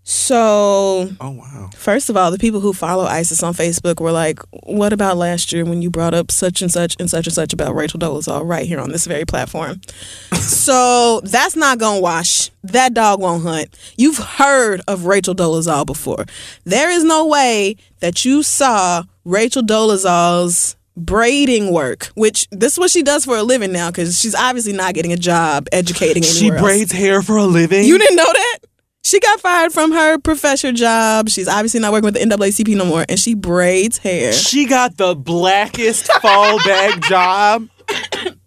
[0.06, 1.70] So Oh, wow.
[1.74, 5.52] First of all, the people who follow Isis on Facebook were like, "What about last
[5.52, 8.42] year when you brought up such and such and such and such about Rachel Dolezal
[8.46, 9.80] right here on this very platform?"
[10.40, 12.50] so that's not gonna wash.
[12.62, 13.68] That dog won't hunt.
[13.96, 16.26] You've heard of Rachel Dolezal before.
[16.64, 22.90] There is no way that you saw Rachel Dolezal's braiding work, which this is what
[22.90, 26.40] she does for a living now, because she's obviously not getting a job educating She
[26.46, 26.66] anywhere else.
[26.66, 27.84] braids hair for a living?
[27.84, 28.58] You didn't know that?
[29.04, 31.28] She got fired from her professor job.
[31.28, 34.32] She's obviously not working with the NAACP no more, and she braids hair.
[34.32, 37.68] She got the blackest fallback job.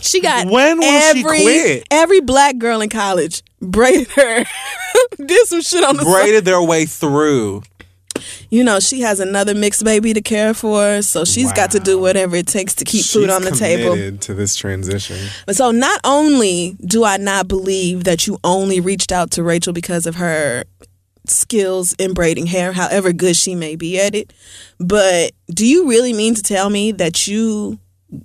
[0.00, 1.86] She got When will every she quit?
[1.90, 4.44] every black girl in college braided her.
[5.24, 6.12] Did some shit on the side.
[6.12, 7.62] Braided their way through.
[8.50, 11.98] You know, she has another mixed baby to care for, so she's got to do
[11.98, 14.18] whatever it takes to keep She's food on the table.
[14.18, 15.18] to this transition.
[15.46, 19.72] But so not only do I not believe that you only reached out to Rachel
[19.72, 20.64] because of her
[21.26, 24.32] skills in braiding hair, however good she may be at it,
[24.78, 27.78] but do you really mean to tell me that you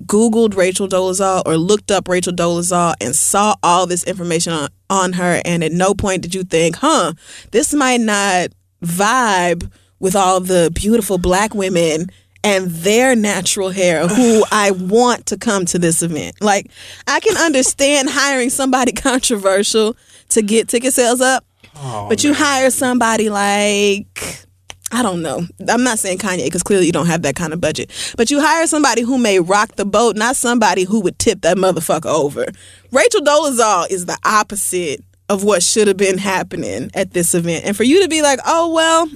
[0.05, 5.13] Googled Rachel Dolezal or looked up Rachel Dolezal and saw all this information on, on
[5.13, 7.13] her and at no point did you think, huh,
[7.51, 8.49] this might not
[8.83, 12.07] vibe with all the beautiful black women
[12.43, 16.41] and their natural hair who I want to come to this event.
[16.41, 16.71] Like,
[17.07, 19.97] I can understand hiring somebody controversial
[20.29, 21.43] to get ticket sales up,
[21.75, 24.45] Oh, but you hire somebody like,
[24.91, 25.41] I don't know.
[25.67, 27.91] I'm not saying Kanye because clearly you don't have that kind of budget.
[28.17, 31.57] But you hire somebody who may rock the boat, not somebody who would tip that
[31.57, 32.45] motherfucker over.
[32.91, 37.65] Rachel Dolezal is the opposite of what should have been happening at this event.
[37.65, 39.09] And for you to be like, oh, well,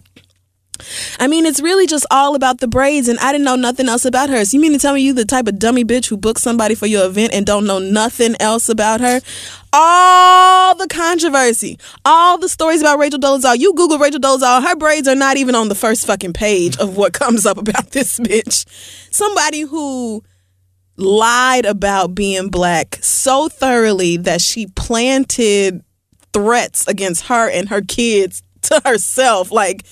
[1.19, 4.05] I mean, it's really just all about the braids, and I didn't know nothing else
[4.05, 4.43] about her.
[4.43, 6.75] So you mean to tell me you the type of dummy bitch who books somebody
[6.75, 9.21] for your event and don't know nothing else about her?
[9.71, 13.57] All the controversy, all the stories about Rachel Dolezal.
[13.59, 16.97] You Google Rachel Dolezal, her braids are not even on the first fucking page of
[16.97, 18.65] what comes up about this bitch.
[19.11, 20.23] Somebody who
[20.97, 25.83] lied about being black so thoroughly that she planted
[26.33, 29.51] threats against her and her kids to herself.
[29.51, 29.83] Like,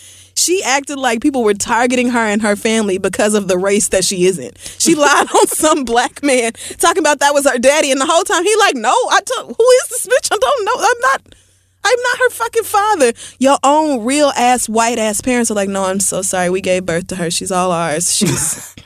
[0.42, 4.04] she acted like people were targeting her and her family because of the race that
[4.04, 4.58] she isn't.
[4.80, 8.24] She lied on some black man talking about that was her daddy, and the whole
[8.24, 10.30] time he like, no, I told who is this bitch?
[10.32, 10.74] I don't know.
[10.78, 11.36] I'm not.
[11.84, 13.14] I'm not her fucking father.
[13.40, 16.52] Your own real ass white ass parents are like, no, I'm so sorry.
[16.52, 17.32] We gave birth to her.
[17.32, 18.16] She's all ours.
[18.16, 18.76] She's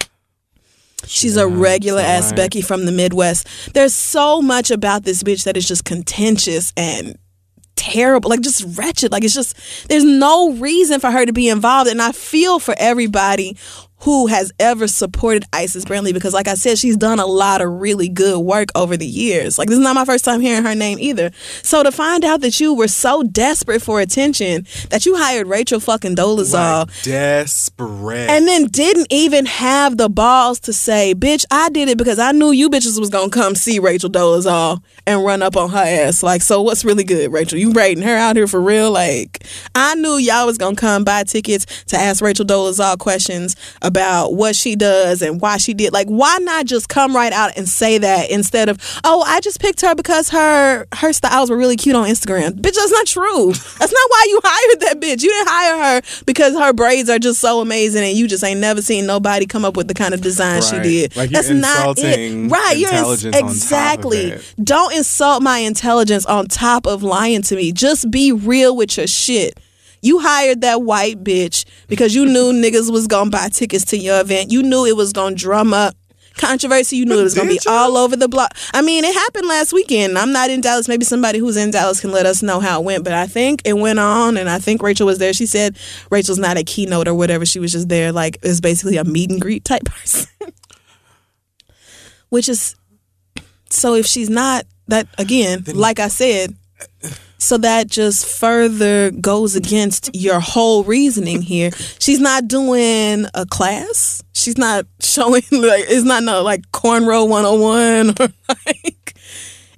[1.06, 2.38] She's a regular ass right.
[2.38, 3.48] Becky from the Midwest.
[3.74, 7.18] There's so much about this bitch that is just contentious and
[7.76, 9.12] terrible, like just wretched.
[9.12, 9.56] Like it's just
[9.90, 11.90] there's no reason for her to be involved.
[11.90, 13.58] And I feel for everybody
[14.00, 17.72] who has ever supported Isis Brantley because, like I said, she's done a lot of
[17.72, 19.58] really good work over the years.
[19.58, 21.32] Like this is not my first time hearing her name either.
[21.64, 25.80] So to find out that you were so desperate for attention that you hired Rachel
[25.80, 26.88] fucking Dolezal.
[26.88, 28.30] Like, desperate.
[28.30, 32.32] And then didn't even have the balls to say, bitch, I did it because I
[32.32, 36.22] knew you bitches was gonna come see Rachel Dolezal and run up on her ass.
[36.22, 37.58] Like, so what's really good, Rachel?
[37.58, 38.92] You rating her out here for real?
[38.92, 43.56] Like, I knew y'all was gonna come buy tickets to ask Rachel Dolezal questions
[43.86, 45.94] about what she does and why she did.
[45.94, 49.60] Like, why not just come right out and say that instead of, oh, I just
[49.62, 52.52] picked her because her her styles were really cute on Instagram.
[52.52, 53.54] Bitch, that's not true.
[53.54, 55.22] That's not why you hired that bitch.
[55.22, 58.60] You didn't hire her because her braids are just so amazing and you just ain't
[58.60, 61.16] never seen nobody come up with the kind of design she did.
[61.16, 62.50] Like, that's not it.
[62.50, 62.78] Right.
[62.78, 64.38] You're ins- intelligence on top of exactly.
[64.64, 67.72] Don't insult my intelligence on top of lying to me.
[67.72, 69.60] Just be real with your shit.
[70.06, 74.22] You hired that white bitch because you knew niggas was gonna buy tickets to your
[74.22, 74.52] event.
[74.52, 75.96] You knew it was gonna drum up
[76.38, 76.98] controversy.
[76.98, 77.72] You knew it was gonna be you?
[77.72, 78.56] all over the block.
[78.72, 80.16] I mean, it happened last weekend.
[80.16, 80.88] I'm not in Dallas.
[80.88, 83.04] Maybe somebody who's in Dallas can let us know how it went.
[83.04, 85.34] But I think it went on, and I think Rachel was there.
[85.34, 85.76] She said
[86.12, 87.44] Rachel's not a keynote or whatever.
[87.44, 90.30] She was just there, like it's basically a meet and greet type person.
[92.30, 92.76] Which is
[93.72, 96.56] so if she's not that again, like I said,
[97.38, 101.72] so that just further goes against your whole reasoning here.
[102.00, 104.24] She's not doing a class.
[104.34, 108.34] She's not showing like it's not no like cornrow 101 or
[108.66, 109.16] like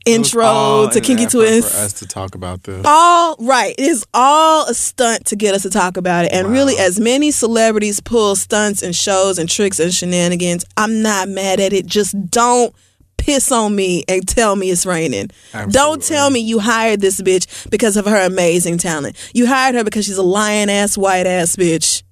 [0.06, 2.82] It was all intro to kinky twist for us to talk about this.
[2.86, 3.76] all right.
[3.78, 6.32] It is all a stunt to get us to talk about it.
[6.32, 11.28] And really, as many celebrities pull stunts and shows and tricks and shenanigans, I'm not
[11.28, 11.86] mad at it.
[11.86, 12.74] Just don't
[13.18, 15.30] piss on me and tell me it's raining.
[15.70, 19.16] Don't tell me you hired this bitch because of her amazing talent.
[19.34, 22.04] You hired her because she's a lion ass, white ass bitch.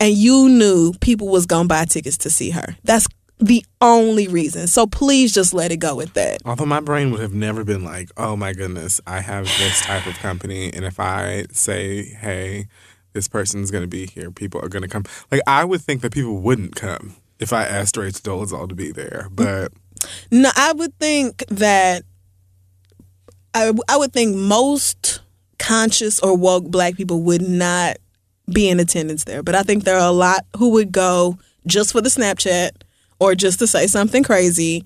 [0.00, 2.76] And you knew people was gonna buy tickets to see her.
[2.82, 3.06] That's
[3.38, 4.66] the only reason.
[4.66, 6.42] So please just let it go with that.
[6.44, 10.06] Although my brain would have never been like, oh my goodness, I have this type
[10.06, 10.72] of company.
[10.72, 12.66] And if I say, hey,
[13.12, 15.04] this person's going to be here, people are going to come.
[15.30, 18.92] Like, I would think that people wouldn't come if I asked Rachel Dolezal to be
[18.92, 19.28] there.
[19.30, 19.72] But
[20.30, 22.04] No, I would think that
[23.54, 25.20] I, I would think most
[25.58, 27.98] conscious or woke black people would not
[28.52, 29.42] be in attendance there.
[29.42, 32.70] But I think there are a lot who would go just for the Snapchat
[33.18, 34.84] or just to say something crazy.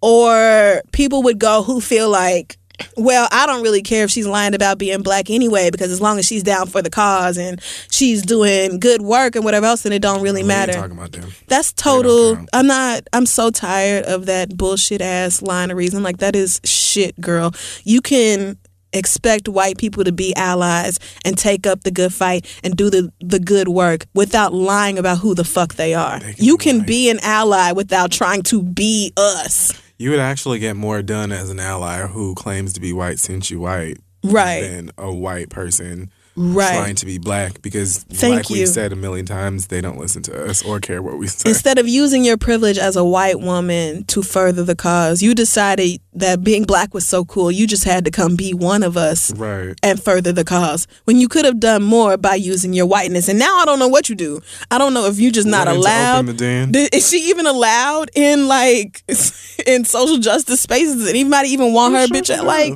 [0.00, 2.56] Or people would go who feel like,
[2.96, 6.18] well, I don't really care if she's lying about being black anyway, because as long
[6.18, 7.60] as she's down for the cause and
[7.90, 10.72] she's doing good work and whatever else, then it don't really matter.
[10.72, 11.32] talking about them.
[11.46, 12.38] That's total.
[12.52, 13.02] I'm not.
[13.12, 16.02] I'm so tired of that bullshit ass line of reason.
[16.02, 17.52] Like that is shit, girl.
[17.84, 18.58] You can
[18.92, 23.12] expect white people to be allies and take up the good fight and do the
[23.20, 26.18] the good work without lying about who the fuck they are.
[26.18, 29.72] They can you can be an ally without trying to be us.
[29.98, 33.50] You would actually get more done as an ally who claims to be white since
[33.50, 34.60] you white Right.
[34.62, 36.76] than a white person Right.
[36.78, 38.58] trying to be black because, Thank like you.
[38.60, 41.48] we've said a million times, they don't listen to us or care what we say.
[41.50, 46.00] Instead of using your privilege as a white woman to further the cause, you decided
[46.14, 47.50] that being black was so cool.
[47.50, 49.32] You just had to come be one of us.
[49.36, 49.74] right.
[49.82, 53.28] and further the cause when you could have done more by using your whiteness.
[53.28, 54.40] And now I don't know what you do.
[54.70, 56.14] I don't know if you just not Wanting allowed.
[56.20, 56.72] open the den.
[56.92, 59.02] Is she even allowed in like
[59.66, 61.08] in social justice spaces?
[61.08, 62.30] Anybody even want her Sure bitch?
[62.36, 62.74] at Like.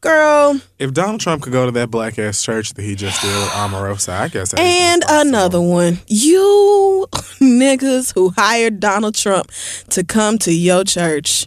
[0.00, 0.60] Girl.
[0.78, 3.48] If Donald Trump could go to that black ass church that he just did with
[3.50, 4.54] Omarosa, I guess.
[4.54, 5.98] And another one.
[6.06, 7.06] You
[7.40, 9.50] niggas who hired Donald Trump
[9.90, 11.46] to come to your church.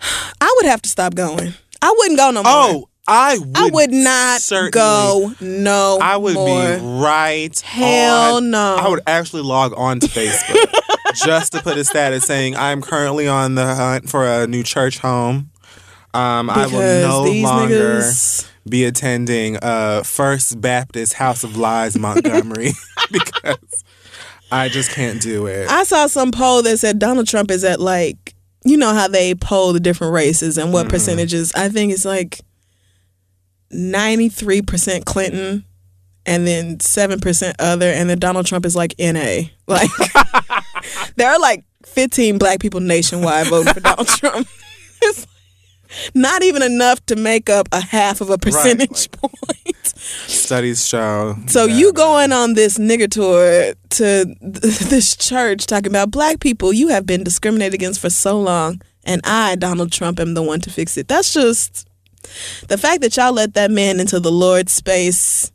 [0.40, 1.54] I would have to stop going.
[1.82, 2.52] I wouldn't go no more.
[2.52, 4.40] Oh, I would, I would not
[4.72, 6.76] go no I would more.
[6.76, 7.58] be right.
[7.60, 8.76] Hell on- no.
[8.80, 10.72] I would actually log on to Facebook
[11.24, 14.98] just to put a status saying I'm currently on the hunt for a new church
[14.98, 15.50] home.
[16.16, 22.72] Um, I will no longer niggas- be attending uh, First Baptist House of Lies Montgomery
[23.12, 23.84] because
[24.50, 25.68] I just can't do it.
[25.70, 28.34] I saw some poll that said Donald Trump is at like
[28.64, 30.90] you know how they poll the different races and what Mm-hmm.
[30.90, 31.52] percentages.
[31.54, 32.40] I think it's like
[33.70, 35.64] ninety three percent Clinton
[36.24, 39.42] and then seven percent other, and then Donald Trump is like NA.
[39.68, 39.90] Like
[41.16, 44.46] there are like fifteen black people nationwide voting for Donald Trump.
[45.02, 45.26] It's
[46.14, 49.86] not even enough to make up a half of a percentage point.
[49.86, 51.36] Studies show.
[51.46, 54.34] So that- you going on this nigger tour to th-
[54.90, 59.20] this church talking about black people you have been discriminated against for so long, and
[59.24, 61.08] I, Donald Trump, am the one to fix it.
[61.08, 61.88] That's just
[62.68, 65.52] the fact that y'all let that man into the Lord's space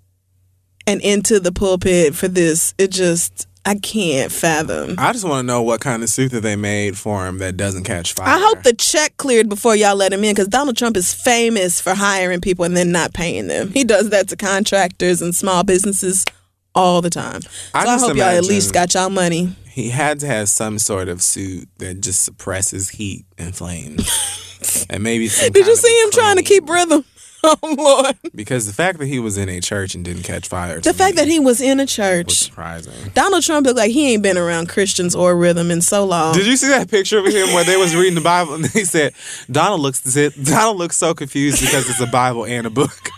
[0.87, 2.73] and into the pulpit for this.
[2.77, 4.95] It just I can't fathom.
[4.97, 7.57] I just want to know what kind of suit that they made for him that
[7.57, 8.27] doesn't catch fire.
[8.27, 11.79] I hope the check cleared before y'all let him in because Donald Trump is famous
[11.79, 13.69] for hiring people and then not paying them.
[13.69, 16.25] He does that to contractors and small businesses
[16.73, 17.41] all the time.
[17.41, 19.55] So I I, hope y'all at least got y'all money.
[19.69, 25.03] he had to have some sort of suit that just suppresses heat and flames, and
[25.03, 25.27] maybe.
[25.27, 27.05] Some Did you see him trying to keep rhythm?
[27.61, 28.17] Oh Lord!
[28.35, 30.79] Because the fact that he was in a church and didn't catch fire.
[30.79, 32.31] The fact that he was in a was church.
[32.33, 32.93] surprising.
[33.15, 36.35] Donald Trump looked like he ain't been around Christians or rhythm in so long.
[36.35, 38.83] Did you see that picture of him where they was reading the Bible and they
[38.83, 39.13] said
[39.49, 40.01] Donald looks
[40.43, 42.91] Donald looks so confused because it's a Bible and a book.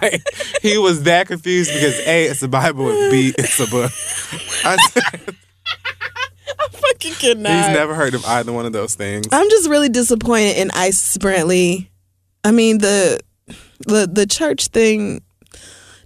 [0.00, 0.22] Like,
[0.62, 3.92] he was that confused because A, it's a Bible, and B, it's a book.
[4.64, 5.36] I said,
[6.70, 7.66] fucking cannot.
[7.66, 9.26] he's never heard of either one of those things.
[9.32, 11.88] I'm just really disappointed in Isis Brantley.
[12.44, 13.20] I mean the
[13.86, 15.22] the the church thing.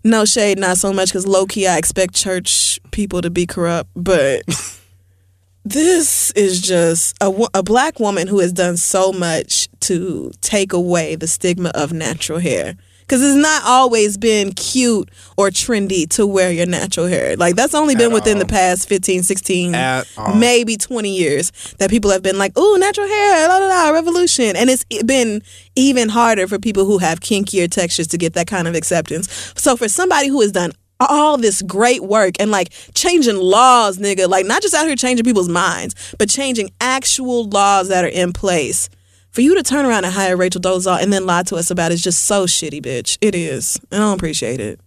[0.05, 3.91] No shade, not so much because low key I expect church people to be corrupt,
[3.97, 4.43] but
[5.65, 11.17] this is just a, a black woman who has done so much to take away
[11.17, 12.77] the stigma of natural hair.
[13.07, 17.37] Because it's not always been cute or trendy to wear your natural hair.
[17.37, 20.35] Like, that's only been At within the past 15, 16, At all.
[20.35, 24.57] maybe 20 years that people have been like, ooh, natural hair, la la la, revolution.
[24.57, 25.43] And it's been
[25.77, 29.53] even harder for people who have kinkier textures to get that kind of acceptance.
[29.57, 34.29] So for somebody who has done all this great work and like changing laws, nigga,
[34.29, 38.33] like not just out here changing people's minds, but changing actual laws that are in
[38.33, 38.89] place.
[39.37, 41.93] For you to turn around and hire Rachel Dolezal and then lie to us about
[41.93, 43.19] it is just so shitty, bitch.
[43.21, 43.79] It is.
[43.91, 44.81] And I don't appreciate it.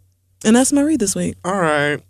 [0.43, 1.35] And that's my read this week.
[1.45, 2.01] All right,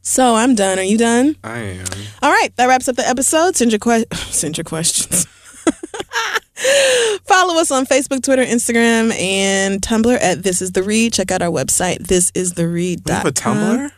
[0.00, 0.78] So I'm done.
[0.78, 1.34] Are you done?
[1.42, 1.84] I am.
[2.22, 3.56] All right, that wraps up the episode.
[3.56, 5.26] Send your que- send your questions.
[7.26, 11.14] Follow us on Facebook, Twitter, Instagram, and Tumblr at This Is the Read.
[11.14, 13.02] Check out our website, this thisistheread.com.
[13.06, 13.90] We have a Tumblr?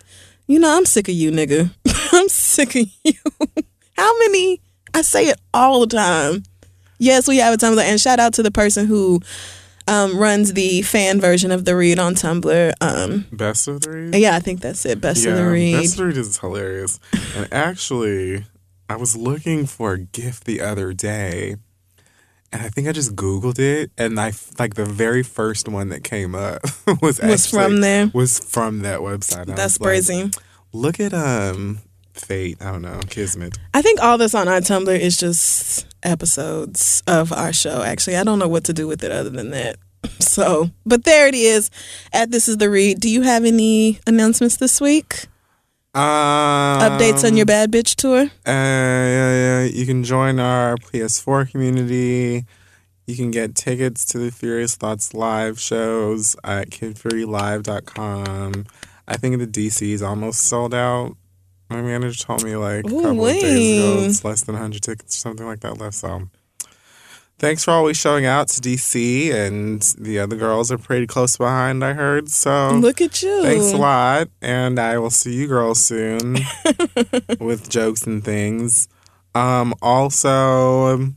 [0.46, 1.70] You know, I'm sick of you, nigga.
[2.14, 3.12] I'm sick of you.
[3.94, 4.62] How many?
[4.94, 6.44] I say it all the time.
[6.98, 9.20] Yes, we have a Tumblr, and shout out to the person who
[9.88, 12.72] um, runs the fan version of the read on Tumblr.
[12.80, 14.10] Um, Best of three?
[14.18, 15.00] yeah, I think that's it.
[15.00, 15.74] Best of the read.
[15.80, 17.00] Best of the read is hilarious.
[17.36, 18.46] And actually,
[18.88, 21.56] I was looking for a gift the other day,
[22.52, 26.04] and I think I just Googled it, and I like the very first one that
[26.04, 26.62] came up
[27.02, 28.10] was Was actually- from there?
[28.14, 29.50] Was from that website.
[29.50, 30.30] I That's was like, crazy.
[30.72, 31.80] Look at um
[32.14, 32.58] fate.
[32.62, 33.58] I don't know kismet.
[33.74, 37.82] I think all this on our Tumblr is just episodes of our show.
[37.82, 39.76] Actually, I don't know what to do with it other than that.
[40.20, 41.70] So, but there it is.
[42.12, 43.00] At this is the read.
[43.00, 45.26] Do you have any announcements this week?
[45.94, 48.22] Um, Updates on your bad bitch tour?
[48.22, 49.62] Uh, yeah, yeah.
[49.62, 52.44] You can join our PS4 community.
[53.06, 58.66] You can get tickets to the Furious Thoughts live shows at kidfurylive.com.
[59.06, 61.16] I think the DC is almost sold out.
[61.70, 64.82] My manager told me like a Ooh, couple of days ago it's less than 100
[64.82, 65.96] tickets or something like that left.
[65.96, 66.28] So
[67.38, 69.32] thanks for always showing out to DC.
[69.32, 72.28] And the other girls are pretty close behind, I heard.
[72.28, 73.42] So Look at you.
[73.42, 76.34] Thanks a lot, and I will see you girls soon
[77.40, 78.88] with jokes and things.
[79.34, 81.16] Um, also, um,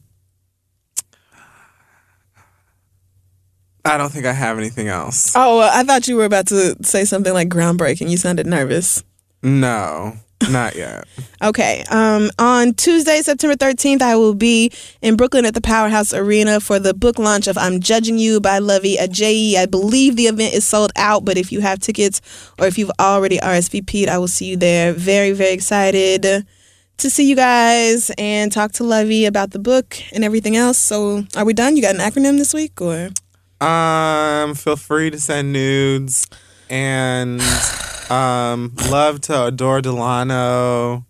[3.85, 5.33] I don't think I have anything else.
[5.35, 8.09] Oh, I thought you were about to say something like groundbreaking.
[8.09, 9.03] You sounded nervous.
[9.43, 10.17] No,
[10.49, 11.05] not yet.
[11.41, 11.83] Okay.
[11.89, 16.79] Um, on Tuesday, September 13th, I will be in Brooklyn at the Powerhouse Arena for
[16.79, 19.55] the book launch of I'm Judging You by Luvvie Ajayi.
[19.55, 22.21] I believe the event is sold out, but if you have tickets
[22.59, 24.93] or if you've already RSVP'd, I will see you there.
[24.93, 26.45] Very, very excited
[26.97, 30.77] to see you guys and talk to Luvvie about the book and everything else.
[30.77, 31.75] So, are we done?
[31.75, 33.09] You got an acronym this week, or
[33.59, 36.27] Um, feel free to send nudes
[36.69, 37.41] and
[38.09, 41.05] um love to adore Delano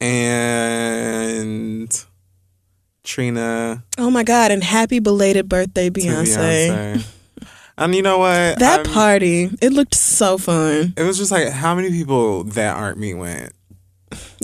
[0.00, 2.04] and
[3.04, 4.50] Trina oh my god!
[4.50, 6.68] And happy belated birthday, Beyonce.
[6.96, 7.06] Beyonce.
[7.78, 8.58] And you know what?
[8.58, 10.94] That I'm- party, it looked so fun.
[10.96, 13.52] It was just like how many people that aren't me went.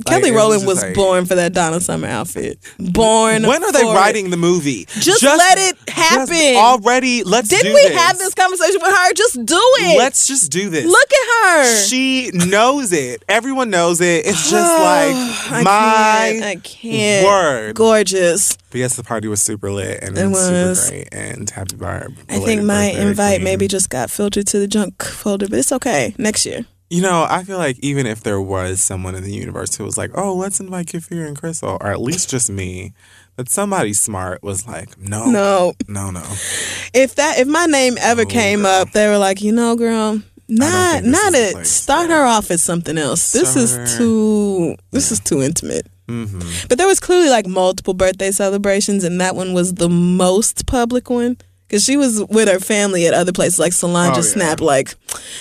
[0.07, 2.59] Kelly was Rowland just was like- born for that Donna Summer outfit.
[2.79, 3.43] Born.
[3.47, 3.97] When are they for it.
[3.97, 4.87] writing the movie?
[5.01, 6.27] Just let it happen.
[6.29, 7.25] just already.
[7.25, 7.99] Let's Didn't we this.
[7.99, 9.13] have this conversation with her?
[9.15, 9.99] Just do it.
[9.99, 10.85] Let's just do this.
[10.87, 11.83] look at her.
[11.85, 13.25] She knows it.
[13.29, 14.27] Everyone knows it.
[14.27, 17.27] It's just I like my can't, I can't.
[17.27, 17.75] word.
[17.75, 18.57] Gorgeous.
[18.71, 20.51] But yes, the party was super lit and It it was.
[20.51, 21.09] was super great.
[21.13, 22.09] And happy bar.
[22.29, 26.15] I think my invite maybe just got filtered to the junk folder, but it's okay.
[26.19, 26.67] Next year.
[26.91, 29.99] You know, I feel like even if there was someone in the universe who was
[29.99, 32.95] like, "Oh, let's invite Kid Fury and Crissle," or at least just me,
[33.37, 35.75] that somebody smart was like, "No, No.
[35.87, 36.23] no, no."
[36.95, 38.71] If that if my name ever Oh, came girl.
[38.71, 41.67] up, they were like, you know, girl, not not it.
[41.67, 43.33] Start her off as something else.
[43.33, 45.87] This is too this is too intimate.
[46.09, 46.41] hmm
[46.71, 51.11] But there was clearly like multiple birthday celebrations, and that one was the most public
[51.11, 51.37] one.
[51.71, 54.23] Cause she was with her family at other places, like Solange Oh, yeah.
[54.23, 54.95] snapped, like,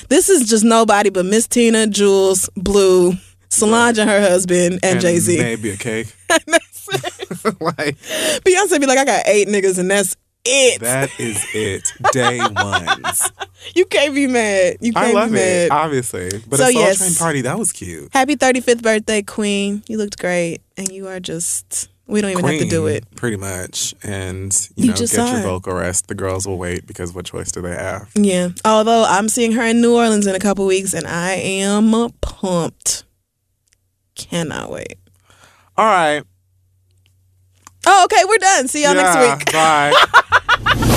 [0.10, 3.14] "This is just nobody but Miss Tina, Jules, Blue,
[3.49, 6.14] Solange and her husband, and, Jay Z." maybe a cake.
[7.62, 7.98] like
[8.44, 10.82] Beyonce be like, "I got eight niggas, and that's it.
[10.82, 11.91] that is it.
[12.12, 13.32] Day ones.
[13.76, 14.78] you can't be mad.
[14.82, 16.30] You can't I love be mad." it, obviously.
[16.48, 16.98] But So, a Soul yes.
[16.98, 18.10] Train party that was cute.
[18.14, 19.84] Happy 35th birthday, Queen.
[19.88, 21.90] You looked great, and you are just.
[22.08, 23.04] We don't even have to do it.
[23.16, 23.94] pretty much.
[24.02, 26.08] And you, You know, just get your vocal rest.
[26.08, 28.10] The girls will wait because what choice do they have?
[28.16, 28.50] Yeah.
[28.64, 33.04] Although I'm seeing her in New Orleans in a couple weeks, and I am pumped.
[34.16, 34.98] Cannot wait.
[35.76, 36.24] All right.
[37.86, 38.68] Oh, okay, we're done.
[38.68, 39.54] See y'all Yeah, next week.
[40.74, 40.94] Bye.